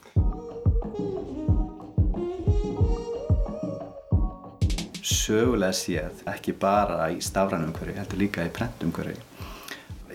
sögulega 5.05 5.75
séð, 5.77 6.25
ekki 6.31 6.55
bara 6.59 7.11
í 7.13 7.21
stafrænum 7.23 7.71
umhverfi, 7.71 7.97
heldur 7.99 8.21
líka 8.23 8.45
í 8.45 8.53
prentum 8.53 8.89
umhverfi 8.89 9.21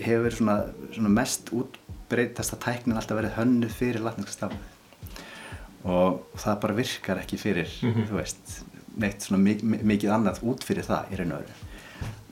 hefur 0.00 0.34
svona, 0.34 0.56
svona 0.94 1.12
mest 1.12 1.50
útbreytast 1.54 2.56
að 2.56 2.62
tæknin 2.64 2.98
alltaf 2.98 3.18
verið 3.18 3.36
hönnuð 3.38 3.74
fyrir 3.76 4.04
latneska 4.04 4.34
stafrið 4.34 4.78
og 5.90 6.36
það 6.40 6.60
bara 6.64 6.76
virkar 6.76 7.20
ekki 7.22 7.38
fyrir 7.40 7.70
þú 7.80 8.18
veist, 8.18 8.60
neitt 9.00 9.24
svona 9.24 9.40
mik 9.42 9.62
mikið 9.64 10.14
annað 10.14 10.42
út 10.50 10.64
fyrir 10.66 10.84
það 10.84 11.12
í 11.12 11.20
raun 11.20 11.36
og 11.36 11.44
veru. 11.44 11.68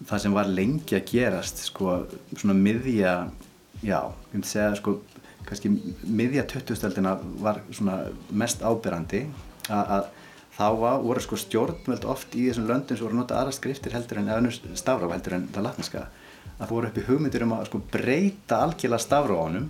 Það 0.09 0.23
sem 0.25 0.35
var 0.37 0.51
lengi 0.53 0.97
að 0.97 1.09
gerast 1.11 1.63
sko, 1.69 1.95
svona 2.35 2.57
miðja 2.57 3.15
já, 3.83 4.01
ég 4.05 4.35
myndi 4.35 4.51
segja 4.51 4.77
sko 4.79 4.99
kannski 5.49 5.73
miðja 6.05 6.45
2000-öldina 6.51 7.15
var 7.41 7.63
svona 7.73 7.99
mest 8.37 8.61
ábyrrandi 8.61 9.25
að 9.73 10.11
þá 10.59 10.67
var, 10.75 11.03
voru 11.05 11.23
sko 11.23 11.39
stjórnvöld 11.39 12.07
oft 12.11 12.35
í 12.35 12.49
þessum 12.49 12.67
löndum 12.67 12.99
sem 12.99 13.07
voru 13.07 13.15
að 13.15 13.23
nota 13.23 13.39
aðra 13.39 13.55
skriftir 13.55 13.95
heldur 13.95 14.19
en 14.19 14.51
stafráf 14.75 15.13
heldur 15.15 15.37
en 15.37 15.47
það 15.55 15.67
latneska 15.69 16.07
að 16.59 16.65
það 16.65 16.73
voru 16.73 16.91
uppi 16.91 17.05
hugmyndir 17.07 17.45
um 17.47 17.55
að 17.55 17.69
sko 17.69 17.81
breyta 17.93 18.59
algjörlega 18.65 19.05
stafráfunum 19.05 19.69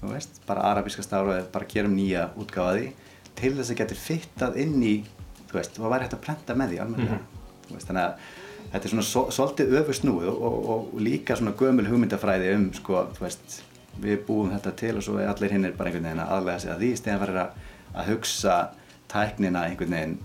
þú 0.00 0.12
veist, 0.14 0.40
bara 0.48 0.64
arabíska 0.70 1.04
stafráfi 1.04 1.44
bara 1.52 1.68
gerum 1.68 1.96
nýja 1.98 2.30
útgáfaði 2.40 2.92
til 3.38 3.52
þess 3.58 3.74
að 3.74 3.80
geti 3.82 4.00
fittað 4.00 4.58
inn 4.64 4.80
í 4.80 4.94
þú 5.50 5.58
veist, 5.58 5.76
hvað 5.76 5.94
væri 5.94 6.08
hægt 6.08 6.16
að 6.16 6.24
prenta 6.24 6.56
með 6.56 6.72
því 6.72 6.80
almennilega 6.84 7.20
þú 7.68 7.76
veist, 7.76 7.90
þannig 7.90 8.04
að 8.06 8.12
þetta 8.72 8.84
er 8.84 8.94
svona 8.94 9.06
svo, 9.10 9.22
svolítið 9.34 9.78
öfusnúið 9.82 10.32
og, 10.32 10.42
og, 10.48 10.58
og 10.72 11.00
líka 11.04 11.36
svona 11.36 11.56
gömul 11.58 11.88
hugmyndafræði 11.88 12.50
um 12.56 12.66
sko, 12.76 13.04
þú 13.16 13.26
veist, 13.26 13.60
við 14.00 14.20
búum 14.24 14.52
þetta 14.54 14.72
til 14.78 14.96
og 14.96 15.04
svo 15.04 15.20
er 15.20 15.28
allir 15.28 15.52
hinn 15.52 15.68
bara 15.76 15.90
einhvern 15.90 16.08
veginn 16.08 16.24
að 16.24 16.34
aðlega 16.38 16.64
sig 16.64 16.72
að 16.72 16.84
því 16.84 16.90
tæknina 19.08 19.64
einhvern 19.68 19.94
veginn 19.96 20.18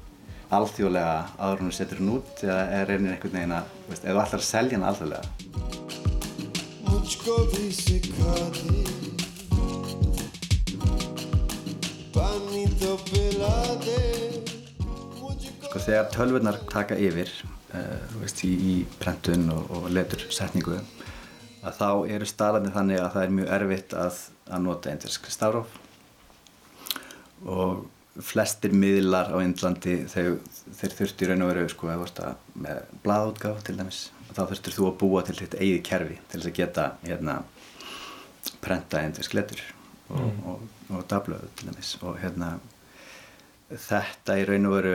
alþjóðlega 0.54 1.16
áður 1.40 1.64
hún 1.64 1.74
setur 1.74 2.02
hún 2.02 2.16
út 2.18 2.44
eða 2.46 2.64
er 2.78 2.90
reynir 2.90 3.16
einhvern 3.16 3.38
veginn 3.38 3.56
að, 3.58 3.72
veist, 3.90 4.06
eða 4.06 4.26
allar 4.26 4.44
selja 4.46 4.78
hann 4.78 4.88
alþjóðlega. 4.90 5.26
Sko 15.64 15.82
þegar 15.82 16.12
tölvurnar 16.14 16.60
taka 16.70 16.96
yfir, 17.02 17.32
uh, 17.74 18.04
veist, 18.22 18.44
í, 18.46 18.52
í 18.54 18.76
prentun 19.02 19.50
og, 19.56 19.72
og 19.74 19.90
letursetningu, 19.96 20.78
að 21.64 21.80
þá 21.80 21.90
eru 22.14 22.28
staðarnir 22.30 22.76
þannig 22.76 23.02
að 23.02 23.12
það 23.16 23.26
er 23.26 23.36
mjög 23.40 23.50
erfitt 23.58 23.98
að, 23.98 24.22
að 24.52 24.64
nota 24.68 24.94
eindirsk 24.94 25.28
stafróf. 25.34 25.74
Og 27.44 27.84
flestir 28.22 28.74
miðlar 28.78 29.32
á 29.34 29.38
Indlandi 29.42 29.96
þeir, 30.12 30.36
þeir 30.78 30.92
þurfti 31.00 31.26
í 31.26 31.30
raun 31.32 31.42
og 31.46 31.50
veru 31.54 31.70
sko, 31.72 31.88
með 32.62 32.82
blaðútgáf 33.06 33.64
til 33.66 33.78
dæmis 33.80 34.04
og 34.30 34.36
þá 34.38 34.44
þurftur 34.52 34.76
þú 34.78 34.86
að 34.92 34.98
búa 35.02 35.24
til 35.26 35.36
þitt 35.40 35.56
eigið 35.58 35.82
kerfi 35.88 36.18
til 36.30 36.40
þess 36.42 36.52
að 36.52 36.58
geta 36.60 36.86
hérna, 37.08 37.38
prenta 38.62 39.02
eindersk 39.02 39.34
letur 39.38 39.64
og, 40.14 40.30
og, 40.46 40.68
og 40.94 41.08
dablöðu 41.10 41.50
til 41.58 41.72
dæmis. 41.72 41.96
Og 42.06 42.20
hérna 42.22 42.52
þetta 43.74 44.38
í 44.42 44.46
raun 44.48 44.70
og 44.70 44.76
veru 44.78 44.94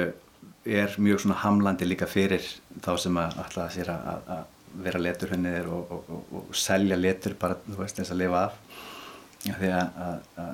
er 0.69 0.95
mjög 1.01 1.23
svona 1.25 1.41
hamlandi 1.43 1.87
líka 1.89 2.07
fyrir 2.11 2.45
þá 2.85 2.93
sem 3.01 3.19
að 3.19 3.39
að 3.43 3.59
sér 3.75 3.91
að, 3.95 4.07
að- 4.13 4.31
að 4.37 4.47
vera 4.85 5.01
leturhunnir 5.01 5.67
og, 5.73 5.91
og, 5.91 6.09
og, 6.13 6.33
og 6.51 6.55
selja 6.55 6.97
letur 7.01 7.35
bara, 7.41 7.57
þú 7.67 7.79
veist, 7.81 7.99
eins 8.03 8.11
að 8.13 8.19
lifa 8.21 8.43
af 8.45 8.59
því 9.59 9.71
að, 9.73 9.95
að, 10.05 10.19
að 10.45 10.51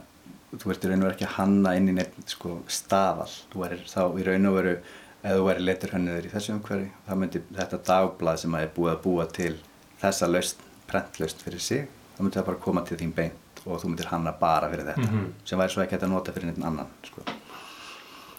þú 0.62 0.74
ert 0.74 0.84
í 0.84 0.90
raun 0.90 1.02
og 1.02 1.06
veru 1.08 1.16
ekki 1.16 1.28
að 1.28 1.36
hanna 1.38 1.74
inn 1.78 1.90
í 1.90 1.96
neitt 1.96 2.18
sko 2.30 2.58
staðal, 2.70 3.30
þú 3.52 3.64
er 3.68 3.76
þá 3.90 4.02
í 4.20 4.26
raun 4.26 4.50
og 4.50 4.58
veru 4.58 4.74
ef 5.24 5.38
þú 5.38 5.46
væri 5.46 5.64
leturhönniður 5.64 6.28
í 6.28 6.32
þessu 6.34 6.54
umhverfi 6.54 6.90
þá 7.06 7.14
myndi 7.20 7.42
þetta 7.56 7.80
dagblað 7.88 8.42
sem 8.42 8.56
að 8.56 8.66
er 8.66 8.74
búið 8.76 8.92
að 8.92 9.02
búa 9.06 9.28
til 9.32 9.54
þessa 10.02 10.28
laust, 10.28 10.60
prentlaust 10.90 11.44
fyrir 11.44 11.64
sig, 11.64 11.86
þá 12.16 12.20
myndi 12.22 12.38
það 12.38 12.48
bara 12.50 12.62
koma 12.66 12.84
til 12.84 12.98
þín 13.00 13.14
beint 13.16 13.62
og 13.64 13.80
þú 13.80 13.90
myndir 13.90 14.10
hanna 14.10 14.34
bara 14.36 14.68
fyrir 14.72 14.90
þetta 14.90 15.22
sem 15.48 15.60
væri 15.60 15.74
svo 15.74 15.84
ekki 15.84 15.96
að 16.00 16.10
nota 16.12 16.34
fyrir 16.36 16.50
neitt 16.50 16.66
annan 16.68 16.90
sko. 17.06 17.24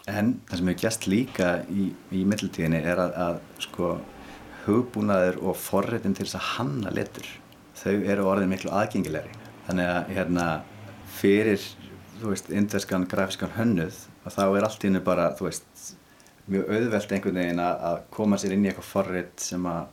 En 0.06 0.36
það 0.46 0.60
sem 0.60 0.68
hefur 0.70 0.82
gæst 0.84 1.08
líka 1.10 1.48
í, 1.74 1.88
í 2.14 2.22
mittiltíðinni 2.30 2.84
er 2.86 3.02
að, 3.02 3.16
að 3.26 3.40
sko, 3.66 3.96
hugbúnaður 4.68 5.40
og 5.50 5.58
forritin 5.58 6.14
til 6.14 6.28
þess 6.28 6.38
að 6.38 6.50
hanna 6.52 6.94
letur, 6.94 7.26
þau 7.82 7.96
eru 7.96 8.28
orðin 8.30 8.54
miklu 8.54 8.70
aðgengilegri. 8.70 9.34
Þannig 9.66 9.90
að 9.96 10.12
hérna, 10.14 10.46
fyrir 11.18 11.66
þú 12.22 12.32
veist, 12.32 12.50
indverskan 12.54 13.08
grafiskan 13.10 13.54
hönnuð 13.56 13.98
að 14.26 14.38
þá 14.38 14.44
er 14.46 14.68
allt 14.68 14.84
í 14.84 14.90
hennu 14.90 15.02
bara, 15.06 15.28
þú 15.38 15.50
veist, 15.50 15.92
mjög 16.52 16.72
auðvelt 16.72 17.14
einhvern 17.16 17.40
veginn 17.42 17.62
að, 17.64 18.00
koma 18.14 18.40
sér 18.42 18.56
inn 18.56 18.66
í 18.66 18.70
eitthvað 18.70 18.92
forrit 18.92 19.46
sem 19.46 19.66
að 19.70 19.92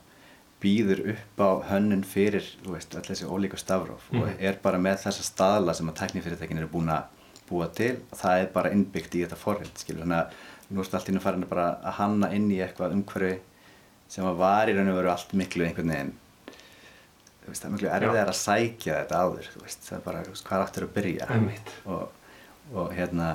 býður 0.63 1.01
upp 1.13 1.43
á 1.43 1.49
hönnun 1.73 2.05
fyrir, 2.07 2.45
þú 2.63 2.77
veist, 2.77 2.95
öll 2.95 3.03
þessi 3.09 3.27
ólíka 3.27 3.59
stafróf 3.59 4.05
og 4.15 4.29
er 4.39 4.59
bara 4.63 4.79
með 4.79 5.01
þessa 5.03 5.25
staðla 5.27 5.75
sem 5.75 5.89
að 5.91 5.99
tæknifyrirtækin 5.99 6.61
eru 6.61 6.71
búin 6.71 6.93
að 6.93 7.09
búa 7.49 7.67
til 7.75 7.97
og 8.05 8.19
það 8.21 8.43
er 8.43 8.51
bara 8.53 8.71
innbyggt 8.71 9.17
í 9.17 9.25
þetta 9.25 9.39
forrit, 9.39 9.73
skilur, 9.81 10.05
þannig 10.05 10.21
að 10.21 10.71
nú 10.73 10.83
ertu 10.83 10.97
allt 10.97 11.09
í 11.09 11.11
hennu 11.11 11.23
farin 11.23 11.43
að 11.43 11.51
bara 11.51 11.67
að 11.83 11.97
hanna 11.99 12.31
inn 12.37 12.47
í 12.53 12.61
eitthvað 12.63 12.95
umhverfi 12.95 13.35
sem 14.13 14.27
að 14.29 14.39
var 14.39 14.69
í 14.69 14.77
raun 14.77 14.91
og 14.93 14.99
veru 15.01 15.11
allt 15.11 15.35
miklu 15.35 15.67
einhvern 15.67 15.91
veginn 15.91 16.13
það 17.47 17.65
er 17.67 17.73
miklu 17.75 17.89
erfiðar 17.91 18.31
að 18.31 18.39
sækja 18.39 18.99
þetta 19.01 19.23
áður, 19.23 19.49
veist, 19.63 19.87
það 19.87 19.97
er 19.97 20.05
bara, 20.05 20.23
hvað 20.49 20.65
áttur 20.67 20.87
að 20.87 20.93
byrja? 20.97 21.27
Og, 21.93 22.37
og 22.73 22.93
hérna 22.95 23.29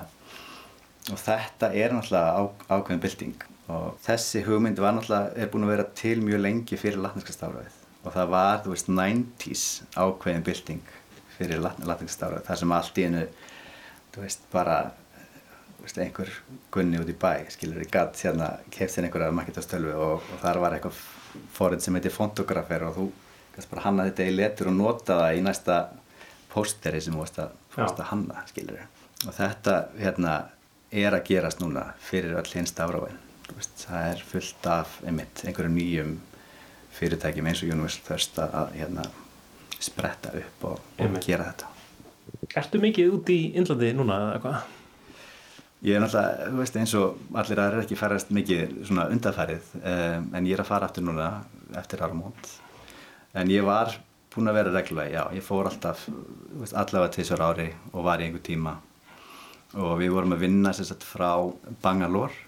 og 1.08 1.20
þetta 1.22 1.72
er 1.72 1.94
náttúrulega 1.94 2.36
á, 2.36 2.42
ákveðin 2.68 3.02
bylting. 3.04 3.44
Og 3.72 3.98
þessi 4.04 4.42
hugmynd 4.46 4.80
var 4.80 4.96
náttúrulega, 4.96 5.34
er 5.36 5.50
búin 5.52 5.66
að 5.66 5.74
vera 5.74 5.88
til 5.98 6.16
mjög 6.24 6.42
lengi 6.44 6.80
fyrir 6.80 7.02
latneska 7.02 7.36
stafræðið 7.36 7.84
og 8.06 8.14
það 8.14 8.30
var, 8.32 8.60
þú 8.64 8.72
veist, 8.72 8.88
90s 8.94 9.64
ákveðin 9.98 10.46
bylting 10.46 10.92
fyrir 11.36 11.60
lat, 11.60 11.78
latneska 11.84 12.14
stafræðið, 12.14 12.46
þar 12.46 12.60
sem 12.62 12.74
allt 12.78 12.98
í 12.98 13.06
einu 13.08 13.24
þú 14.14 14.24
veist, 14.24 14.44
bara 14.52 14.76
þú 15.76 15.86
veist, 15.86 16.00
einhver 16.04 16.34
gunni 16.74 17.00
út 17.02 17.10
í 17.10 17.16
bæ 17.18 17.32
skilur 17.52 17.82
þið 17.82 17.92
gatt 17.94 18.22
hérna, 18.24 18.50
kefti 18.70 19.00
hérna 19.00 19.10
einhverja 19.10 19.38
maketastölvu 19.40 19.96
og, 19.96 20.28
og 20.32 20.42
þar 20.44 20.62
var 20.64 20.76
eitthvað 20.76 21.02
forrið 21.58 21.84
sem 21.84 21.98
heitir 21.98 22.14
fontografer 22.14 22.86
og 22.88 22.96
þú 22.96 23.08
kannski 23.58 23.74
bara 23.74 23.86
hanna 23.88 24.06
þetta 24.08 24.28
í 24.28 24.36
letur 24.36 24.70
og 24.70 24.78
nota 24.78 25.18
það 25.22 25.40
í 25.40 25.42
næsta 25.44 25.80
pósteri 26.52 27.02
sem 27.02 27.16
þú 27.16 27.24
varst 27.24 27.42
að, 27.42 27.58
að 27.84 28.04
hanna 28.12 28.44
skilur 28.48 28.84
og 29.26 29.34
þetta 29.34 29.78
hérna 29.98 30.36
er 30.94 31.12
að 31.12 31.26
gerast 31.28 31.60
núna 31.60 31.90
fyrir 32.00 32.38
öll 32.38 32.48
hinn 32.54 32.70
stafráin 32.70 33.18
það 33.56 34.10
er 34.12 34.24
fullt 34.28 34.66
af 34.70 34.98
einmitt 35.06 35.44
einhverjum 35.44 35.76
nýjum 35.76 36.16
fyrirtækjum 36.98 37.48
eins 37.48 37.62
og 37.62 37.72
Universal 37.72 38.04
Thirst 38.06 38.38
að, 38.42 38.72
hérna 38.76 39.04
spretta 39.78 40.32
upp 40.34 40.64
og, 40.72 40.80
og 40.98 41.18
gera 41.22 41.50
þetta. 41.52 41.68
Ertu 42.58 42.80
mikið 42.82 43.14
út 43.14 43.30
í 43.32 43.38
Indlandi 43.58 43.92
núna 43.96 44.18
eða 44.24 44.40
hvað? 44.42 44.74
Ég 45.86 45.94
er 45.94 46.02
náttúrulega, 46.02 46.48
þú 46.50 46.58
veist, 46.58 46.78
eins 46.80 46.94
og 46.98 47.36
allir 47.38 47.60
aðrir 47.62 47.84
ekki 47.84 47.98
farast 47.98 48.32
mikið 48.34 48.80
svona 48.88 49.04
undanfærið 49.14 49.68
um, 49.78 50.32
en 50.34 50.48
ég 50.48 50.56
er 50.56 50.64
að 50.64 50.70
fara 50.72 50.88
aftur 50.88 51.06
núna 51.06 51.28
eftir 51.78 52.02
áramót 52.02 52.50
en 53.38 53.50
ég 53.52 53.64
var 53.66 53.94
búinn 54.32 54.50
að 54.50 54.58
vera 54.60 54.74
reglulega, 54.74 55.14
já, 55.14 55.22
ég 55.38 55.44
fór 55.44 55.70
alltaf 55.70 56.04
allavega 56.68 57.14
tvisar 57.14 57.42
ári 57.42 57.70
og 57.92 58.04
var 58.06 58.20
í 58.20 58.28
einhver 58.28 58.44
tíma. 58.44 58.76
Og 59.78 59.98
við 60.00 60.12
vorum 60.14 60.34
að 60.36 60.44
vinna 60.46 60.72
sagt 60.76 61.04
frá 61.04 61.32
Bangalore. 61.82 62.44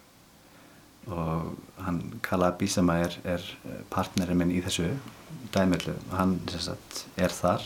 Og 1.11 1.57
hann 1.81 2.01
Kalabi 2.23 2.69
sem 2.71 2.89
er, 2.93 3.17
er 3.25 3.45
partnerinn 3.91 4.39
minn 4.39 4.53
í 4.55 4.61
þessu 4.63 4.91
dæmillu, 5.55 5.97
hann 6.15 6.37
sagt 6.53 7.05
er 7.19 7.35
þar. 7.35 7.65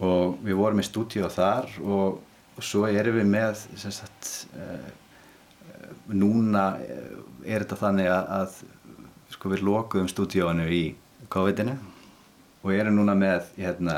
Og 0.00 0.38
við 0.46 0.56
vorum 0.56 0.80
í 0.80 0.86
stúdíu 0.86 1.28
þar 1.30 1.68
og, 1.82 2.20
og 2.56 2.64
svo 2.64 2.86
erum 2.88 3.18
við 3.18 3.28
með 3.34 3.64
sagt 3.82 4.30
uh, 4.56 4.88
núna 6.08 6.64
eh, 6.80 7.18
er 7.44 7.64
þetta 7.64 7.78
þannig 7.82 8.08
að, 8.10 8.30
að 8.38 9.34
sko 9.34 9.52
við 9.52 9.64
lokuðum 9.66 10.08
stúdíónu 10.10 10.66
í 10.72 10.82
COVID-inu 11.30 11.76
og 12.60 12.72
erum 12.74 12.98
núna 12.98 13.14
með 13.16 13.52
hérna, 13.56 13.96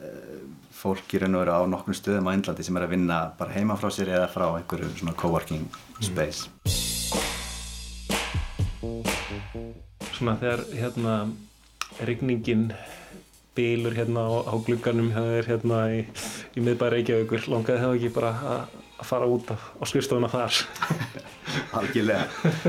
eh, 0.00 0.40
fólk 0.72 1.12
í 1.14 1.20
raun 1.20 1.34
og 1.36 1.42
veru 1.42 1.56
á 1.58 1.60
nokkrum 1.68 1.96
stöðum 1.96 2.30
á 2.30 2.34
Indlandi 2.36 2.64
sem 2.64 2.76
er 2.76 2.86
að 2.86 2.94
vinna 2.94 3.18
bara 3.38 3.52
heima 3.52 3.76
frá 3.76 3.90
sér 3.90 4.12
eða 4.14 4.28
frá 4.32 4.46
einhverju 4.56 4.88
svona 4.96 5.16
coworking 5.18 5.66
space. 6.00 6.48
Svona 10.14 10.36
þegar 10.40 10.64
hérna 10.72 11.14
rigningin 12.06 12.72
bílur 13.54 13.94
hérna 13.94 14.22
á, 14.24 14.30
á 14.46 14.54
glugganum 14.62 15.10
það 15.12 15.30
er 15.34 15.50
hérna 15.50 15.82
í, 15.90 16.00
í 16.56 16.62
miðbæri 16.62 17.02
Reykjavíkur 17.02 17.50
langaði 17.50 17.82
það 17.82 17.98
ekki 17.98 18.14
bara 18.14 18.32
að, 18.54 18.78
að 19.02 19.10
fara 19.10 19.26
út 19.26 19.50
af, 19.50 19.68
á 19.82 19.84
skrifstofuna 19.90 20.30
þar? 20.30 20.62
Algjörlega, 21.82 22.24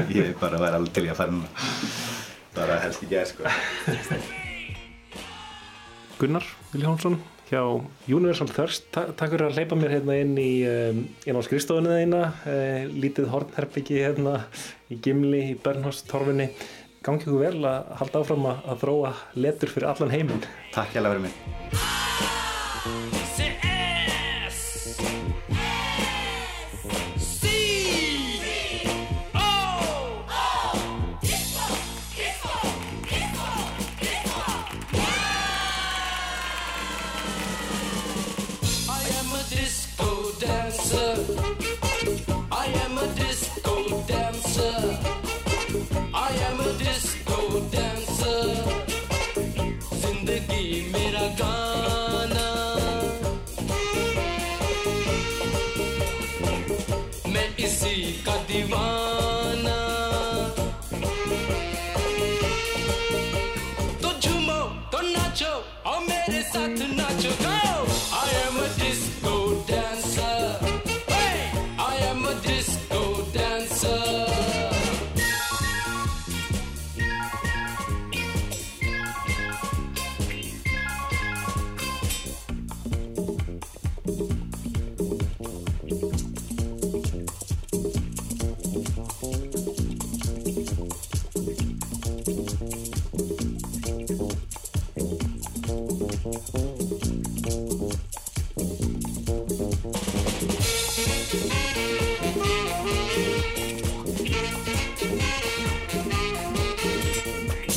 ég 0.09 0.35
bara 0.41 0.61
væri 0.61 0.81
alveg 0.81 0.97
til 0.97 1.07
í 1.07 1.13
að 1.13 1.21
fara 1.21 1.37
núna. 1.37 1.65
Bara 2.57 2.83
helst 2.83 3.05
ekki 3.05 3.21
að 3.21 3.33
sko 3.35 4.37
Gunnar 6.19 6.45
Viljánsson 6.73 7.15
hjá 7.49 7.61
Universal 8.07 8.51
Thirst. 8.53 8.89
Ta 8.93 9.07
takk 9.09 9.33
fyrir 9.33 9.47
að 9.47 9.57
hleypa 9.57 9.77
mér 9.79 9.95
hérna 9.97 10.17
inn 10.21 10.35
í 10.37 10.51
um, 10.69 11.01
inn 11.25 11.39
á 11.39 11.41
skrifstofuna 11.45 11.97
þeina 12.01 12.21
uh, 12.43 12.89
lítið 12.91 13.31
hornherbyggi 13.33 14.03
hérna 14.03 14.35
í 14.91 14.99
Gimli 15.03 15.45
í 15.53 15.57
Bernhóstorfinni 15.63 16.51
gangi 17.05 17.23
ykkur 17.23 17.39
vel 17.41 17.63
að 17.63 17.93
halda 18.01 18.23
áfram 18.23 18.49
að, 18.51 18.65
að 18.67 18.83
þróa 18.83 19.13
letur 19.39 19.73
fyrir 19.73 19.93
allan 19.93 20.13
heiminn. 20.13 20.45
Takk 20.75 20.93
hjá 20.93 21.01
fyrir 21.01 21.25
mig. 21.29 21.39
Say 21.71 21.98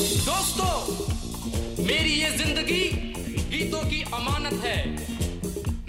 दोस्तों, 0.03 1.83
मेरी 1.83 2.13
ये 2.13 2.29
ज़िंदगी 2.37 2.83
गीतों 3.51 3.81
की 3.89 4.01
अमानत 4.13 4.63
है। 4.63 4.79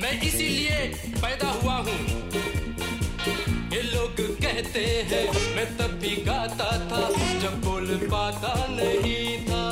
मैं 0.03 0.13
इसीलिए 0.23 0.77
पैदा 1.17 1.49
हुआ 1.53 1.75
हूँ। 1.79 1.99
ये 3.73 3.83
लोग 3.85 4.21
कहते 4.43 4.85
हैं, 5.11 5.25
मैं 5.57 5.67
तब 5.77 5.99
भी 6.03 6.15
गाता 6.25 6.71
था, 6.91 7.03
जब 7.43 7.61
बोल 7.65 7.87
पाता 8.13 8.55
नहीं 8.71 9.39
था। 9.47 9.65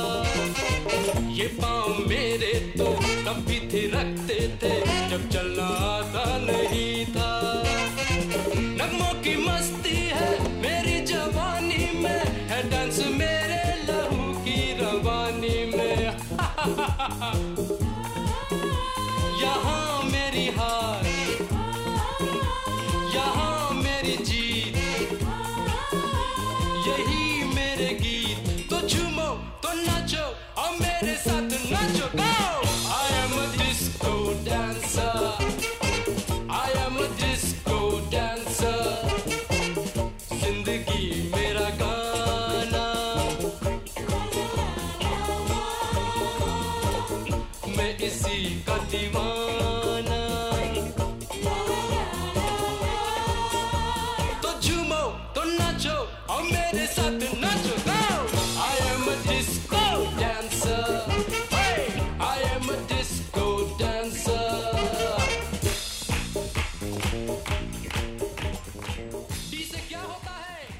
ये 1.31 1.47
पाँव 1.61 2.05
मेरे 2.09 2.53
तो 2.77 2.93
तब 3.25 3.43
भी 3.47 3.59
थे, 3.73 3.87
रखते 3.89 4.39
थे, 4.63 4.79
जब 5.09 5.29
चलना 5.29 5.67
आता 5.87 6.25
नहीं 6.43 7.02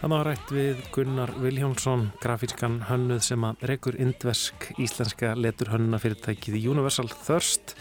Það 0.03 0.11
var 0.11 0.27
rætt 0.27 0.49
við 0.51 0.79
Gunnar 0.91 1.31
Viljónsson, 1.39 2.01
grafískan 2.19 2.73
hönnuð 2.89 3.21
sem 3.23 3.43
að 3.47 3.61
rekur 3.69 3.95
indversk 4.03 4.65
íslenska 4.75 5.29
leturhönnuna 5.39 5.95
fyrirtækið 6.03 6.57
Universal 6.73 7.07
Thirst 7.07 7.71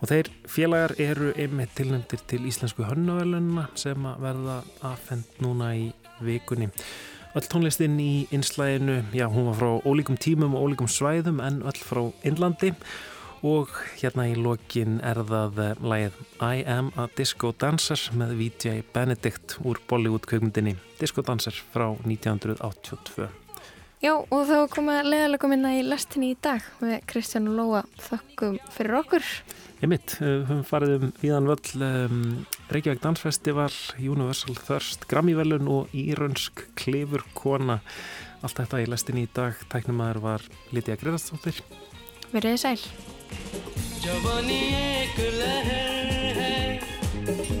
og 0.00 0.08
þeir 0.08 0.30
félagar 0.48 0.94
eru 1.04 1.34
einmitt 1.36 1.74
tilnæmdir 1.76 2.24
til 2.32 2.46
íslensku 2.48 2.86
hönnuvelunna 2.88 3.66
sem 3.76 4.08
að 4.08 4.24
verða 4.24 4.56
afhend 4.88 5.36
núna 5.44 5.74
í 5.76 5.90
vikunni. 6.24 6.70
Öll 7.36 7.44
tónlistinn 7.52 8.00
í 8.00 8.24
inslæðinu, 8.32 9.02
já 9.12 9.28
hún 9.28 9.52
var 9.52 9.60
frá 9.60 9.84
ólíkum 9.84 10.16
tímum 10.16 10.56
og 10.56 10.64
ólíkum 10.64 10.88
svæðum 10.88 11.44
en 11.44 11.60
öll 11.60 11.84
frá 11.84 12.06
Innlandi 12.24 12.72
og 12.72 12.88
hérna 14.00 14.26
í 14.28 14.34
lokin 14.36 14.98
er 15.00 15.22
það 15.24 15.60
eh, 15.64 15.78
lagið 15.80 16.16
I 16.44 16.64
Am 16.68 16.90
a 17.00 17.06
Disco 17.16 17.54
Dancer 17.56 18.00
með 18.12 18.34
VJ 18.36 18.82
Benedict 18.92 19.56
úr 19.64 19.80
Bollywood 19.88 20.26
kveikmyndinni 20.28 20.76
Disco 21.00 21.24
Dancer 21.24 21.56
frá 21.72 21.88
1982. 22.04 23.28
Já, 24.00 24.14
og 24.16 24.46
þá 24.48 24.64
koma 24.72 25.00
leðalega 25.04 25.48
minna 25.50 25.74
í 25.76 25.82
lestinni 25.84 26.30
í 26.32 26.38
dag 26.40 26.64
með 26.80 27.02
Kristján 27.08 27.50
og 27.50 27.58
Lóa 27.58 27.82
þökkum 28.00 28.56
fyrir 28.72 28.96
okkur. 29.02 29.28
Ég 29.80 29.92
mitt, 29.92 30.16
við 30.20 30.46
höfum 30.48 30.64
farið 30.68 30.96
um 30.96 31.12
viðan 31.20 31.48
völl 31.48 31.84
um, 31.84 32.24
Reykjavík 32.72 33.04
Dansfestival, 33.04 33.70
Universal 34.00 34.56
Thirst, 34.56 35.04
Grammyvelun 35.08 35.68
og 35.68 35.92
Írönsk 35.96 36.66
Klefurkona. 36.80 37.80
Allt 38.40 38.60
þetta 38.60 38.80
í 38.80 38.88
lestinni 38.88 39.28
í 39.28 39.32
dag. 39.36 39.56
Tæknumæður 39.72 40.24
var 40.24 40.50
Lítiða 40.72 41.00
Greðarstóttir. 41.04 41.64
Verðið 42.32 42.60
sæl. 42.64 43.18
जवानी 44.02 44.60
एक 44.74 45.18
लहर 45.20 46.12
है, 46.38 46.80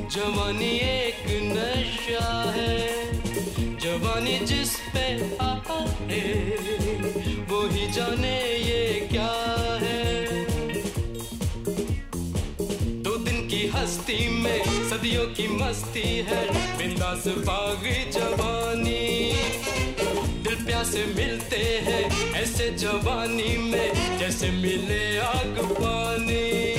जवानी 0.08 0.70
एक 0.78 1.24
नशा 1.52 2.52
है। 2.56 2.78
जवानी 3.78 4.38
जिस 4.38 4.76
पे 4.76 5.06
आए 5.36 6.20
वो 7.50 7.60
ही 7.68 7.90
जाने 7.92 8.36
ये 8.56 9.08
क्या 9.12 9.32
है। 9.82 10.14
दो 13.02 13.16
दिन 13.16 13.48
की 13.48 13.66
हस्ती 13.66 14.28
में 14.28 14.64
सदियों 14.90 15.26
की 15.26 15.48
मस्ती 15.48 16.08
है, 16.28 16.42
बिंदास 16.78 17.24
बाग 17.26 17.82
जवानी। 18.12 18.99
दिल 20.92 21.14
मिलते 21.16 21.56
हैं 21.86 22.32
ऐसे 22.34 22.70
जवानी 22.78 23.56
में 23.70 24.18
जैसे 24.18 24.50
मिले 24.50 25.18
आग 25.18 25.58
पानी। 25.80 26.69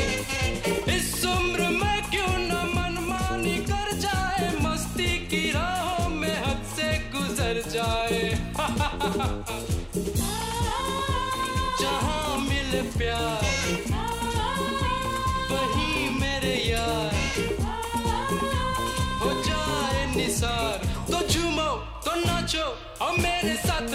मेरे 23.17 23.55
साथ 23.67 23.91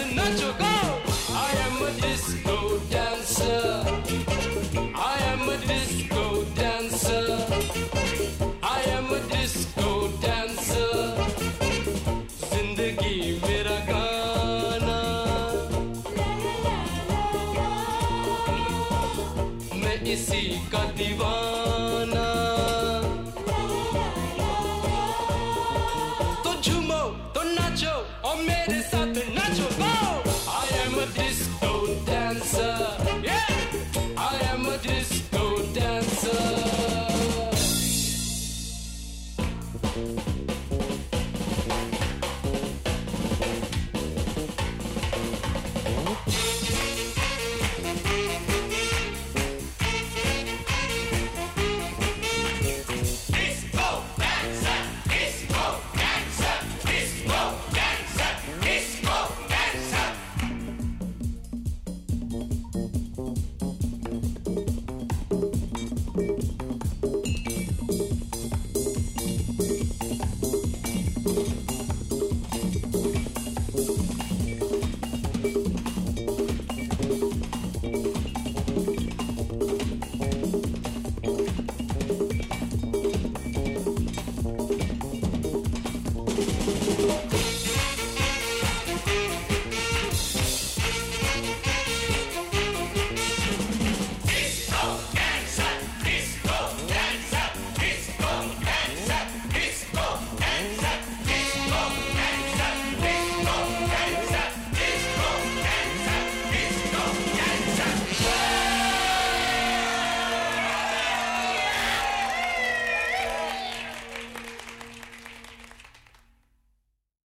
आई 8.65 8.83
एम 8.91 9.09
ज़िंदगी 12.53 13.15
मेरा 13.43 13.77
मैं 19.83 19.97
इसी 20.13 20.41
का 20.71 20.83
दीवान। 20.97 21.86